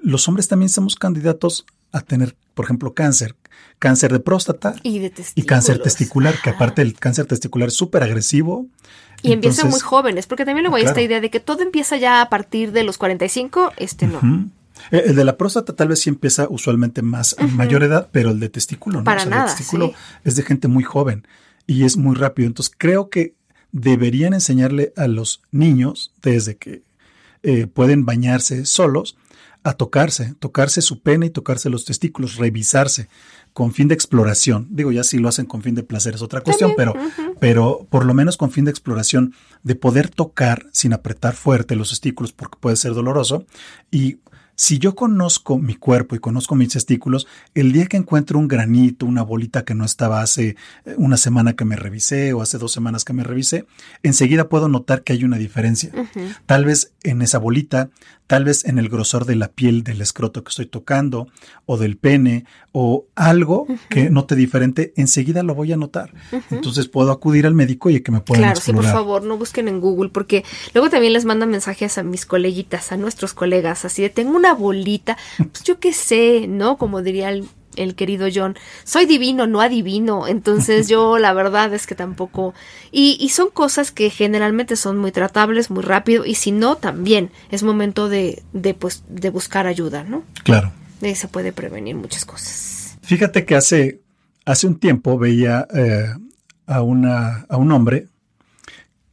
los 0.01 0.29
hombres 0.29 0.47
también 0.47 0.69
somos 0.69 0.95
candidatos 0.95 1.67
a 1.91 2.03
tener, 2.03 2.37
por 2.55 2.67
ejemplo, 2.67 2.95
cáncer, 2.95 3.35
cáncer 3.81 4.13
de 4.13 4.21
próstata 4.21 4.77
y, 4.85 5.01
de 5.01 5.13
y 5.35 5.43
cáncer 5.43 5.83
testicular, 5.83 6.41
que 6.41 6.51
aparte 6.51 6.83
el 6.83 6.95
cáncer 6.95 7.27
testicular 7.27 7.71
es 7.71 7.75
súper 7.75 8.05
agresivo. 8.05 8.69
Y 9.23 9.33
empieza 9.33 9.65
muy 9.65 9.81
jóvenes, 9.81 10.29
porque 10.29 10.45
también 10.45 10.63
luego 10.63 10.77
hay 10.77 10.85
claro. 10.85 10.93
esta 10.97 11.03
idea 11.03 11.21
de 11.21 11.31
que 11.31 11.41
todo 11.41 11.63
empieza 11.63 11.97
ya 11.97 12.23
a 12.23 12.29
partir 12.29 12.71
de 12.71 12.85
los 12.85 12.97
45, 12.97 13.73
este 13.77 14.07
no. 14.07 14.19
Uh 14.19 14.23
-huh. 14.23 14.51
El 14.91 15.15
de 15.15 15.25
la 15.25 15.37
próstata 15.37 15.75
tal 15.75 15.89
vez 15.89 16.01
sí 16.01 16.09
empieza 16.09 16.47
usualmente 16.49 17.03
más 17.03 17.37
a 17.39 17.45
uh 17.45 17.49
-huh. 17.49 17.53
mayor 17.53 17.83
edad, 17.83 18.09
pero 18.13 18.31
el 18.31 18.41
de 18.41 18.49
testículo 18.49 18.99
no. 18.99 19.05
Para 19.05 19.19
o 19.19 19.21
sea, 19.21 19.31
nada, 19.31 19.43
el 19.45 19.57
testículo 19.57 19.89
sí. 19.89 19.95
es 20.25 20.37
de 20.37 20.43
gente 20.43 20.69
muy 20.69 20.83
joven 20.85 21.27
y 21.67 21.85
es 21.85 21.97
muy 21.97 22.17
rápido. 22.17 22.47
Entonces 22.47 22.75
creo 22.77 23.11
que 23.11 23.35
deberían 23.73 24.35
enseñarle 24.35 24.93
a 24.97 25.07
los 25.07 25.43
niños 25.53 26.13
desde 26.23 26.57
que 26.57 26.83
eh, 27.43 27.67
pueden 27.67 28.05
bañarse 28.05 28.67
solos 28.67 29.17
a 29.63 29.75
tocarse, 29.75 30.35
tocarse 30.39 30.81
su 30.81 31.01
pene 31.01 31.27
y 31.27 31.31
tocarse 31.31 31.69
los 31.69 31.85
testículos, 31.85 32.37
revisarse 32.37 33.09
con 33.53 33.73
fin 33.73 33.89
de 33.89 33.95
exploración. 33.95 34.69
Digo, 34.71 34.91
ya 34.93 35.05
si 35.05 35.19
lo 35.19 35.29
hacen 35.29 35.47
con 35.47 35.63
fin 35.63 35.75
de 35.75 35.83
placer 35.83 36.15
es 36.15 36.23
otra 36.23 36.41
cuestión, 36.41 36.73
pero, 36.77 36.95
pero 37.41 37.87
por 37.91 38.07
lo 38.07 38.15
menos 38.15 38.37
con 38.37 38.51
fin 38.51 38.65
de 38.65 38.71
exploración, 38.71 39.35
de 39.63 39.75
poder 39.75 40.09
tocar 40.09 40.67
sin 40.73 40.93
apretar 40.93 41.35
fuerte 41.35 41.77
los 41.77 41.91
testículos 41.91 42.33
porque 42.33 42.59
puede 42.61 42.77
ser 42.77 42.95
doloroso 42.95 43.45
y 43.91 44.19
si 44.61 44.79
yo 44.79 44.95
conozco 44.95 45.57
mi 45.57 45.75
cuerpo 45.75 46.15
y 46.15 46.19
conozco 46.19 46.55
mis 46.55 46.69
testículos, 46.69 47.27
el 47.55 47.73
día 47.73 47.87
que 47.87 47.97
encuentro 47.97 48.39
un 48.39 48.47
granito, 48.47 49.07
una 49.07 49.23
bolita 49.23 49.65
que 49.65 49.75
no 49.75 49.87
estaba 49.87 50.21
hace 50.21 50.55
eh, 50.85 50.95
una 50.99 51.17
semana 51.17 51.57
que 51.57 51.65
me 51.65 51.77
revisé 51.77 52.35
o 52.35 52.43
hace 52.43 52.59
dos 52.59 52.71
semanas 52.71 53.07
que 53.07 53.15
me 53.15 53.25
revisé, 53.25 53.65
enseguida 54.03 54.51
puedo 54.51 54.69
notar 54.69 55.03
que 55.03 55.15
hay 55.15 55.25
una 55.25 55.39
diferencia. 55.39 55.91
Tal 56.45 56.67
vez 56.67 56.93
en 57.05 57.23
esa 57.23 57.39
bolita, 57.39 57.89
tal 58.27 58.45
vez 58.45 58.67
en 58.67 58.79
el 58.79 58.91
grosor 58.91 59.25
de 59.25 59.35
la 59.35 59.49
piel 59.49 59.83
del 59.83 60.03
escroto 60.03 60.45
que 60.45 60.51
estoy 60.51 60.67
tocando 60.67 61.29
o 61.65 61.79
del 61.79 61.97
pene 61.97 62.45
o 62.73 63.07
algo 63.15 63.67
que 63.89 64.11
note 64.11 64.37
diferente, 64.37 64.93
enseguida 64.97 65.43
lo 65.43 65.55
voy 65.55 65.73
a 65.73 65.79
notar. 65.79 66.13
Entonces 66.51 66.87
puedo 66.87 67.13
acudir 67.13 67.47
al 67.47 67.55
médico 67.55 67.89
y 67.89 68.01
que 68.03 68.13
me 68.13 68.21
puedan 68.21 68.43
Claro, 68.43 68.61
sí, 68.61 68.75
por 68.75 68.85
favor, 68.85 69.23
no 69.25 69.39
busquen 69.39 69.69
en 69.69 69.81
Google 69.81 70.11
porque 70.11 70.45
luego 70.75 70.91
también 70.91 71.15
les 71.15 71.25
mandan 71.25 71.49
mensajes 71.49 71.97
a 71.97 72.03
mis 72.03 72.27
coleguitas, 72.27 72.93
a 72.93 72.99
nuestros 72.99 73.33
colegas, 73.33 73.87
así 73.87 74.03
de 74.03 74.11
tengo 74.11 74.37
una 74.37 74.50
bolita, 74.55 75.17
pues 75.37 75.65
yo 75.65 75.79
qué 75.79 75.93
sé, 75.93 76.47
¿no? 76.49 76.77
Como 76.77 77.03
diría 77.03 77.31
el, 77.31 77.49
el 77.77 77.95
querido 77.95 78.29
John, 78.33 78.57
soy 78.85 79.07
divino, 79.07 79.47
no 79.47 79.61
adivino. 79.61 80.27
Entonces 80.27 80.89
yo 80.89 81.19
la 81.19 81.33
verdad 81.33 81.73
es 81.75 81.87
que 81.87 81.95
tampoco... 81.95 82.55
Y, 82.91 83.17
y, 83.21 83.31
son 83.31 83.51
cosas 83.51 83.91
que 83.91 84.11
generalmente 84.11 84.77
son 84.77 84.99
muy 84.99 85.13
tratables, 85.13 85.71
muy 85.71 85.83
rápido, 85.83 86.25
y 86.27 86.35
si 86.35 86.51
no, 86.53 86.77
también 86.77 87.31
es 87.51 87.63
momento 87.63 88.09
de, 88.09 88.43
de, 88.53 88.75
pues, 88.75 89.05
de 89.09 89.31
buscar 89.31 89.67
ayuda, 89.67 90.05
¿no? 90.05 90.25
Claro. 90.43 90.73
Y 91.01 91.15
se 91.15 91.29
puede 91.29 91.53
prevenir 91.53 91.95
muchas 91.97 92.25
cosas. 92.25 92.99
Fíjate 93.03 93.45
que 93.45 93.55
hace, 93.55 94.01
hace 94.45 94.67
un 94.67 94.79
tiempo 94.79 95.19
veía 95.19 95.67
eh, 95.75 96.09
a, 96.67 96.83
una, 96.83 97.47
a 97.49 97.57
un 97.57 97.73
hombre 97.73 98.09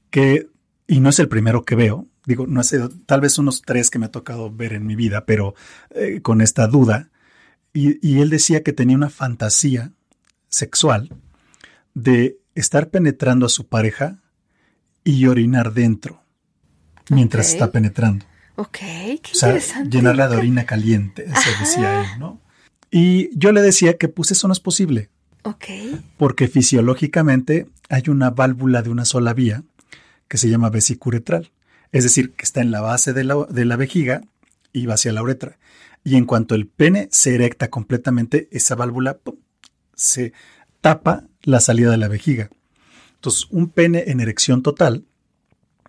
que, 0.09 0.47
y 0.87 0.99
no 0.99 1.09
es 1.09 1.19
el 1.19 1.27
primero 1.27 1.63
que 1.63 1.75
veo, 1.75 2.07
digo, 2.27 2.45
no 2.45 2.61
sé, 2.63 2.79
tal 3.07 3.21
vez 3.21 3.39
unos 3.39 3.63
tres 3.63 3.89
que 3.89 3.97
me 3.97 4.05
ha 4.05 4.11
tocado 4.11 4.51
ver 4.53 4.73
en 4.73 4.85
mi 4.85 4.95
vida, 4.95 5.25
pero 5.25 5.55
eh, 5.89 6.21
con 6.21 6.41
esta 6.41 6.67
duda. 6.67 7.09
Y, 7.73 8.05
y, 8.07 8.21
él 8.21 8.29
decía 8.29 8.61
que 8.63 8.73
tenía 8.73 8.95
una 8.95 9.09
fantasía 9.09 9.91
sexual 10.49 11.09
de 11.93 12.37
estar 12.55 12.89
penetrando 12.89 13.45
a 13.45 13.49
su 13.49 13.67
pareja 13.67 14.19
y 15.03 15.25
orinar 15.27 15.73
dentro 15.73 16.23
mientras 17.09 17.49
está 17.53 17.71
penetrando. 17.71 18.25
Ok, 18.55 18.77
qué 18.77 19.21
O 19.33 19.35
sea, 19.35 19.49
interesante. 19.49 19.89
llenarla 19.97 20.27
de 20.27 20.37
orina 20.37 20.65
caliente, 20.65 21.25
eso 21.25 21.49
decía 21.59 22.01
él, 22.01 22.19
¿no? 22.19 22.41
Y 22.89 23.29
yo 23.37 23.51
le 23.51 23.61
decía 23.61 23.97
que 23.97 24.07
pues 24.09 24.31
eso 24.31 24.47
no 24.47 24.53
es 24.53 24.59
posible, 24.59 25.09
Ok. 25.43 25.65
porque 26.17 26.47
fisiológicamente 26.47 27.67
hay 27.89 28.03
una 28.09 28.31
válvula 28.31 28.81
de 28.81 28.89
una 28.89 29.05
sola 29.05 29.33
vía 29.33 29.63
que 30.27 30.37
se 30.37 30.49
llama 30.49 30.69
vesicuretral. 30.69 31.51
Es 31.91 32.03
decir, 32.03 32.33
que 32.33 32.43
está 32.43 32.61
en 32.61 32.71
la 32.71 32.81
base 32.81 33.13
de 33.13 33.23
la, 33.23 33.45
de 33.49 33.65
la 33.65 33.75
vejiga 33.75 34.21
y 34.73 34.85
va 34.85 34.95
hacia 34.95 35.13
la 35.13 35.23
uretra. 35.23 35.57
Y 36.03 36.15
en 36.15 36.25
cuanto 36.25 36.55
el 36.55 36.67
pene 36.67 37.09
se 37.11 37.35
erecta 37.35 37.69
completamente, 37.69 38.47
esa 38.51 38.75
válvula 38.75 39.17
¡pum! 39.17 39.35
se 39.93 40.33
tapa 40.81 41.25
la 41.43 41.59
salida 41.59 41.91
de 41.91 41.97
la 41.97 42.07
vejiga. 42.07 42.49
Entonces, 43.15 43.47
un 43.49 43.69
pene 43.69 44.05
en 44.07 44.19
erección 44.19 44.61
total 44.61 45.05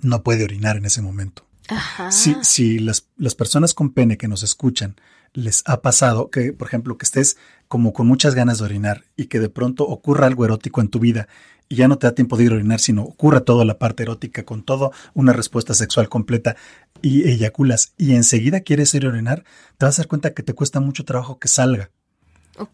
no 0.00 0.22
puede 0.22 0.44
orinar 0.44 0.76
en 0.76 0.86
ese 0.86 1.02
momento. 1.02 1.46
Ajá. 1.68 2.10
Si, 2.10 2.34
si 2.42 2.78
las, 2.78 3.08
las 3.16 3.34
personas 3.34 3.74
con 3.74 3.90
pene 3.90 4.16
que 4.16 4.28
nos 4.28 4.42
escuchan 4.42 4.96
les 5.34 5.62
ha 5.66 5.82
pasado 5.82 6.30
que, 6.30 6.52
por 6.52 6.68
ejemplo, 6.68 6.96
que 6.96 7.04
estés 7.04 7.36
como 7.68 7.92
con 7.92 8.06
muchas 8.06 8.34
ganas 8.34 8.58
de 8.58 8.64
orinar 8.64 9.04
y 9.16 9.26
que 9.26 9.40
de 9.40 9.50
pronto 9.50 9.84
ocurra 9.86 10.26
algo 10.26 10.44
erótico 10.44 10.80
en 10.80 10.88
tu 10.88 10.98
vida 10.98 11.28
y 11.68 11.76
ya 11.76 11.88
no 11.88 11.98
te 11.98 12.06
da 12.06 12.14
tiempo 12.14 12.36
de 12.36 12.44
ir 12.44 12.52
a 12.52 12.56
orinar, 12.56 12.80
sino 12.80 13.02
ocurra 13.02 13.40
toda 13.40 13.64
la 13.64 13.78
parte 13.78 14.02
erótica 14.02 14.44
con 14.44 14.62
toda 14.62 14.90
una 15.14 15.32
respuesta 15.32 15.74
sexual 15.74 16.08
completa 16.08 16.56
y 17.02 17.28
eyaculas 17.28 17.92
y 17.98 18.14
enseguida 18.14 18.60
quieres 18.60 18.94
ir 18.94 19.04
a 19.04 19.10
orinar, 19.10 19.44
te 19.76 19.86
vas 19.86 19.98
a 19.98 20.02
dar 20.02 20.08
cuenta 20.08 20.34
que 20.34 20.42
te 20.42 20.54
cuesta 20.54 20.80
mucho 20.80 21.04
trabajo 21.04 21.38
que 21.38 21.48
salga. 21.48 21.90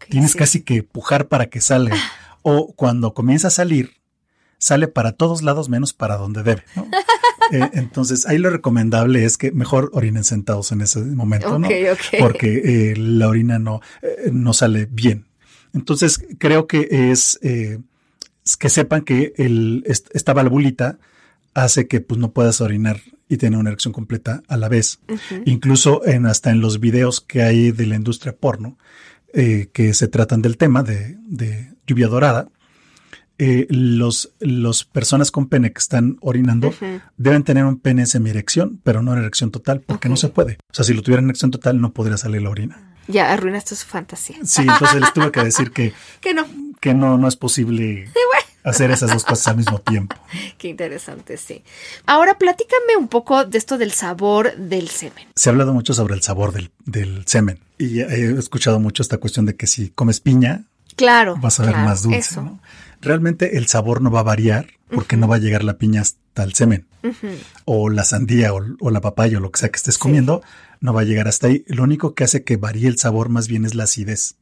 Tienes 0.09 0.31
sí. 0.31 0.37
casi 0.37 0.61
que 0.61 0.81
pujar 0.81 1.27
para 1.27 1.47
que 1.47 1.61
salga. 1.61 1.95
O 2.41 2.73
cuando 2.73 3.13
comienza 3.13 3.49
a 3.49 3.51
salir, 3.51 3.91
sale 4.57 4.87
para 4.87 5.11
todos 5.11 5.43
lados 5.43 5.69
menos 5.69 5.93
para 5.93 6.17
donde 6.17 6.43
debe. 6.43 6.63
¿no? 6.75 6.87
Eh, 7.51 7.69
entonces, 7.73 8.25
ahí 8.25 8.39
lo 8.39 8.49
recomendable 8.49 9.23
es 9.23 9.37
que 9.37 9.51
mejor 9.51 9.91
orinen 9.93 10.23
sentados 10.23 10.71
en 10.71 10.81
ese 10.81 11.01
momento, 11.01 11.59
¿no? 11.59 11.67
Porque 12.17 12.89
eh, 12.89 12.95
la 12.97 13.27
orina 13.27 13.59
no, 13.59 13.81
eh, 14.01 14.31
no 14.31 14.51
sale 14.51 14.87
bien. 14.89 15.27
Entonces, 15.71 16.25
creo 16.39 16.65
que 16.65 17.11
es 17.11 17.39
que 18.57 18.69
sepan 18.69 19.01
que 19.01 19.33
el, 19.37 19.83
est- 19.87 20.09
esta 20.13 20.33
valvulita 20.33 20.99
hace 21.53 21.87
que 21.87 22.01
pues, 22.01 22.19
no 22.19 22.31
puedas 22.31 22.61
orinar 22.61 23.01
y 23.27 23.37
tener 23.37 23.57
una 23.57 23.69
erección 23.71 23.91
completa 23.93 24.43
a 24.47 24.57
la 24.57 24.69
vez. 24.69 24.99
Incluso 25.45 26.05
en, 26.05 26.25
hasta 26.27 26.51
en 26.51 26.61
los 26.61 26.79
videos 26.79 27.21
que 27.21 27.41
hay 27.41 27.71
de 27.71 27.87
la 27.87 27.95
industria 27.95 28.35
porno, 28.35 28.77
eh, 29.33 29.69
que 29.73 29.93
se 29.93 30.07
tratan 30.07 30.41
del 30.41 30.57
tema 30.57 30.83
de, 30.83 31.17
de 31.27 31.71
lluvia 31.87 32.07
dorada, 32.07 32.47
eh, 33.37 33.65
los, 33.69 34.31
los 34.39 34.85
personas 34.85 35.29
con 35.31 35.47
pene 35.49 35.73
que 35.73 35.79
están 35.79 36.17
orinando 36.21 36.71
deben 37.17 37.43
tener 37.43 37.65
un 37.65 37.77
pene 37.79 38.03
en 38.03 38.07
semierección, 38.07 38.79
pero 38.83 39.01
no 39.01 39.11
en 39.13 39.19
erección 39.19 39.51
total, 39.51 39.81
porque 39.81 40.07
no 40.07 40.15
se 40.15 40.29
puede. 40.29 40.53
O 40.71 40.73
sea, 40.73 40.85
si 40.85 40.93
lo 40.93 41.01
tuvieran 41.01 41.25
en 41.25 41.31
erección 41.31 41.51
total, 41.51 41.81
no 41.81 41.91
podría 41.93 42.15
salir 42.17 42.41
la 42.43 42.49
orina. 42.49 42.94
Ya 43.07 43.31
arruinaste 43.31 43.75
su 43.75 43.85
fantasía. 43.85 44.37
Sí, 44.43 44.61
entonces 44.61 44.99
les 45.01 45.13
tuve 45.13 45.31
que 45.31 45.43
decir 45.43 45.71
que, 45.71 45.93
Que 46.21 46.33
no. 46.33 46.45
que 46.79 46.93
no, 46.93 47.17
no 47.17 47.27
es 47.27 47.35
posible 47.35 48.09
hacer 48.63 48.89
esas 48.89 49.11
dos 49.11 49.23
cosas 49.23 49.47
al 49.49 49.57
mismo 49.57 49.79
tiempo. 49.79 50.15
Qué 50.57 50.67
interesante, 50.69 51.37
sí. 51.37 51.63
Ahora 52.07 52.37
platícame 52.37 52.95
un 52.97 53.07
poco 53.07 53.45
de 53.45 53.57
esto 53.57 53.77
del 53.77 53.91
sabor 53.91 54.55
del 54.57 54.89
semen. 54.89 55.27
Se 55.35 55.49
ha 55.49 55.51
hablado 55.51 55.73
mucho 55.73 55.93
sobre 55.93 56.15
el 56.15 56.21
sabor 56.23 56.51
del, 56.51 56.71
del 56.85 57.27
semen 57.27 57.59
y 57.77 57.99
he 58.01 58.31
escuchado 58.39 58.79
mucho 58.79 59.03
esta 59.03 59.17
cuestión 59.17 59.45
de 59.45 59.55
que 59.55 59.67
si 59.67 59.89
comes 59.89 60.19
piña, 60.19 60.63
Claro. 60.95 61.35
vas 61.37 61.59
a 61.59 61.63
ver 61.63 61.73
claro, 61.73 61.89
más 61.89 62.03
dulce. 62.03 62.39
Realmente 63.01 63.57
el 63.57 63.67
sabor 63.67 64.01
no 64.01 64.09
va 64.09 64.21
a 64.21 64.23
variar 64.23 64.67
porque 64.89 65.17
no 65.17 65.27
va 65.27 65.35
a 65.35 65.39
llegar 65.39 65.63
la 65.63 65.77
piña 65.77 66.01
hasta 66.01 66.43
el 66.43 66.53
semen. 66.53 66.85
O 67.65 67.89
la 67.89 68.03
sandía 68.03 68.53
o, 68.53 68.61
o 68.79 68.89
la 68.91 69.01
papaya 69.01 69.37
o 69.37 69.41
lo 69.41 69.51
que 69.51 69.59
sea 69.59 69.69
que 69.69 69.75
estés 69.77 69.95
Sí. 69.95 69.99
comiendo, 69.99 70.41
no 70.85 70.93
va 70.93 71.01
a 71.01 71.05
llegar 71.05 71.27
hasta 71.27 71.47
ahí. 71.47 71.65
Lo 71.67 71.83
único 71.83 72.15
que 72.15 72.23
hace 72.23 72.43
que 72.43 72.57
varíe 72.57 72.87
el 72.87 72.97
sabor 72.97 73.29
más 73.29 73.47
bien 73.47 73.65
es 73.65 73.75
la 73.75 73.83
acidez. 73.83 74.37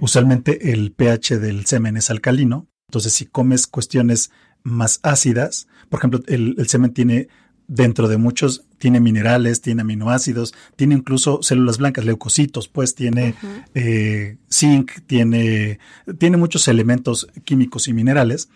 Usualmente 0.00 0.72
el 0.72 0.92
pH 0.92 1.38
del 1.38 1.66
semen 1.66 1.96
es 1.96 2.10
alcalino. 2.10 2.68
Entonces, 2.88 3.12
si 3.12 3.26
comes 3.26 3.66
cuestiones 3.66 4.30
más 4.64 5.00
ácidas, 5.02 5.68
por 5.88 6.00
ejemplo, 6.00 6.20
el, 6.26 6.56
el 6.58 6.68
semen 6.68 6.92
tiene 6.92 7.28
dentro 7.68 8.08
de 8.08 8.18
muchos, 8.18 8.64
tiene 8.78 9.00
minerales, 9.00 9.60
tiene 9.60 9.82
aminoácidos, 9.82 10.54
tiene 10.76 10.94
incluso 10.94 11.42
células 11.42 11.78
blancas, 11.78 12.04
leucocitos, 12.04 12.68
pues 12.68 12.94
tiene 12.94 13.34
eh, 13.74 14.36
zinc, 14.50 14.90
tiene, 15.06 15.78
tiene 16.18 16.36
muchos 16.36 16.68
elementos 16.68 17.28
químicos 17.44 17.88
y 17.88 17.92
minerales, 17.92 18.48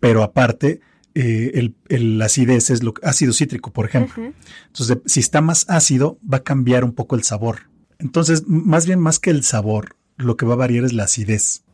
pero 0.00 0.22
aparte, 0.22 0.80
eh, 1.14 1.52
el, 1.54 1.76
el 1.88 2.20
acidez 2.20 2.70
es 2.70 2.82
lo 2.82 2.94
ácido 3.02 3.32
cítrico, 3.32 3.72
por 3.72 3.86
ejemplo. 3.86 4.32
Entonces, 4.66 4.98
si 5.06 5.20
está 5.20 5.40
más 5.40 5.66
ácido, 5.68 6.18
va 6.30 6.38
a 6.38 6.42
cambiar 6.42 6.84
un 6.84 6.92
poco 6.92 7.16
el 7.16 7.22
sabor. 7.22 7.70
Entonces, 7.98 8.44
más 8.46 8.86
bien 8.86 9.00
más 9.00 9.18
que 9.18 9.30
el 9.30 9.44
sabor, 9.44 9.96
lo 10.16 10.36
que 10.36 10.46
va 10.46 10.54
a 10.54 10.58
variar 10.58 10.84
es 10.84 10.92
la 10.92 11.04
acidez. 11.04 11.64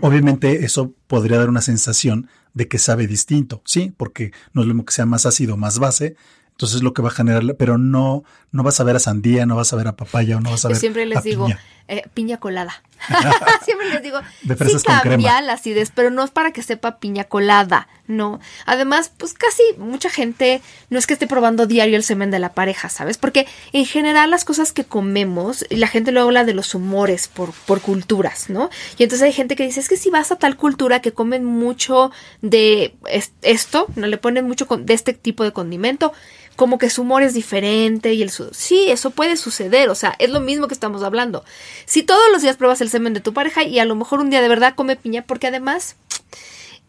Obviamente 0.00 0.64
eso 0.64 0.94
podría 1.06 1.38
dar 1.38 1.48
una 1.48 1.60
sensación 1.60 2.28
de 2.54 2.66
que 2.66 2.78
sabe 2.78 3.06
distinto, 3.06 3.62
sí, 3.64 3.92
porque 3.96 4.32
no 4.52 4.62
es 4.62 4.68
lo 4.68 4.74
mismo 4.74 4.84
que 4.84 4.92
sea 4.92 5.06
más 5.06 5.26
ácido 5.26 5.56
más 5.56 5.78
base, 5.78 6.16
entonces 6.50 6.76
es 6.76 6.82
lo 6.82 6.92
que 6.92 7.02
va 7.02 7.08
a 7.08 7.12
generar, 7.12 7.56
pero 7.56 7.78
no, 7.78 8.24
no 8.52 8.62
vas 8.62 8.80
a 8.80 8.84
ver 8.84 8.96
a 8.96 8.98
sandía, 8.98 9.46
no 9.46 9.56
vas 9.56 9.72
a 9.72 9.76
ver 9.76 9.88
a 9.88 9.96
papaya 9.96 10.36
o 10.36 10.40
no 10.40 10.50
vas 10.50 10.64
a 10.64 10.68
Yo 10.68 10.72
ver 10.72 10.80
siempre 10.80 11.06
les 11.06 11.18
a 11.18 11.22
digo, 11.22 11.46
piña. 11.46 11.60
eh, 11.88 12.02
piña 12.14 12.38
colada. 12.38 12.82
siempre 13.64 13.88
les 13.90 14.02
digo, 14.02 14.20
De 14.42 14.56
fresas 14.56 14.82
sí 14.82 14.86
con 14.86 14.98
crema. 15.00 15.40
la 15.40 15.52
acidez, 15.54 15.90
pero 15.94 16.10
no 16.10 16.22
es 16.24 16.30
para 16.30 16.52
que 16.52 16.62
sepa 16.62 16.98
piña 16.98 17.24
colada, 17.24 17.88
no. 18.06 18.40
Además, 18.66 19.10
pues 19.16 19.32
casi 19.34 19.62
mucha 19.78 20.10
gente 20.10 20.60
no 20.90 20.98
es 20.98 21.06
que 21.06 21.14
esté 21.14 21.26
probando 21.26 21.66
diario 21.66 21.96
el 21.96 22.02
semen 22.02 22.30
de 22.30 22.38
la 22.38 22.52
pareja, 22.52 22.88
¿sabes? 22.88 23.16
Porque 23.18 23.46
en 23.72 23.86
general 23.86 24.30
las 24.30 24.44
cosas 24.44 24.72
que 24.72 24.84
comemos, 24.84 25.64
y 25.70 25.76
la 25.76 25.86
gente 25.88 26.12
luego 26.12 26.28
habla 26.28 26.44
de 26.44 26.52
los 26.54 26.74
humores 26.74 27.28
por, 27.28 27.52
por 27.52 27.80
culturas, 27.80 28.50
¿no? 28.50 28.68
Y 28.98 29.04
entonces 29.04 29.24
hay 29.26 29.32
gente 29.32 29.56
que 29.56 29.64
dice, 29.64 29.80
es 29.80 29.88
que 29.88 29.96
si 29.96 30.10
vas 30.10 30.30
a 30.32 30.36
tal 30.36 30.56
cultura 30.56 31.00
que 31.00 31.12
comen 31.12 31.44
mucho 31.44 32.10
de 32.42 32.94
es- 33.08 33.32
esto, 33.42 33.86
no 33.96 34.06
le 34.08 34.18
ponen 34.18 34.46
mucho 34.46 34.66
con- 34.66 34.84
de 34.86 34.94
este 34.94 35.12
tipo 35.14 35.44
de 35.44 35.52
condimento, 35.52 36.12
como 36.60 36.76
que 36.76 36.90
su 36.90 37.00
humor 37.00 37.22
es 37.22 37.32
diferente 37.32 38.12
y 38.12 38.20
el 38.20 38.28
su 38.28 38.50
sí, 38.52 38.90
eso 38.90 39.12
puede 39.12 39.38
suceder, 39.38 39.88
o 39.88 39.94
sea, 39.94 40.14
es 40.18 40.28
lo 40.28 40.40
mismo 40.40 40.68
que 40.68 40.74
estamos 40.74 41.02
hablando. 41.02 41.42
Si 41.86 42.02
todos 42.02 42.30
los 42.32 42.42
días 42.42 42.58
pruebas 42.58 42.82
el 42.82 42.90
semen 42.90 43.14
de 43.14 43.20
tu 43.20 43.32
pareja 43.32 43.62
y 43.62 43.78
a 43.78 43.86
lo 43.86 43.94
mejor 43.94 44.20
un 44.20 44.28
día 44.28 44.42
de 44.42 44.48
verdad 44.50 44.74
come 44.74 44.94
piña, 44.94 45.22
porque 45.22 45.46
además, 45.46 45.96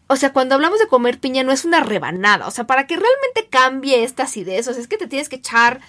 o 0.08 0.16
sea, 0.16 0.34
cuando 0.34 0.56
hablamos 0.56 0.78
de 0.78 0.88
comer 0.88 1.18
piña 1.18 1.42
no 1.42 1.52
es 1.52 1.64
una 1.64 1.80
rebanada, 1.80 2.46
o 2.48 2.50
sea, 2.50 2.64
para 2.64 2.86
que 2.86 2.96
realmente 2.96 3.48
cambie 3.48 4.04
esta 4.04 4.24
acidez, 4.24 4.68
o 4.68 4.74
sea, 4.74 4.82
es 4.82 4.88
que 4.88 4.98
te 4.98 5.06
tienes 5.06 5.30
que 5.30 5.36
echar 5.36 5.80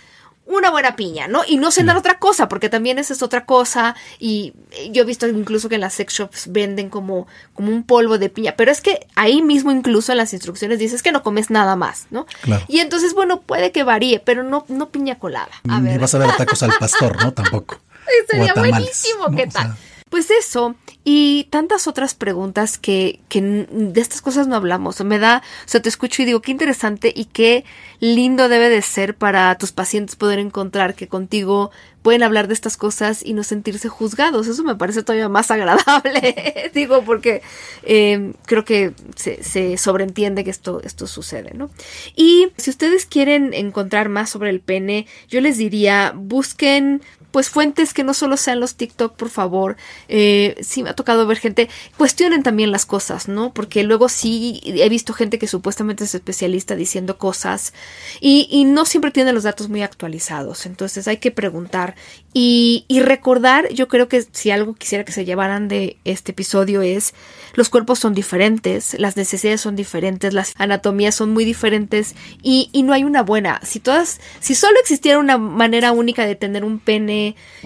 una 0.46 0.70
buena 0.70 0.96
piña, 0.96 1.28
¿no? 1.28 1.42
Y 1.48 1.58
no 1.58 1.72
cenar 1.72 1.96
otra 1.98 2.20
cosa, 2.20 2.50
porque 2.50 2.70
también 2.70 3.00
esa 3.00 3.14
es 3.14 3.22
otra 3.24 3.46
cosa. 3.46 3.96
Y 4.20 4.54
yo 4.92 5.04
he 5.04 5.06
visto 5.06 5.28
incluso 5.28 5.70
que 5.70 5.76
en 5.76 5.82
las 5.82 5.94
sex 5.94 6.14
shops 6.14 6.52
venden 6.52 6.90
como, 6.90 7.28
como 7.54 7.72
un 7.72 7.84
polvo 7.84 8.18
de 8.18 8.30
piña. 8.30 8.56
Pero 8.58 8.72
es 8.72 8.82
que 8.82 9.08
ahí 9.16 9.42
mismo 9.42 9.72
incluso 9.72 10.12
en 10.12 10.18
las 10.18 10.34
instrucciones 10.34 10.80
dices 10.80 11.02
que 11.02 11.12
no 11.12 11.24
comes 11.24 11.50
nada 11.50 11.76
más, 11.76 12.08
¿no? 12.12 12.26
Claro. 12.42 12.66
Y 12.68 12.80
entonces, 12.80 13.14
bueno, 13.14 13.42
puede 13.42 13.72
que 13.72 13.84
varíe, 13.84 14.20
pero 14.20 14.44
no, 14.44 14.66
no 14.68 14.90
piña 14.90 15.18
colada. 15.18 15.52
A 15.70 15.80
Ni 15.80 15.90
ver. 15.92 16.00
vas 16.00 16.14
a 16.14 16.18
ver 16.18 16.30
tacos 16.36 16.62
al 16.64 16.74
pastor, 16.80 17.24
¿no? 17.24 17.32
Tampoco. 17.34 17.80
Sería 18.30 18.54
buenísimo, 18.54 19.30
¿no? 19.30 19.38
¿qué 19.38 19.44
O 19.44 19.50
tal? 19.50 19.64
sea, 19.64 19.78
Pues 20.14 20.30
eso, 20.30 20.76
y 21.04 21.46
tantas 21.46 21.88
otras 21.88 22.14
preguntas 22.14 22.78
que, 22.78 23.20
que 23.30 23.42
de 23.42 24.00
estas 24.00 24.22
cosas 24.22 24.46
no 24.46 24.56
hablamos. 24.56 25.04
Me 25.04 25.18
da, 25.18 25.42
o 25.66 25.68
sea, 25.68 25.82
te 25.82 25.90
escucho 25.90 26.22
y 26.22 26.26
digo, 26.26 26.40
qué 26.40 26.52
interesante 26.52 27.12
y 27.16 27.26
qué 27.26 27.66
lindo 28.00 28.48
debe 28.48 28.70
de 28.70 28.84
ser 28.84 29.16
para 29.16 29.58
tus 29.58 29.72
pacientes 29.72 30.16
poder 30.16 30.38
encontrar 30.38 30.94
que 30.94 31.08
contigo 31.08 31.72
pueden 32.04 32.22
hablar 32.22 32.48
de 32.48 32.54
estas 32.54 32.78
cosas 32.78 33.26
y 33.26 33.34
no 33.34 33.44
sentirse 33.44 33.90
juzgados. 33.90 34.46
Eso 34.46 34.64
me 34.64 34.76
parece 34.76 35.02
todavía 35.02 35.30
más 35.30 35.50
agradable, 35.52 36.70
digo, 36.76 37.04
porque 37.04 37.42
eh, 37.82 38.34
creo 38.46 38.64
que 38.66 38.94
se, 39.16 39.44
se 39.44 39.80
sobreentiende 39.80 40.44
que 40.44 40.52
esto, 40.52 40.80
esto 40.84 41.08
sucede, 41.08 41.56
¿no? 41.56 41.72
Y 42.16 42.50
si 42.58 42.70
ustedes 42.70 43.08
quieren 43.08 43.56
encontrar 43.56 44.10
más 44.10 44.30
sobre 44.30 44.52
el 44.52 44.60
pene, 44.60 45.08
yo 45.28 45.42
les 45.42 45.58
diría, 45.58 46.14
busquen 46.16 47.02
pues 47.34 47.50
fuentes 47.50 47.96
que 47.96 48.04
no 48.04 48.14
solo 48.14 48.38
sean 48.38 48.60
los 48.60 48.76
TikTok, 48.76 49.16
por 49.16 49.30
favor. 49.30 49.76
Eh, 50.08 50.56
sí 50.62 50.84
me 50.84 50.92
ha 50.92 50.94
tocado 50.94 51.26
ver 51.26 51.40
gente, 51.40 51.68
cuestionen 51.98 52.44
también 52.44 52.72
las 52.72 52.86
cosas, 52.86 53.28
¿no? 53.28 53.52
Porque 53.56 53.84
luego 53.84 54.08
sí 54.08 54.62
he 54.64 54.88
visto 54.88 55.14
gente 55.14 55.40
que 55.40 55.48
supuestamente 55.48 56.04
es 56.04 56.14
especialista 56.14 56.76
diciendo 56.76 57.18
cosas 57.18 57.74
y, 58.22 58.66
no 58.66 58.86
siempre 58.86 59.10
tiene 59.10 59.34
los 59.34 59.44
datos 59.44 59.68
muy 59.68 59.82
actualizados. 59.82 60.68
Entonces 60.68 61.08
hay 61.08 61.18
que 61.18 61.32
preguntar 61.32 61.96
y, 62.34 62.86
y 62.88 63.02
recordar, 63.02 63.68
yo 63.74 63.88
creo 63.88 64.08
que 64.08 64.24
si 64.32 64.52
algo 64.52 64.76
quisiera 64.76 65.04
que 65.04 65.12
se 65.12 65.26
llevaran 65.26 65.68
de 65.68 65.98
este 66.06 66.34
episodio 66.34 66.84
es 66.84 67.16
los 67.56 67.70
cuerpos 67.70 68.00
son 68.00 68.14
diferentes, 68.14 68.96
las 69.00 69.18
necesidades 69.18 69.62
son 69.62 69.76
diferentes, 69.76 70.34
las 70.34 70.54
anatomías 70.58 71.16
son 71.16 71.34
muy 71.34 71.46
diferentes 71.46 72.16
y, 72.44 72.70
y 72.74 72.84
no 72.84 72.94
hay 72.94 73.04
una 73.04 73.24
buena. 73.24 73.60
Si 73.64 73.80
todas, 73.80 74.22
si 74.40 74.54
solo 74.54 74.80
existiera 74.80 75.18
una 75.18 75.40
manera 75.40 75.92
única 75.92 76.26
de 76.26 76.36
tener 76.36 76.64
un 76.64 76.80
pene 76.80 77.23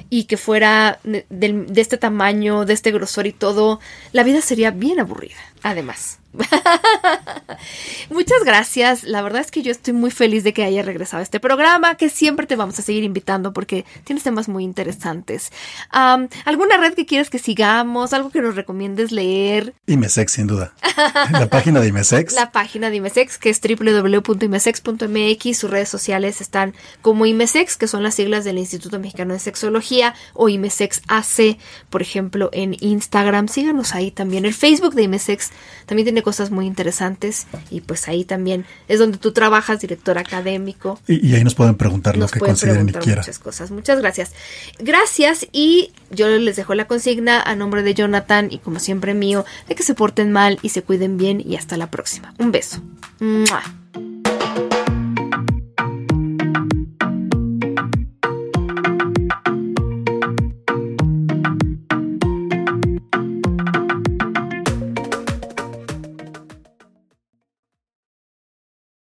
y 0.10 0.26
que 0.26 0.38
fuera 0.38 1.00
de, 1.04 1.66
este 1.76 1.98
tamaño, 1.98 2.66
de 2.66 2.74
este 2.74 2.92
grosor 2.92 3.28
y 3.28 3.34
todo, 3.34 3.80
la 4.12 4.24
vida 4.24 4.42
sería 4.42 4.72
bien 4.72 5.00
aburrida. 5.00 5.38
Además. 5.64 6.20
Muchas 8.10 8.44
gracias. 8.46 9.04
La 9.04 9.22
verdad 9.22 9.42
es 9.42 9.52
que 9.52 9.62
yo 9.62 9.72
estoy 9.72 9.94
muy 9.94 10.12
feliz 10.12 10.44
de 10.44 10.54
que 10.54 10.64
haya 10.64 10.84
regresado 10.84 11.22
a 11.22 11.24
este 11.24 11.40
programa, 11.40 11.96
que 11.96 12.10
siempre 12.10 12.46
te 12.46 12.56
vamos 12.56 12.78
a 12.80 12.82
seguir 12.82 13.04
invitando 13.04 13.54
porque 13.54 13.86
tienes 14.04 14.24
temas 14.24 14.50
muy 14.50 14.64
interesantes. 14.64 15.52
¿Alguna 15.92 16.78
red 16.78 16.94
que 16.94 17.06
quieras 17.06 17.30
que 17.30 17.40
sigamos? 17.40 18.14
¿Algo 18.14 18.30
que 18.30 18.42
nos 18.42 18.56
recomiendes 18.56 19.12
leer? 19.12 19.74
Imesex, 19.88 20.32
sin 20.32 20.48
duda. 20.48 20.74
La 21.32 21.48
página 21.48 21.80
de 21.80 21.88
Imesex. 21.88 22.34
La 22.38 22.52
página 22.52 22.90
de 22.90 22.98
Imesex, 22.98 23.38
que 23.38 23.50
es 23.50 23.62
www.imesex.mx. 23.62 25.58
Sus 25.58 25.70
redes 25.70 25.90
sociales 25.90 26.42
están 26.42 26.74
como 27.02 27.26
Imesex, 27.26 27.78
que 27.78 27.88
son 27.88 28.04
las 28.04 28.16
siglas 28.16 28.44
del 28.44 28.58
Instituto 28.58 29.00
Mexicano 29.00 29.34
de 29.34 29.40
Sexología, 29.40 30.14
o 30.34 30.50
Imesex 30.50 31.02
AC, 31.08 31.58
por 31.90 32.02
ejemplo, 32.02 32.50
en 32.54 32.76
Instagram. 32.80 33.48
Síganos 33.48 33.96
ahí 33.96 34.12
también. 34.12 34.46
El 34.46 34.54
Facebook 34.54 34.94
de 34.94 35.04
Imesex 35.04 35.47
también 35.86 36.06
tiene 36.06 36.22
cosas 36.24 36.52
muy 36.52 36.66
interesantes. 36.66 37.48
Y 37.70 37.82
pues 37.82 38.08
ahí 38.08 38.26
también 38.26 38.66
es 38.88 39.00
donde 39.00 39.18
tú 39.18 39.32
trabajas, 39.32 39.80
director 39.80 40.18
académico. 40.18 41.00
Y, 41.08 41.26
y 41.28 41.36
ahí 41.36 41.44
nos 41.44 41.56
pueden 41.56 41.76
preguntar 41.76 42.18
lo 42.18 42.28
que 42.28 42.40
pueden 42.40 42.54
consideren 42.54 42.90
y 42.90 42.94
quieran. 42.94 43.20
muchas 43.20 43.40
cosas. 43.40 43.72
Muchas 43.72 44.00
gracias. 44.00 44.34
Gracias 44.80 45.48
y 45.52 45.92
yo 46.12 46.28
les 46.28 46.56
dejo 46.56 46.76
la 46.76 46.88
consigna 46.88 47.42
a 47.42 47.56
nombre 47.56 47.84
de 47.84 47.94
Jonathan 47.94 48.50
y 48.52 48.60
como 48.60 48.80
siempre 48.80 49.14
mío, 49.14 49.46
de 49.68 49.76
que 49.76 49.84
se 49.84 49.94
porten 49.94 50.32
mal 50.32 50.60
y 50.62 50.70
se 50.70 50.84
cuiden 50.84 51.18
bien 51.18 51.42
y 51.46 51.56
hasta 51.56 51.78
la 51.78 51.90
próxima. 51.90 52.34
Un 52.38 52.52
beso. 52.52 52.82
¡Mua! 53.20 53.87